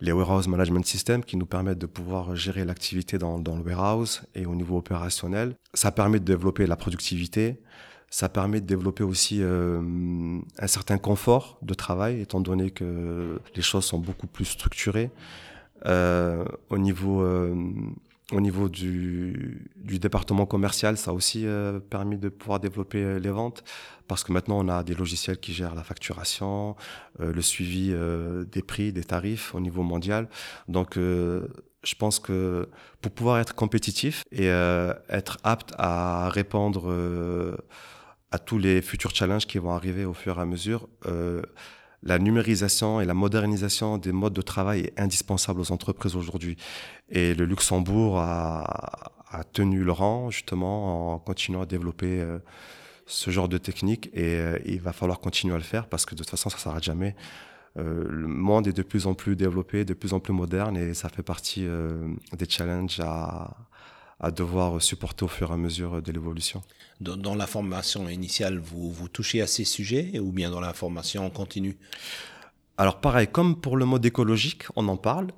les 0.00 0.12
Warehouse 0.12 0.48
Management 0.48 0.84
Systems, 0.86 1.24
qui 1.24 1.36
nous 1.36 1.46
permettent 1.46 1.78
de 1.78 1.86
pouvoir 1.86 2.34
gérer 2.36 2.64
l'activité 2.64 3.18
dans, 3.18 3.38
dans 3.38 3.56
le 3.56 3.62
warehouse 3.62 4.22
et 4.34 4.46
au 4.46 4.54
niveau 4.54 4.78
opérationnel. 4.78 5.54
Ça 5.74 5.92
permet 5.92 6.20
de 6.20 6.24
développer 6.24 6.66
la 6.66 6.76
productivité, 6.76 7.60
ça 8.10 8.28
permet 8.28 8.60
de 8.60 8.66
développer 8.66 9.04
aussi 9.04 9.38
euh, 9.40 9.80
un 10.58 10.66
certain 10.66 10.98
confort 10.98 11.58
de 11.62 11.74
travail, 11.74 12.20
étant 12.20 12.40
donné 12.40 12.70
que 12.70 13.40
les 13.54 13.62
choses 13.62 13.84
sont 13.84 13.98
beaucoup 13.98 14.26
plus 14.26 14.46
structurées. 14.46 15.10
Euh, 15.86 16.44
au 16.68 16.78
niveau, 16.78 17.22
euh, 17.22 17.54
au 18.32 18.40
niveau 18.40 18.68
du, 18.68 19.68
du, 19.76 19.98
département 19.98 20.46
commercial, 20.46 20.96
ça 20.96 21.10
a 21.10 21.14
aussi 21.14 21.46
euh, 21.46 21.80
permis 21.80 22.18
de 22.18 22.28
pouvoir 22.28 22.60
développer 22.60 23.02
euh, 23.02 23.18
les 23.18 23.30
ventes, 23.30 23.64
parce 24.08 24.24
que 24.24 24.32
maintenant 24.32 24.58
on 24.64 24.68
a 24.68 24.82
des 24.82 24.94
logiciels 24.94 25.38
qui 25.38 25.52
gèrent 25.52 25.74
la 25.74 25.82
facturation, 25.82 26.76
euh, 27.20 27.32
le 27.32 27.42
suivi 27.42 27.94
des 28.50 28.62
prix, 28.62 28.92
des 28.92 29.04
tarifs 29.04 29.54
au 29.54 29.60
niveau 29.60 29.82
mondial. 29.82 30.28
Donc 30.68 30.96
je 30.96 31.94
pense 31.98 32.18
que 32.18 32.68
pour 33.00 33.12
pouvoir 33.12 33.38
être 33.38 33.54
compétitif 33.54 34.24
et 34.32 34.46
être 34.46 35.38
apte 35.44 35.72
à 35.78 36.28
répondre 36.28 37.56
à 38.32 38.38
tous 38.38 38.58
les 38.58 38.82
futurs 38.82 39.14
challenges 39.14 39.46
qui 39.46 39.58
vont 39.58 39.72
arriver 39.72 40.04
au 40.04 40.14
fur 40.14 40.38
et 40.38 40.42
à 40.42 40.44
mesure. 40.44 40.88
La 42.02 42.18
numérisation 42.18 43.00
et 43.00 43.04
la 43.04 43.12
modernisation 43.12 43.98
des 43.98 44.12
modes 44.12 44.32
de 44.32 44.40
travail 44.40 44.80
est 44.80 45.00
indispensable 45.00 45.60
aux 45.60 45.70
entreprises 45.70 46.16
aujourd'hui. 46.16 46.56
Et 47.10 47.34
le 47.34 47.44
Luxembourg 47.44 48.18
a, 48.18 49.12
a, 49.30 49.44
tenu 49.44 49.84
le 49.84 49.92
rang 49.92 50.30
justement 50.30 51.14
en 51.14 51.18
continuant 51.18 51.62
à 51.62 51.66
développer 51.66 52.20
euh, 52.20 52.38
ce 53.04 53.30
genre 53.30 53.48
de 53.48 53.58
technique 53.58 54.08
et 54.14 54.36
euh, 54.36 54.58
il 54.64 54.80
va 54.80 54.92
falloir 54.92 55.20
continuer 55.20 55.54
à 55.54 55.58
le 55.58 55.62
faire 55.62 55.88
parce 55.88 56.06
que 56.06 56.14
de 56.14 56.20
toute 56.20 56.30
façon 56.30 56.48
ça 56.48 56.56
ne 56.56 56.60
s'arrête 56.60 56.84
jamais. 56.84 57.14
Euh, 57.76 58.06
le 58.08 58.26
monde 58.26 58.66
est 58.66 58.72
de 58.72 58.82
plus 58.82 59.06
en 59.06 59.12
plus 59.14 59.36
développé, 59.36 59.84
de 59.84 59.94
plus 59.94 60.14
en 60.14 60.20
plus 60.20 60.32
moderne 60.32 60.78
et 60.78 60.94
ça 60.94 61.10
fait 61.10 61.22
partie 61.22 61.66
des 62.32 62.48
challenges 62.48 63.00
à, 63.00 63.56
à 64.20 64.30
devoir 64.30 64.80
supporter 64.82 65.24
au 65.24 65.28
fur 65.28 65.50
et 65.50 65.54
à 65.54 65.56
mesure 65.56 66.02
de 66.02 66.12
l'évolution. 66.12 66.62
Dans, 67.00 67.16
dans, 67.16 67.34
la 67.34 67.46
formation 67.46 68.08
initiale, 68.08 68.58
vous, 68.58 68.92
vous 68.92 69.08
touchez 69.08 69.40
à 69.40 69.46
ces 69.46 69.64
sujets 69.64 70.18
ou 70.18 70.32
bien 70.32 70.50
dans 70.50 70.60
la 70.60 70.74
formation 70.74 71.28
continue 71.30 71.76
Alors 72.76 73.00
pareil, 73.00 73.28
comme 73.28 73.60
pour 73.60 73.76
le 73.76 73.86
mode 73.86 74.04
écologique, 74.04 74.64
on 74.76 74.86
en 74.88 74.98
parle, 74.98 75.28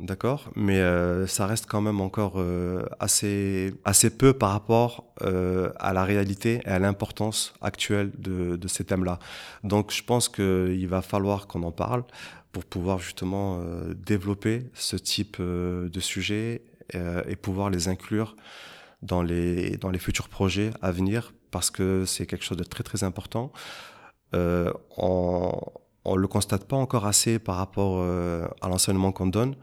d'accord, 0.00 0.50
mais 0.54 0.78
euh, 0.78 1.26
ça 1.26 1.46
reste 1.46 1.64
quand 1.66 1.80
même 1.80 2.02
encore 2.02 2.34
euh, 2.36 2.84
assez, 3.00 3.72
assez 3.84 4.10
peu 4.10 4.34
par 4.34 4.50
rapport 4.50 5.04
euh, 5.22 5.72
à 5.78 5.94
la 5.94 6.04
réalité 6.04 6.60
et 6.66 6.68
à 6.68 6.78
l'importance 6.78 7.54
actuelle 7.62 8.12
de, 8.18 8.56
de 8.56 8.68
ces 8.68 8.84
thèmes-là. 8.84 9.18
Donc 9.64 9.92
je 9.92 10.04
pense 10.04 10.28
qu'il 10.28 10.88
va 10.88 11.00
falloir 11.00 11.46
qu'on 11.46 11.62
en 11.62 11.72
parle 11.72 12.04
pour 12.52 12.64
pouvoir 12.64 12.98
justement 12.98 13.60
euh, 13.60 13.94
développer 13.94 14.64
ce 14.74 14.96
type 14.96 15.36
euh, 15.40 15.88
de 15.88 16.00
sujet 16.00 16.62
euh, 16.72 16.77
et 16.94 17.36
pouvoir 17.36 17.70
les 17.70 17.88
inclure 17.88 18.36
dans 19.02 19.22
les, 19.22 19.76
dans 19.76 19.90
les 19.90 19.98
futurs 19.98 20.28
projets 20.28 20.70
à 20.82 20.90
venir 20.90 21.34
parce 21.50 21.70
que 21.70 22.04
c'est 22.04 22.26
quelque 22.26 22.44
chose 22.44 22.58
de 22.58 22.64
très 22.64 22.82
très 22.82 23.04
important. 23.04 23.52
Euh, 24.34 24.72
on, 24.96 25.52
on 26.04 26.16
le 26.16 26.28
constate 26.28 26.64
pas 26.66 26.76
encore 26.76 27.06
assez 27.06 27.38
par 27.38 27.56
rapport 27.56 28.02
à 28.60 28.68
l'enseignement 28.68 29.12
qu'on 29.12 29.26
donne, 29.26 29.54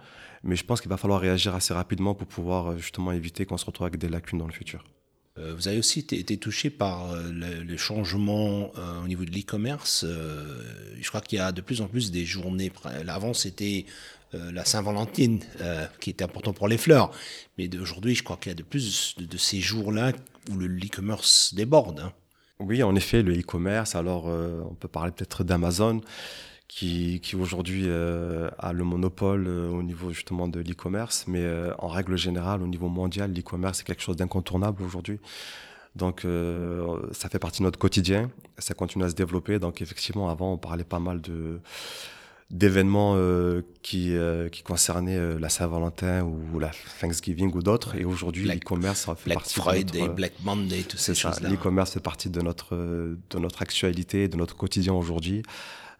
mais 0.43 0.55
je 0.55 0.63
pense 0.63 0.81
qu'il 0.81 0.89
va 0.89 0.97
falloir 0.97 1.19
réagir 1.19 1.55
assez 1.55 1.73
rapidement 1.73 2.13
pour 2.15 2.27
pouvoir 2.27 2.77
justement 2.77 3.11
éviter 3.11 3.45
qu'on 3.45 3.57
se 3.57 3.65
retrouve 3.65 3.87
avec 3.87 3.99
des 3.99 4.09
lacunes 4.09 4.39
dans 4.39 4.47
le 4.47 4.53
futur. 4.53 4.83
Euh, 5.37 5.53
vous 5.53 5.67
avez 5.67 5.79
aussi 5.79 5.99
été 5.99 6.37
touché 6.37 6.69
par 6.69 7.11
euh, 7.11 7.29
le, 7.31 7.77
changement 7.77 8.71
euh, 8.77 9.03
au 9.03 9.07
niveau 9.07 9.25
de 9.25 9.31
l'e-commerce. 9.31 10.05
je 10.05 11.07
crois 11.09 11.19
qu'il 11.19 11.39
y 11.39 11.41
a 11.41 11.51
de 11.51 11.61
plus 11.61 11.81
en 11.81 11.87
plus 11.87 12.11
des 12.11 12.25
journées. 12.25 12.71
Avant, 13.07 13.33
c'était 13.33 13.85
la 14.53 14.65
Saint-Valentin 14.65 15.39
qui 15.99 16.09
était 16.09 16.23
important 16.23 16.53
pour 16.53 16.67
les 16.67 16.77
fleurs. 16.77 17.11
Mais 17.57 17.69
aujourd'hui, 17.77 18.15
je 18.15 18.23
crois 18.23 18.37
qu'il 18.37 18.51
y 18.51 18.53
a 18.53 18.55
de 18.55 18.63
plus 18.63 19.15
de, 19.17 19.37
ces 19.37 19.59
jours-là 19.59 20.11
où 20.51 20.55
le 20.55 20.67
e-commerce 20.67 21.53
déborde. 21.53 21.99
Hein. 21.99 22.13
Oui, 22.59 22.83
en 22.83 22.95
effet, 22.95 23.21
le 23.21 23.37
e-commerce. 23.37 23.95
Alors, 23.95 24.25
on 24.25 24.75
peut 24.75 24.87
parler 24.87 25.11
peut-être 25.11 25.43
d'Amazon 25.43 26.01
qui, 26.67 27.35
aujourd'hui 27.39 27.83
euh, 27.85 28.49
a 28.57 28.73
le 28.73 28.83
monopole 28.83 29.47
euh, 29.47 29.69
au 29.69 29.83
niveau 29.83 30.11
justement 30.11 30.47
de 30.47 30.59
l'e-commerce, 30.59 31.25
mais 31.27 31.41
euh, 31.41 31.73
en 31.79 31.87
règle 31.87 32.17
générale, 32.17 32.61
au 32.61 32.67
niveau 32.67 32.89
mondial, 32.89 33.33
l'e-commerce 33.33 33.81
est 33.81 33.83
quelque 33.83 34.01
chose 34.01 34.17
d'incontournable 34.17 34.83
aujourd'hui. 34.83 35.19
Donc 35.95 36.27
ça 37.13 37.29
fait 37.29 37.39
partie 37.39 37.59
de 37.59 37.63
notre 37.63 37.79
quotidien, 37.79 38.29
ça 38.57 38.73
continue 38.73 39.05
à 39.05 39.09
se 39.09 39.15
développer. 39.15 39.59
Donc 39.59 39.81
effectivement, 39.81 40.29
avant, 40.29 40.51
on 40.51 40.57
parlait 40.57 40.83
pas 40.83 40.99
mal 40.99 41.21
de 41.21 41.61
d'événements 42.51 43.17
qui, 43.81 44.15
qui 44.51 44.63
concernaient 44.63 45.39
la 45.39 45.49
Saint-Valentin 45.49 46.23
ou 46.23 46.59
la 46.59 46.71
Thanksgiving 47.01 47.51
ou 47.53 47.63
d'autres. 47.63 47.95
Et 47.95 48.05
aujourd'hui, 48.05 48.47
l'e-commerce 48.47 49.05
fait 49.05 49.25
Black 49.25 49.37
partie 49.39 49.55
Friday, 49.55 49.83
de 49.83 49.99
notre... 49.99 50.13
Black 50.13 50.33
Monday, 50.43 50.83
toutes 50.83 50.99
ces 50.99 51.15
choses-là. 51.15 51.49
L'e-commerce 51.49 51.91
fait 51.91 51.99
partie 51.99 52.29
de 52.29 52.41
notre, 52.41 52.75
de 52.75 53.39
notre 53.39 53.61
actualité, 53.61 54.27
de 54.27 54.37
notre 54.37 54.55
quotidien 54.55 54.93
aujourd'hui. 54.93 55.43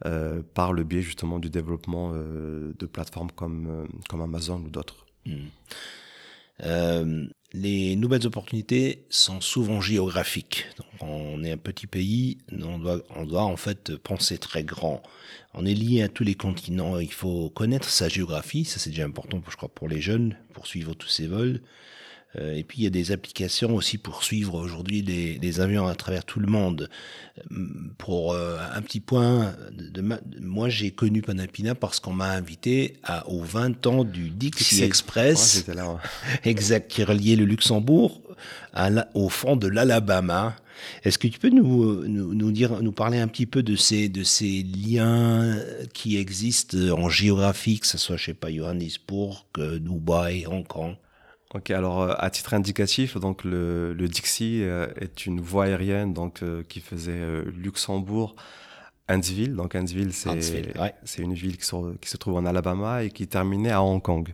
Euh, 0.06 0.42
par 0.54 0.74
le 0.74 0.84
biais 0.84 1.02
justement 1.02 1.40
du 1.40 1.50
développement 1.50 2.12
euh, 2.14 2.74
de 2.78 2.86
plateformes 2.86 3.32
comme, 3.32 3.68
euh, 3.70 3.86
comme 4.10 4.20
Amazon 4.22 4.58
ou 4.58 4.70
d'autres. 4.70 5.06
Hmm. 5.26 5.46
Les 7.56 7.96
nouvelles 7.96 8.28
opportunités 8.28 9.06
sont 9.10 9.40
souvent 9.42 9.80
géographiques. 9.80 10.68
on 11.00 11.44
est 11.44 11.52
un 11.52 11.58
petit 11.58 11.88
pays, 11.88 12.38
on 12.52 12.78
doit, 13.26 13.44
en 13.44 13.58
fait 13.58 13.96
penser 13.96 14.38
très 14.38 14.64
grand. 14.64 15.02
On 15.54 15.66
est 15.66 15.74
lié 15.74 16.02
à 16.04 16.10
tous 16.10 16.24
les 16.24 16.36
continents, 16.36 17.00
il 17.00 17.14
faut 17.14 17.50
connaître 17.50 17.90
sa 17.90 18.10
géographie, 18.10 18.66
ça 18.66 18.80
c'est 18.80 18.90
déjà 18.90 19.06
important 19.06 19.42
je 19.50 19.56
crois 19.56 19.70
pour 19.70 19.88
les 19.88 20.02
jeunes, 20.02 20.36
pour 20.54 20.68
suivre 20.68 20.94
tous 20.94 21.08
ces 21.08 21.28
vols. 21.28 21.62
Euh, 22.40 22.56
et 22.56 22.64
puis 22.64 22.80
il 22.80 22.84
y 22.84 22.88
a 22.88 22.92
des 22.92 23.12
applications 23.12 23.76
aussi 23.76 23.98
pour 23.98 24.24
suivre 24.24 24.56
aujourd'hui 24.56 25.02
les, 25.02 25.60
avions 25.60 25.88
à 25.88 25.96
travers 25.96 26.26
tout 26.26 26.40
le 26.40 26.48
monde. 26.48 26.90
Euh, 27.52 27.56
pour 27.98 28.34
euh, 28.34 28.58
un 28.74 28.82
petit 28.82 29.00
point, 29.00 29.56
de, 29.72 30.04
moi 30.42 30.70
j'ai 30.70 30.92
connu 30.92 31.22
Panapina 31.22 31.76
parce 31.76 32.00
qu'on 32.00 32.14
m'a 32.14 32.32
invité 32.32 32.98
à, 33.04 33.28
aux 33.30 33.42
20 33.42 33.88
ans 33.88 34.04
du 34.04 34.30
Dixie 34.30 34.84
Express, 34.84 35.66
exact, 36.44 36.92
qui 36.92 37.04
reliait 37.04 37.36
le 37.36 37.46
Luxembourg 37.46 38.22
à 38.74 38.90
au 39.14 39.30
fond 39.30 39.56
de 39.56 39.68
l'Alabama. 39.68 40.56
Est-ce 41.06 41.18
que 41.18 41.28
tu 41.28 41.40
peux 41.40 41.50
nous, 41.50 42.06
nous, 42.06 42.52
dire, 42.52 42.82
nous 42.82 42.92
parler 42.92 43.18
un 43.18 43.30
petit 43.30 43.46
peu 43.46 43.64
de 43.64 43.78
ces, 43.78 44.10
de 44.10 44.24
ces 44.24 44.62
liens 44.62 45.58
qui 45.94 46.18
existent 46.18 46.78
en 46.78 47.08
géographie, 47.08 47.80
que 47.80 47.88
ce 47.88 47.98
soit, 47.98 48.18
je 48.18 48.26
sais 48.26 48.34
pas, 48.34 48.52
Johannesburg, 48.52 49.46
Dubaï, 49.56 50.46
Hong 50.46 50.68
Kong? 50.68 50.96
Ok, 51.56 51.72
alors 51.72 52.02
euh, 52.02 52.14
à 52.18 52.30
titre 52.30 52.54
indicatif, 52.54 53.18
donc 53.18 53.46
le, 53.46 53.94
le 53.94 54.08
Dixie 54.10 54.62
euh, 54.64 54.88
est 55.00 55.26
une 55.26 55.40
voie 55.40 55.64
aérienne 55.66 56.14
donc 56.14 56.44
euh, 56.44 56.64
qui 56.68 56.82
faisait 56.82 57.46
Luxembourg, 57.46 58.36
Huntsville. 59.08 59.56
Donc 59.56 59.74
Huntsville, 59.74 60.12
c'est 60.12 61.22
une 61.22 61.34
ville 61.34 61.56
qui 61.56 61.66
se, 61.66 61.96
qui 61.96 62.10
se, 62.10 62.18
trouve 62.18 62.36
en 62.36 62.46
Alabama 62.46 63.04
et 63.04 63.10
qui 63.10 63.26
terminait 63.30 63.72
à 63.72 63.82
Hong 63.82 64.02
Kong. 64.02 64.34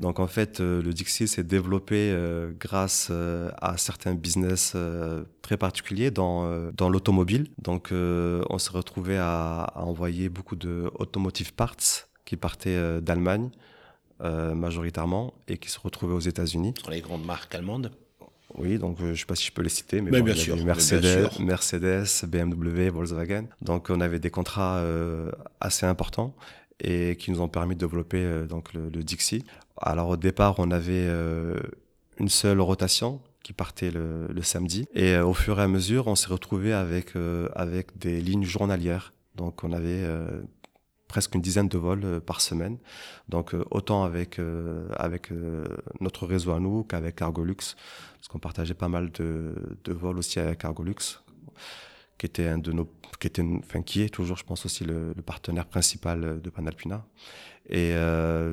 Donc 0.00 0.18
en 0.18 0.26
fait, 0.26 0.58
le 0.58 0.90
Dixie 0.92 1.28
s'est 1.28 1.44
développé 1.44 2.12
grâce 2.58 3.12
à 3.60 3.76
certains 3.76 4.14
business 4.14 4.74
très 5.42 5.56
particuliers 5.56 6.10
dans, 6.10 6.72
dans 6.72 6.88
l'automobile. 6.88 7.50
Donc 7.58 7.90
on 7.92 8.58
s'est 8.58 8.72
retrouvé 8.72 9.16
à, 9.16 9.60
à, 9.62 9.82
envoyer 9.82 10.28
beaucoup 10.28 10.56
de 10.56 10.90
automotive 10.94 11.52
parts 11.52 11.76
qui 12.24 12.36
partaient 12.36 13.00
d'Allemagne 13.00 13.50
euh, 14.22 14.54
majoritairement 14.54 15.34
et 15.48 15.58
qui 15.58 15.68
se 15.68 15.80
retrouvaient 15.80 16.14
aux 16.14 16.20
États-Unis. 16.20 16.74
Sur 16.78 16.90
les 16.90 17.00
grandes 17.00 17.24
marques 17.24 17.54
allemandes 17.54 17.90
oui, 18.58 18.76
donc 18.78 19.00
euh, 19.00 19.06
je 19.06 19.10
ne 19.10 19.14
sais 19.16 19.24
pas 19.24 19.34
si 19.34 19.46
je 19.46 19.52
peux 19.52 19.62
les 19.62 19.70
citer, 19.70 20.02
mais, 20.02 20.20
bien, 20.20 20.34
sûr, 20.34 20.62
Mercedes, 20.62 21.30
Mercedes, 21.40 22.04
BMW, 22.28 22.90
Volkswagen. 22.90 23.46
Donc 23.62 23.88
on 23.88 23.98
avait 24.02 24.18
des 24.18 24.28
contrats 24.28 24.76
euh, 24.76 25.32
assez 25.62 25.86
importants 25.86 26.34
et 26.78 27.16
qui 27.16 27.30
nous 27.30 27.40
ont 27.40 27.48
permis 27.48 27.76
de 27.76 27.80
développer 27.80 28.44
donc 28.46 28.74
le, 28.74 28.90
Dixie. 28.90 29.46
Alors 29.78 30.10
au 30.10 30.16
départ, 30.18 30.56
on 30.58 30.70
avait 30.70 31.08
une 32.18 32.28
seule 32.28 32.60
rotation 32.60 33.22
qui 33.42 33.54
partait 33.54 33.90
le, 33.90 34.26
le 34.28 34.42
samedi 34.42 34.86
et 34.94 35.16
au 35.16 35.32
fur 35.32 35.58
et 35.58 35.62
à 35.62 35.68
mesure, 35.68 36.06
on 36.06 36.14
s'est 36.14 36.28
retrouvé 36.28 36.74
avec 36.74 37.14
avec 37.54 37.96
des 37.98 38.20
lignes 38.20 38.44
journalières. 38.44 39.14
Donc 39.34 39.64
on 39.64 39.72
avait 39.72 40.04
presque 41.12 41.34
une 41.34 41.42
dizaine 41.42 41.68
de 41.68 41.76
vols 41.76 42.04
euh, 42.04 42.20
par 42.20 42.40
semaine. 42.40 42.78
Donc 43.28 43.54
euh, 43.54 43.62
autant 43.70 44.02
avec 44.02 44.38
euh, 44.38 44.88
avec 44.96 45.30
notre 46.00 46.26
réseau 46.26 46.52
à 46.52 46.58
nous 46.58 46.84
qu'avec 46.84 47.16
Cargolux, 47.16 47.62
parce 48.16 48.28
qu'on 48.30 48.38
partageait 48.38 48.78
pas 48.84 48.88
mal 48.88 49.10
de, 49.12 49.54
de 49.84 49.92
vols 49.92 50.18
aussi 50.18 50.40
avec 50.40 50.60
Cargolux, 50.60 51.02
qui 52.16 52.26
était 52.26 52.48
un 52.48 52.58
de 52.58 52.72
nos 52.72 52.86
qui 53.20 53.26
était 53.26 53.44
enfin 53.58 53.82
qui 53.82 54.00
est 54.00 54.08
toujours 54.08 54.38
je 54.38 54.44
pense 54.44 54.64
aussi 54.64 54.84
le, 54.84 55.12
partenaire 55.32 55.66
principal 55.66 56.40
de 56.40 56.50
Panalpina. 56.50 57.04
Et 57.68 57.94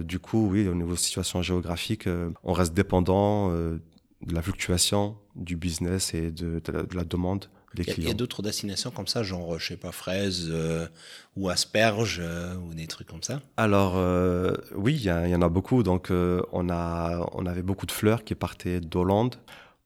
du 0.04 0.20
coup 0.20 0.50
oui 0.52 0.68
au 0.68 0.76
niveau 0.76 0.94
de 0.94 1.04
situation 1.08 1.42
géographique, 1.42 2.08
on 2.44 2.54
reste 2.54 2.74
dépendant 2.74 3.50
de 3.52 4.34
la 4.38 4.42
fluctuation 4.42 5.18
du 5.36 5.56
business 5.56 6.14
et 6.14 6.30
de, 6.32 6.62
de 6.92 6.96
la 6.96 7.06
demande 7.06 7.46
il 7.78 8.04
y 8.04 8.10
a, 8.10 8.14
d'autres 8.14 8.42
destinations 8.42 8.92
comme 8.92 9.08
ça, 9.08 9.24
genre, 9.24 9.60
je 9.60 9.68
sais 9.68 9.78
pas, 9.78 9.92
fraises 9.92 10.48
euh, 10.50 10.88
ou 11.36 11.50
asperges 11.50 12.20
euh, 12.22 12.56
ou 12.56 12.74
des 12.74 12.88
trucs 12.88 13.08
comme 13.08 13.24
ça 13.24 13.42
Alors, 13.58 13.94
euh, 13.98 14.56
oui, 14.76 14.96
il 14.96 15.02
y, 15.02 15.06
y, 15.06 15.36
en 15.36 15.42
a 15.42 15.50
beaucoup. 15.50 15.84
Donc, 15.84 16.10
on, 16.10 16.70
a, 16.70 17.30
on 17.34 17.46
avait 17.46 17.62
beaucoup 17.62 17.86
de 17.86 17.92
fleurs 17.92 18.24
qui 18.24 18.36
partaient 18.36 18.80
d'Hollande 18.80 19.36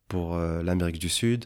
pour 0.07 0.37
l'Amérique 0.37 0.99
du 0.99 1.09
Sud. 1.09 1.45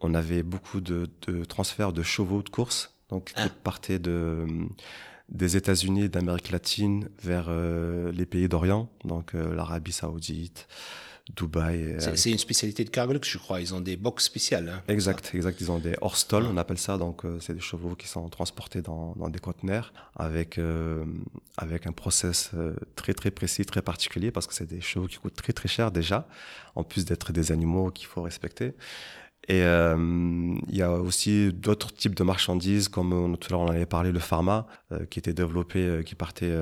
On 0.00 0.14
avait 0.14 0.42
beaucoup 0.42 0.80
de, 0.80 1.08
de, 1.26 1.44
transferts 1.44 1.92
de 1.92 2.02
chevaux 2.02 2.42
de 2.42 2.48
course, 2.48 2.94
donc 3.08 3.26
qui 3.26 3.34
ah. 3.36 3.48
partaient 3.62 3.98
de, 3.98 4.46
des 5.28 5.56
États-Unis, 5.56 6.08
d'Amérique 6.08 6.50
latine 6.50 7.08
vers 7.22 7.50
les 7.50 8.26
pays 8.26 8.48
d'Orient, 8.48 8.88
donc 9.04 9.32
l'Arabie 9.34 9.92
saoudite, 9.92 10.66
Dubaï. 11.34 11.96
C'est 11.98 12.30
une 12.30 12.38
spécialité 12.38 12.84
de 12.84 12.90
Cargolux, 12.90 13.20
je 13.24 13.38
crois. 13.38 13.60
Ils 13.60 13.74
ont 13.74 13.80
des 13.80 13.96
box 13.96 14.24
spéciales. 14.24 14.68
Hein. 14.68 14.82
exact, 14.86 15.32
exact. 15.34 15.60
Ils 15.60 15.72
ont 15.72 15.78
des 15.78 15.94
Horstal, 16.00 16.44
on 16.44 16.56
appelle 16.56 16.78
ça. 16.78 16.98
Donc, 16.98 17.24
euh, 17.24 17.38
c'est 17.40 17.54
des 17.54 17.60
chevaux 17.60 17.96
qui 17.96 18.06
sont 18.06 18.28
transportés 18.28 18.80
dans, 18.80 19.14
dans 19.16 19.28
des 19.28 19.40
conteneurs 19.40 19.92
avec, 20.14 20.58
euh, 20.58 21.04
avec 21.56 21.86
un 21.86 21.92
process 21.92 22.50
euh, 22.54 22.74
très, 22.94 23.12
très 23.12 23.32
précis, 23.32 23.64
très 23.64 23.82
particulier 23.82 24.30
parce 24.30 24.46
que 24.46 24.54
c'est 24.54 24.66
des 24.66 24.80
chevaux 24.80 25.08
qui 25.08 25.16
coûtent 25.16 25.34
très, 25.34 25.52
très 25.52 25.68
cher 25.68 25.90
déjà, 25.90 26.28
en 26.76 26.84
plus 26.84 27.04
d'être 27.04 27.32
des 27.32 27.50
animaux 27.50 27.90
qu'il 27.90 28.06
faut 28.06 28.22
respecter. 28.22 28.74
Et 29.48 29.60
il 29.60 30.76
y 30.76 30.82
a 30.82 30.90
aussi 30.90 31.52
d'autres 31.52 31.94
types 31.94 32.16
de 32.16 32.24
marchandises, 32.24 32.88
comme 32.88 33.36
tout 33.38 33.46
à 33.48 33.52
l'heure 33.52 33.60
on 33.60 33.70
avait 33.70 33.86
parlé, 33.86 34.10
le 34.10 34.18
pharma, 34.18 34.66
qui 35.08 35.20
était 35.20 35.34
développé, 35.34 36.02
qui 36.04 36.16
partait 36.16 36.52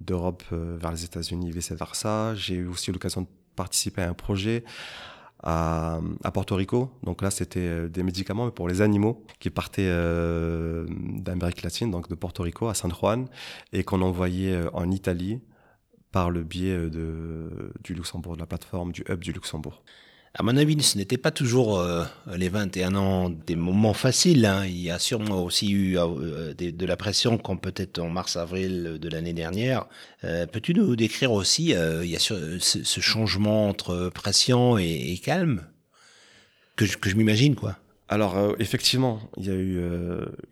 d'Europe 0.00 0.42
vers 0.50 0.90
les 0.90 1.04
États-Unis, 1.04 1.52
vice 1.52 1.70
versa. 1.70 2.34
J'ai 2.34 2.56
eu 2.56 2.66
aussi 2.66 2.90
l'occasion 2.90 3.20
de 3.20 3.28
participer 3.56 4.02
à 4.02 4.08
un 4.08 4.14
projet 4.14 4.64
à, 5.42 6.00
à, 6.22 6.30
Porto 6.30 6.54
Rico. 6.54 6.90
Donc 7.02 7.22
là, 7.22 7.30
c'était 7.30 7.60
euh, 7.60 7.88
des 7.88 8.02
médicaments 8.02 8.50
pour 8.50 8.68
les 8.68 8.80
animaux 8.80 9.24
qui 9.40 9.50
partaient 9.50 9.88
euh, 9.88 10.86
d'Amérique 10.88 11.62
latine, 11.62 11.90
donc 11.90 12.08
de 12.08 12.14
Porto 12.14 12.42
Rico 12.42 12.68
à 12.68 12.74
San 12.74 12.92
Juan, 12.92 13.26
et 13.72 13.82
qu'on 13.82 14.02
envoyait 14.02 14.54
euh, 14.54 14.70
en 14.72 14.90
Italie 14.90 15.40
par 16.12 16.30
le 16.30 16.42
biais 16.42 16.76
de, 16.76 17.72
du 17.82 17.94
Luxembourg, 17.94 18.34
de 18.34 18.40
la 18.40 18.46
plateforme 18.46 18.92
du 18.92 19.02
hub 19.08 19.20
du 19.20 19.32
Luxembourg. 19.32 19.82
À 20.34 20.42
mon 20.42 20.56
avis, 20.56 20.82
ce 20.82 20.96
n'était 20.96 21.18
pas 21.18 21.30
toujours 21.30 21.78
euh, 21.78 22.04
les 22.34 22.48
21 22.48 22.94
ans 22.94 23.28
des 23.28 23.54
moments 23.54 23.92
faciles. 23.92 24.46
Hein. 24.46 24.64
Il 24.64 24.78
y 24.78 24.90
a 24.90 24.98
sûrement 24.98 25.44
aussi 25.44 25.70
eu 25.70 25.98
euh, 25.98 26.54
de, 26.54 26.86
la 26.86 26.96
pression, 26.96 27.36
comme 27.36 27.60
peut-être 27.60 27.98
en 27.98 28.08
mars-avril 28.08 28.98
de 28.98 29.08
l'année 29.10 29.34
dernière. 29.34 29.84
Euh, 30.24 30.46
peux-tu 30.46 30.72
nous 30.72 30.96
décrire 30.96 31.32
aussi, 31.32 31.74
il 31.74 32.08
y 32.08 32.16
a 32.16 32.18
ce, 32.18 32.58
ce, 32.58 33.00
changement 33.00 33.68
entre 33.68 34.10
pression 34.14 34.78
et, 34.78 35.20
calme 35.22 35.66
que 36.76 36.86
je, 36.86 36.96
que 36.96 37.10
je 37.10 37.16
m'imagine, 37.16 37.54
quoi? 37.54 37.76
Alors, 38.08 38.36
effectivement, 38.58 39.20
il 39.36 39.46
y, 39.46 39.50
a 39.50 39.54
eu, 39.54 39.80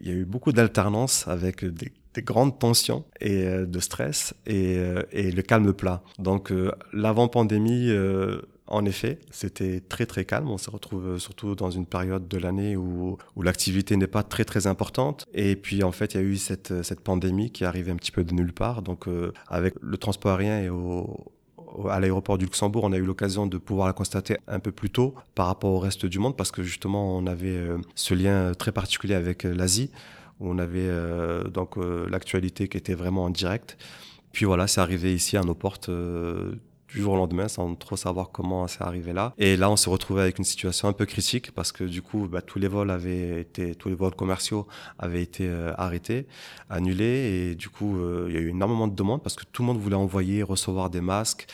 il 0.01 0.09
y 0.09 0.11
a 0.11 0.15
eu 0.15 0.25
beaucoup 0.25 0.53
d'alternance 0.53 1.27
avec 1.29 1.65
des, 1.65 1.93
des, 2.15 2.23
grandes 2.23 2.59
tensions 2.59 3.05
et 3.21 3.45
de 3.45 3.81
stress 3.81 4.35
et, 4.47 4.79
et 5.13 5.31
le 5.31 5.43
calme 5.43 5.75
plat. 5.75 6.03
Donc, 6.19 6.53
l'avant-pandémie 6.95 7.91
En 8.71 8.85
effet, 8.85 9.19
c'était 9.33 9.81
très 9.81 10.07
très 10.07 10.25
calme. 10.25 10.49
On 10.49 10.57
se 10.57 10.71
retrouve 10.71 11.19
surtout 11.19 11.57
dans 11.57 11.73
une 11.73 11.87
période 11.87 12.29
de 12.29 12.39
l'année 12.39 12.77
où, 12.77 13.19
l'activité 13.37 13.97
n'est 13.97 14.07
pas 14.07 14.23
très 14.23 14.45
très 14.45 14.69
importante. 14.69 15.27
Et 15.35 15.57
puis 15.57 15.83
en 15.83 15.91
fait, 15.91 16.15
il 16.15 16.21
y 16.21 16.21
a 16.21 16.23
eu 16.23 16.37
cette, 16.37 16.85
cette 16.85 17.01
pandémie 17.01 17.51
qui 17.51 17.65
arrivée 17.65 17.91
un 17.91 17.97
petit 17.97 18.13
peu 18.13 18.23
de 18.23 18.33
nulle 18.33 18.53
part. 18.53 18.83
Donc 18.83 19.09
euh, 19.09 19.33
avec 19.49 19.75
le 19.81 19.97
transport 19.99 20.39
aérien 20.39 20.61
et 20.61 20.71
à 21.89 21.99
l'aéroport 21.99 22.39
du 22.39 22.45
Luxembourg, 22.45 22.85
on 22.85 22.93
a 22.93 22.97
eu 22.97 23.05
l'occasion 23.05 23.47
de 23.47 23.59
pouvoir 23.59 23.89
la 23.89 23.93
constater 23.93 24.37
un 24.47 24.61
peu 24.61 24.71
plus 24.71 24.91
tôt 24.91 25.15
par 25.35 25.47
rapport 25.47 25.73
au 25.73 25.81
reste 25.81 26.07
du 26.07 26.21
monde 26.21 26.37
parce 26.37 26.53
que 26.53 26.63
justement, 26.63 27.17
on 27.17 27.27
avait 27.27 27.49
euh, 27.49 27.79
ce 27.97 28.15
lien 28.15 28.55
très 28.55 28.71
particulier 28.71 29.15
avec 29.15 29.47
euh, 29.47 29.53
l'Asie 29.53 29.91
où 30.39 30.49
on 30.49 30.59
avait 30.59 30.89
donc 31.53 31.77
l'actualité 32.09 32.67
qui 32.69 32.79
était 32.79 32.95
vraiment 32.95 33.25
en 33.25 33.31
direct. 33.31 33.77
Puis 34.33 34.47
voilà, 34.47 34.67
c'est 34.67 34.81
arrivé 34.81 35.15
ici 35.15 35.37
à 35.37 35.43
nos 35.43 35.55
portes 35.55 35.91
du 36.95 37.01
jour 37.01 37.15
au 37.15 37.17
lendemain 37.17 37.49
sans 37.49 37.75
trop 37.75 37.97
savoir 37.97 38.31
comment 38.31 38.67
c'est 38.67 38.83
arrivé 38.83 39.13
là. 39.13 39.35
Et 39.39 39.57
là, 39.57 39.71
on 39.71 39.77
s'est 39.77 39.91
retrouvé 39.91 40.23
avec 40.23 40.39
une 40.39 40.45
situation 40.45 40.89
un 40.89 40.93
peu 40.93 41.07
critique 41.07 41.53
parce 41.53 41.73
que 41.73 41.85
du 41.85 42.03
coup, 42.03 42.29
bah, 42.29 42.43
tous 42.43 42.59
les 42.59 42.69
vols 42.69 42.91
avaient 42.91 43.41
été, 43.41 43.75
tous 43.75 43.89
les 43.89 43.95
vols 43.95 44.15
commerciaux 44.15 44.67
avaient 44.99 45.23
été 45.23 45.47
euh, 45.49 45.73
arrêtés, 45.77 46.27
annulés. 46.69 47.05
Et 47.51 47.55
du 47.55 47.69
coup, 47.69 47.99
euh, 47.99 48.27
il 48.29 48.35
y 48.35 48.39
a 48.39 48.41
eu 48.41 48.49
énormément 48.49 48.89
de 48.89 48.95
demandes 48.95 49.23
parce 49.23 49.37
que 49.37 49.45
tout 49.51 49.63
le 49.63 49.67
monde 49.67 49.79
voulait 49.79 49.97
envoyer, 49.97 50.43
recevoir 50.43 50.91
des 50.91 51.01
masques. 51.01 51.47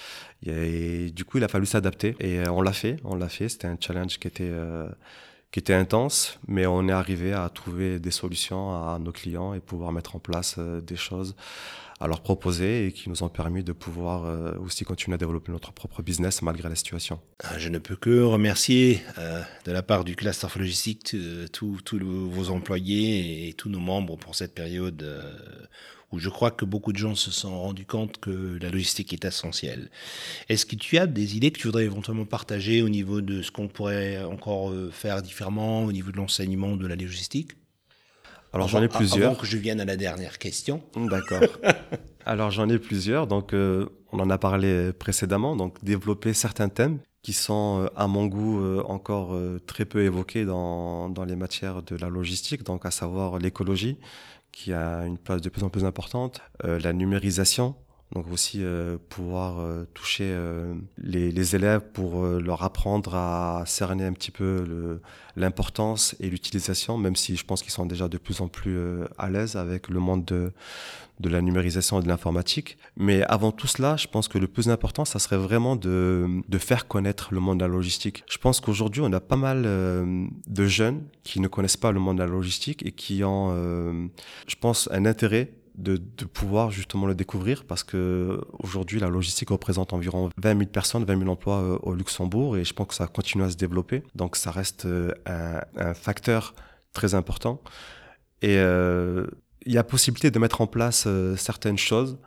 Et 0.44 1.10
du 1.10 1.24
coup, 1.24 1.38
il 1.38 1.44
a 1.44 1.48
fallu 1.48 1.66
s'adapter. 1.66 2.16
Et 2.20 2.38
euh, 2.40 2.50
on 2.50 2.62
l'a 2.62 2.72
fait, 2.72 2.96
on 3.04 3.14
l'a 3.14 3.28
fait. 3.28 3.48
C'était 3.48 3.68
un 3.68 3.76
challenge 3.78 4.18
qui 4.18 4.28
était 4.28 4.52
qui 5.52 5.60
était 5.60 5.74
intense, 5.74 6.38
mais 6.48 6.66
on 6.66 6.86
est 6.88 6.92
arrivé 6.92 7.32
à 7.32 7.48
trouver 7.48 7.98
des 7.98 8.10
solutions 8.10 8.74
à 8.74 8.98
nos 8.98 9.12
clients 9.12 9.54
et 9.54 9.60
pouvoir 9.60 9.92
mettre 9.92 10.16
en 10.16 10.18
place 10.18 10.58
des 10.58 10.96
choses 10.96 11.34
à 11.98 12.06
leur 12.06 12.20
proposer 12.20 12.86
et 12.86 12.92
qui 12.92 13.08
nous 13.08 13.22
ont 13.22 13.28
permis 13.28 13.64
de 13.64 13.72
pouvoir 13.72 14.24
euh, 14.24 14.54
aussi 14.58 14.84
continuer 14.84 15.14
à 15.14 15.18
développer 15.18 15.50
notre 15.50 15.72
propre 15.72 16.02
business 16.02 16.42
malgré 16.42 16.68
la 16.68 16.74
situation. 16.74 17.20
Ah, 17.42 17.58
je 17.58 17.68
ne 17.68 17.78
peux 17.78 17.96
que 17.96 18.20
remercier 18.20 19.00
euh, 19.18 19.42
de 19.64 19.72
la 19.72 19.82
part 19.82 20.04
du 20.04 20.14
cluster 20.14 20.46
logistique 20.56 21.14
euh, 21.14 21.46
tous 21.48 21.80
vos 21.92 22.50
employés 22.50 23.48
et 23.48 23.52
tous 23.54 23.70
nos 23.70 23.80
membres 23.80 24.16
pour 24.16 24.34
cette 24.34 24.54
période 24.54 25.04
où 26.12 26.18
je 26.18 26.28
crois 26.28 26.50
que 26.50 26.64
beaucoup 26.64 26.92
de 26.92 26.98
gens 26.98 27.14
se 27.14 27.30
sont 27.30 27.60
rendus 27.60 27.86
compte 27.86 28.18
que 28.18 28.58
la 28.60 28.70
logistique 28.70 29.12
est 29.12 29.24
essentielle. 29.24 29.90
Est-ce 30.48 30.66
que 30.66 30.76
tu 30.76 30.98
as 30.98 31.06
des 31.06 31.36
idées 31.36 31.50
que 31.50 31.58
tu 31.58 31.66
voudrais 31.66 31.84
éventuellement 31.84 32.26
partager 32.26 32.82
au 32.82 32.88
niveau 32.88 33.20
de 33.20 33.42
ce 33.42 33.50
qu'on 33.50 33.68
pourrait 33.68 34.22
encore 34.22 34.72
faire 34.92 35.22
différemment 35.22 35.84
au 35.84 35.92
niveau 35.92 36.12
de 36.12 36.16
l'enseignement 36.16 36.76
de 36.76 36.86
la 36.86 36.94
logistique? 36.94 37.52
Alors 38.56 38.68
j'en 38.68 38.82
ai 38.82 38.88
plusieurs. 38.88 39.30
Avant 39.30 39.40
que 39.40 39.46
je 39.46 39.56
vienne 39.56 39.80
à 39.80 39.84
la 39.84 39.96
dernière 39.96 40.38
question. 40.38 40.82
D'accord. 40.96 41.42
Alors 42.24 42.50
j'en 42.50 42.68
ai 42.68 42.78
plusieurs. 42.78 43.26
Donc 43.26 43.52
euh, 43.52 43.86
on 44.12 44.18
en 44.18 44.30
a 44.30 44.38
parlé 44.38 44.92
précédemment. 44.92 45.56
Donc 45.56 45.82
développer 45.84 46.32
certains 46.32 46.68
thèmes 46.68 46.98
qui 47.22 47.32
sont 47.32 47.82
euh, 47.82 47.88
à 47.96 48.06
mon 48.06 48.26
goût 48.26 48.60
euh, 48.60 48.82
encore 48.86 49.38
très 49.66 49.84
peu 49.84 50.02
évoqués 50.02 50.44
dans, 50.44 51.08
dans 51.08 51.24
les 51.24 51.36
matières 51.36 51.82
de 51.82 51.96
la 51.96 52.08
logistique. 52.08 52.62
Donc 52.64 52.86
à 52.86 52.90
savoir 52.90 53.38
l'écologie 53.38 53.98
qui 54.52 54.72
a 54.72 55.04
une 55.06 55.18
place 55.18 55.42
de 55.42 55.50
plus 55.50 55.64
en 55.64 55.68
plus 55.68 55.84
importante, 55.84 56.40
la 56.64 56.94
numérisation, 56.94 57.74
donc 58.12 58.30
aussi 58.30 58.60
euh, 58.62 58.98
pouvoir 59.08 59.58
euh, 59.58 59.84
toucher 59.92 60.28
euh, 60.30 60.74
les, 60.96 61.32
les, 61.32 61.56
élèves 61.56 61.82
pour 61.92 62.24
leur 62.24 62.62
apprendre 62.62 63.14
à 63.14 63.64
cerner 63.66 64.04
un 64.04 64.12
petit 64.12 64.30
peu 64.30 65.00
l'importance 65.34 66.14
et 66.20 66.30
l'utilisation, 66.30 66.98
même 66.98 67.16
si 67.16 67.36
je 67.36 67.44
pense 67.44 67.62
qu'ils 67.62 67.72
sont 67.72 67.86
déjà 67.86 68.08
de 68.08 68.18
plus 68.18 68.40
en 68.40 68.48
plus 68.48 68.78
à 69.18 69.28
l'aise 69.28 69.56
avec 69.56 69.88
le 69.88 69.98
monde 70.00 70.24
de, 70.24 70.52
de 71.20 71.28
la 71.28 71.42
numérisation 71.42 72.00
et 72.00 72.02
de 72.02 72.08
l'informatique. 72.08 72.78
Mais 72.96 73.22
avant 73.24 73.52
tout 73.52 73.66
cela, 73.66 73.96
je 73.96 74.06
pense 74.06 74.28
que 74.28 74.38
le 74.38 74.46
plus 74.46 74.68
important, 74.68 75.04
ça 75.04 75.18
serait 75.18 75.36
vraiment 75.36 75.76
de, 75.76 76.26
de 76.48 76.58
faire 76.58 76.86
connaître 76.86 77.34
le 77.34 77.40
monde 77.40 77.58
de 77.58 77.64
la 77.64 77.70
logistique. 77.70 78.24
Je 78.30 78.38
pense 78.38 78.60
qu'aujourd'hui, 78.60 79.02
on 79.02 79.12
a 79.12 79.20
pas 79.20 79.36
mal 79.36 79.62
de 79.62 80.66
jeunes 80.66 81.02
qui 81.22 81.40
ne 81.40 81.48
connaissent 81.48 81.76
pas 81.76 81.92
le 81.92 82.00
monde 82.00 82.18
de 82.18 82.22
la 82.22 82.28
logistique 82.28 82.84
et 82.86 82.92
qui 82.92 83.24
ont, 83.24 84.10
je 84.46 84.56
pense, 84.60 84.88
un 84.92 85.06
intérêt 85.06 85.52
de, 85.76 85.96
de, 85.96 86.24
pouvoir 86.24 86.70
justement 86.70 87.06
le 87.06 87.14
découvrir 87.14 87.64
parce 87.64 87.84
que 87.84 88.40
aujourd'hui 88.58 88.98
la 88.98 89.08
logistique 89.08 89.50
représente 89.50 89.92
environ 89.92 90.30
20 90.38 90.58
000 90.58 90.70
personnes, 90.70 91.04
20 91.04 91.18
000 91.18 91.30
emplois 91.30 91.60
euh, 91.60 91.78
au 91.82 91.94
Luxembourg 91.94 92.56
et 92.56 92.64
je 92.64 92.72
pense 92.72 92.88
que 92.88 92.94
ça 92.94 93.06
continue 93.06 93.44
à 93.44 93.50
se 93.50 93.56
développer. 93.56 94.02
Donc 94.14 94.36
ça 94.36 94.50
reste 94.50 94.86
euh, 94.86 95.12
un, 95.26 95.94
facteur 95.94 96.54
très 96.92 97.14
important. 97.14 97.60
Et 98.42 98.56
euh, 98.58 99.26
il 99.64 99.72
y 99.72 99.78
a 99.78 99.84
possibilité 99.84 100.30
de 100.30 100.38
mettre 100.38 100.60
en 100.60 100.66
place 100.66 101.08
certaines 101.36 101.78
choses 101.78 102.18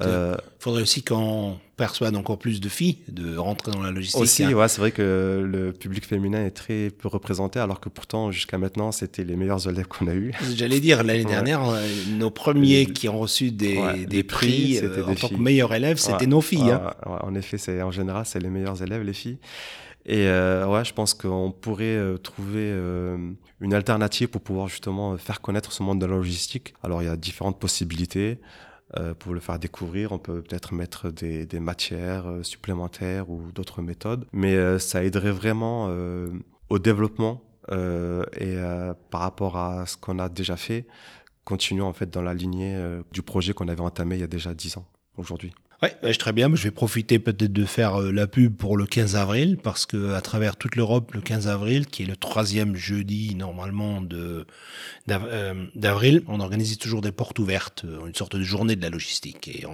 il 0.00 0.06
euh, 0.06 0.36
faudrait 0.58 0.82
aussi 0.82 1.02
qu'on 1.02 1.58
perçoive 1.76 2.14
encore 2.16 2.38
plus 2.38 2.60
de 2.60 2.68
filles 2.68 2.98
de 3.08 3.36
rentrer 3.36 3.70
dans 3.70 3.82
la 3.82 3.90
logistique. 3.90 4.20
Aussi, 4.20 4.44
hein. 4.44 4.52
ouais, 4.52 4.68
c'est 4.68 4.80
vrai 4.80 4.90
que 4.90 5.46
le 5.46 5.72
public 5.72 6.06
féminin 6.06 6.44
est 6.44 6.50
très 6.50 6.90
peu 6.90 7.08
représenté, 7.08 7.58
alors 7.58 7.80
que 7.80 7.88
pourtant, 7.88 8.30
jusqu'à 8.30 8.58
maintenant, 8.58 8.92
c'était 8.92 9.24
les 9.24 9.36
meilleurs 9.36 9.68
élèves 9.68 9.86
qu'on 9.86 10.06
a 10.08 10.14
eus. 10.14 10.32
J'allais 10.56 10.80
dire, 10.80 11.04
l'année 11.04 11.24
dernière, 11.24 11.68
euh, 11.68 11.86
nos 12.10 12.30
premiers 12.30 12.86
qui 12.86 13.08
ont 13.08 13.18
reçu 13.18 13.50
des, 13.50 14.06
des 14.06 14.22
prix, 14.22 14.78
euh, 14.82 15.04
en 15.04 15.14
tant 15.14 15.28
que 15.28 15.34
meilleurs 15.34 15.74
élèves, 15.74 15.98
c'était 15.98 16.26
nos 16.26 16.40
filles. 16.40 16.70
Hein. 16.70 16.92
en 17.04 17.34
effet, 17.34 17.58
c'est 17.58 17.82
en 17.82 17.90
général, 17.90 18.24
c'est 18.26 18.40
les 18.40 18.50
meilleurs 18.50 18.82
élèves, 18.82 19.02
les 19.02 19.12
filles. 19.12 19.38
Et 20.08 20.28
euh, 20.28 20.66
ouais, 20.66 20.84
je 20.84 20.94
pense 20.94 21.14
qu'on 21.14 21.50
pourrait 21.52 21.98
trouver 22.22 22.72
une 23.60 23.74
alternative 23.74 24.28
pour 24.28 24.40
pouvoir 24.40 24.68
justement 24.68 25.16
faire 25.18 25.40
connaître 25.40 25.72
ce 25.72 25.82
monde 25.82 26.00
de 26.00 26.06
la 26.06 26.14
logistique. 26.16 26.74
Alors 26.82 27.02
il 27.02 27.06
y 27.06 27.08
a 27.08 27.16
différentes 27.16 27.58
possibilités. 27.58 28.38
Euh, 28.96 29.14
pour 29.14 29.34
le 29.34 29.40
faire 29.40 29.58
découvrir, 29.58 30.12
on 30.12 30.18
peut 30.18 30.42
peut-être 30.42 30.72
mettre 30.72 31.10
des, 31.10 31.44
des 31.44 31.58
matières 31.58 32.28
euh, 32.28 32.42
supplémentaires 32.44 33.28
ou 33.30 33.50
d'autres 33.52 33.82
méthodes, 33.82 34.26
mais 34.32 34.54
euh, 34.54 34.78
ça 34.78 35.02
aiderait 35.02 35.32
vraiment 35.32 35.88
au 36.68 36.78
développement 36.78 37.42
et 37.70 38.56
par 39.10 39.22
rapport 39.22 39.56
à 39.56 39.86
ce 39.86 39.96
qu'on 39.96 40.20
a 40.20 40.28
déjà 40.28 40.56
fait, 40.56 40.86
continuons 41.44 41.86
en 41.86 41.92
fait 41.92 42.08
dans 42.08 42.22
la 42.22 42.32
lignée 42.32 42.80
du 43.12 43.22
projet 43.22 43.54
qu'on 43.54 43.66
avait 43.68 43.80
entamé 43.80 44.16
il 44.16 44.20
y 44.20 44.24
a 44.24 44.28
déjà 44.28 44.54
dix 44.54 44.76
ans 44.76 44.86
aujourd'hui. 45.16 45.52
Ouais, 45.82 46.14
très 46.14 46.32
bien. 46.32 46.48
Je 46.54 46.62
vais 46.62 46.70
profiter 46.70 47.18
peut-être 47.18 47.52
de 47.52 47.64
faire 47.66 48.00
euh, 48.00 48.10
la 48.10 48.26
pub 48.26 48.56
pour 48.56 48.78
le 48.78 48.86
15 48.86 49.14
avril 49.14 49.58
parce 49.62 49.84
que 49.84 50.14
à 50.14 50.22
travers 50.22 50.56
toute 50.56 50.74
l'Europe, 50.74 51.12
le 51.12 51.20
15 51.20 51.48
avril, 51.48 51.86
qui 51.86 52.04
est 52.04 52.06
le 52.06 52.16
troisième 52.16 52.76
jeudi 52.76 53.34
normalement 53.34 54.00
de 54.00 54.46
euh, 55.10 55.66
d'avril, 55.74 56.22
on 56.28 56.40
organise 56.40 56.78
toujours 56.78 57.02
des 57.02 57.12
portes 57.12 57.38
ouvertes, 57.38 57.84
euh, 57.84 58.06
une 58.06 58.14
sorte 58.14 58.36
de 58.36 58.42
journée 58.42 58.74
de 58.74 58.82
la 58.82 58.88
logistique. 58.88 59.48
Et 59.48 59.66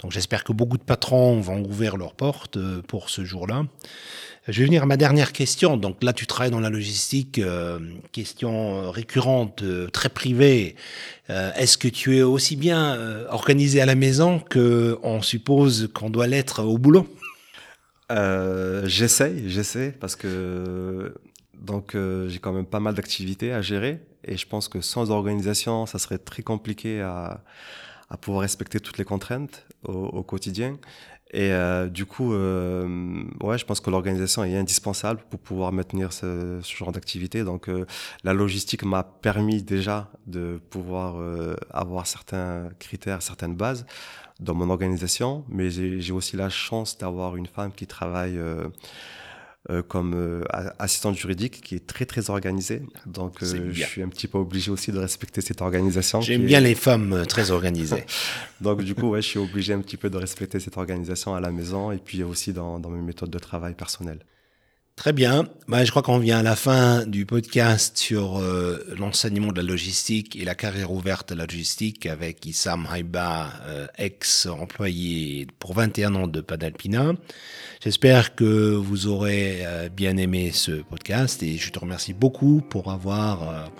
donc 0.00 0.10
j'espère 0.10 0.42
que 0.42 0.52
beaucoup 0.52 0.78
de 0.78 0.82
patrons 0.82 1.40
vont 1.40 1.64
ouvrir 1.64 1.96
leurs 1.96 2.14
portes 2.14 2.58
pour 2.88 3.08
ce 3.08 3.24
jour-là. 3.24 3.66
Je 4.48 4.60
vais 4.60 4.66
venir 4.66 4.82
à 4.82 4.86
ma 4.86 4.96
dernière 4.96 5.32
question. 5.32 5.76
Donc 5.76 6.02
là, 6.02 6.12
tu 6.12 6.26
travailles 6.26 6.50
dans 6.50 6.60
la 6.60 6.70
logistique, 6.70 7.38
euh, 7.38 7.78
question 8.10 8.76
euh, 8.76 8.90
récurrente, 8.90 9.62
euh, 9.62 9.88
très 9.88 10.08
privée. 10.08 10.76
Est-ce 11.28 11.78
que 11.78 11.86
tu 11.86 12.16
es 12.16 12.22
aussi 12.22 12.56
bien 12.56 12.98
organisé 13.28 13.80
à 13.80 13.86
la 13.86 13.94
maison 13.94 14.40
que 14.40 14.98
on 15.04 15.22
suppose 15.22 15.88
qu'on 15.94 16.10
doit 16.10 16.26
l'être 16.26 16.64
au 16.64 16.76
boulot? 16.76 17.06
J'essaye, 18.10 19.48
j'essaie 19.48 19.92
parce 19.92 20.16
que 20.16 21.14
donc 21.56 21.96
j'ai 22.26 22.40
quand 22.40 22.52
même 22.52 22.66
pas 22.66 22.80
mal 22.80 22.94
d'activités 22.94 23.52
à 23.52 23.62
gérer 23.62 24.00
et 24.24 24.36
je 24.36 24.44
pense 24.44 24.66
que 24.66 24.80
sans 24.80 25.12
organisation, 25.12 25.86
ça 25.86 26.00
serait 26.00 26.18
très 26.18 26.42
compliqué 26.42 27.00
à, 27.00 27.42
pouvoir 28.20 28.42
respecter 28.42 28.80
toutes 28.80 28.98
les 28.98 29.04
contraintes 29.04 29.68
au 29.84 30.24
quotidien. 30.24 30.78
Et 31.32 31.52
euh, 31.52 31.88
du 31.88 32.06
coup, 32.06 32.32
euh, 32.32 33.24
ouais, 33.42 33.56
je 33.56 33.64
pense 33.64 33.80
que 33.80 33.88
l'organisation 33.88 34.42
est 34.42 34.56
indispensable 34.56 35.20
pour 35.30 35.38
pouvoir 35.38 35.70
maintenir 35.70 36.12
ce, 36.12 36.58
ce 36.60 36.76
genre 36.76 36.90
d'activité. 36.90 37.44
Donc, 37.44 37.68
euh, 37.68 37.86
la 38.24 38.32
logistique 38.32 38.84
m'a 38.84 39.04
permis 39.04 39.62
déjà 39.62 40.10
de 40.26 40.60
pouvoir 40.70 41.20
euh, 41.20 41.54
avoir 41.70 42.06
certains 42.08 42.70
critères, 42.80 43.22
certaines 43.22 43.54
bases 43.54 43.86
dans 44.40 44.54
mon 44.54 44.70
organisation, 44.70 45.44
mais 45.48 45.70
j'ai 45.70 46.12
aussi 46.12 46.36
la 46.36 46.48
chance 46.48 46.96
d'avoir 46.96 47.36
une 47.36 47.46
femme 47.46 47.72
qui 47.72 47.86
travaille 47.86 48.40
euh, 49.68 49.80
euh, 49.80 49.82
comme 49.82 50.14
euh, 50.14 50.42
assistante 50.78 51.16
juridique 51.16 51.60
qui 51.60 51.74
est 51.74 51.86
très 51.86 52.06
très 52.06 52.30
organisée. 52.30 52.82
Donc 53.06 53.42
euh, 53.42 53.70
je 53.72 53.82
suis 53.84 54.02
un 54.02 54.08
petit 54.08 54.26
peu 54.26 54.38
obligé 54.38 54.70
aussi 54.70 54.90
de 54.90 54.98
respecter 54.98 55.42
cette 55.42 55.60
organisation. 55.60 56.22
J'aime 56.22 56.46
bien 56.46 56.60
les 56.60 56.74
femmes 56.74 57.26
très 57.28 57.50
organisées. 57.50 58.04
Donc 58.62 58.82
du 58.82 58.94
coup, 58.94 59.10
ouais, 59.10 59.20
je 59.22 59.28
suis 59.28 59.38
obligé 59.38 59.74
un 59.74 59.80
petit 59.80 59.96
peu 59.96 60.08
de 60.08 60.16
respecter 60.16 60.60
cette 60.60 60.76
organisation 60.76 61.34
à 61.34 61.40
la 61.40 61.50
maison 61.50 61.92
et 61.92 61.98
puis 61.98 62.22
aussi 62.22 62.52
dans, 62.52 62.78
dans 62.78 62.90
mes 62.90 63.02
méthodes 63.02 63.30
de 63.30 63.38
travail 63.38 63.74
personnelles. 63.74 64.20
Très 65.00 65.14
bien. 65.14 65.46
Bah, 65.66 65.84
je 65.84 65.90
crois 65.90 66.02
qu'on 66.02 66.18
vient 66.18 66.40
à 66.40 66.42
la 66.42 66.56
fin 66.56 67.06
du 67.06 67.24
podcast 67.24 67.96
sur 67.96 68.38
euh, 68.38 68.84
l'enseignement 68.98 69.52
de 69.52 69.56
la 69.58 69.62
logistique 69.62 70.34
et 70.34 70.44
la 70.44 70.54
carrière 70.54 70.92
ouverte 70.92 71.32
de 71.32 71.38
la 71.38 71.46
logistique 71.46 72.04
avec 72.04 72.44
Issam 72.44 72.86
Haïba, 72.90 73.50
euh, 73.66 73.86
ex-employé 73.96 75.46
pour 75.58 75.72
21 75.74 76.16
ans 76.16 76.26
de 76.26 76.40
Padalpina. 76.40 77.12
J'espère 77.82 78.34
que 78.34 78.74
vous 78.74 79.06
aurez 79.06 79.60
euh, 79.64 79.88
bien 79.88 80.18
aimé 80.18 80.50
ce 80.52 80.72
podcast 80.82 81.42
et 81.44 81.56
je 81.56 81.70
te 81.70 81.78
remercie 81.78 82.12
beaucoup 82.12 82.60
pour 82.68 82.90
avoir 82.90 83.70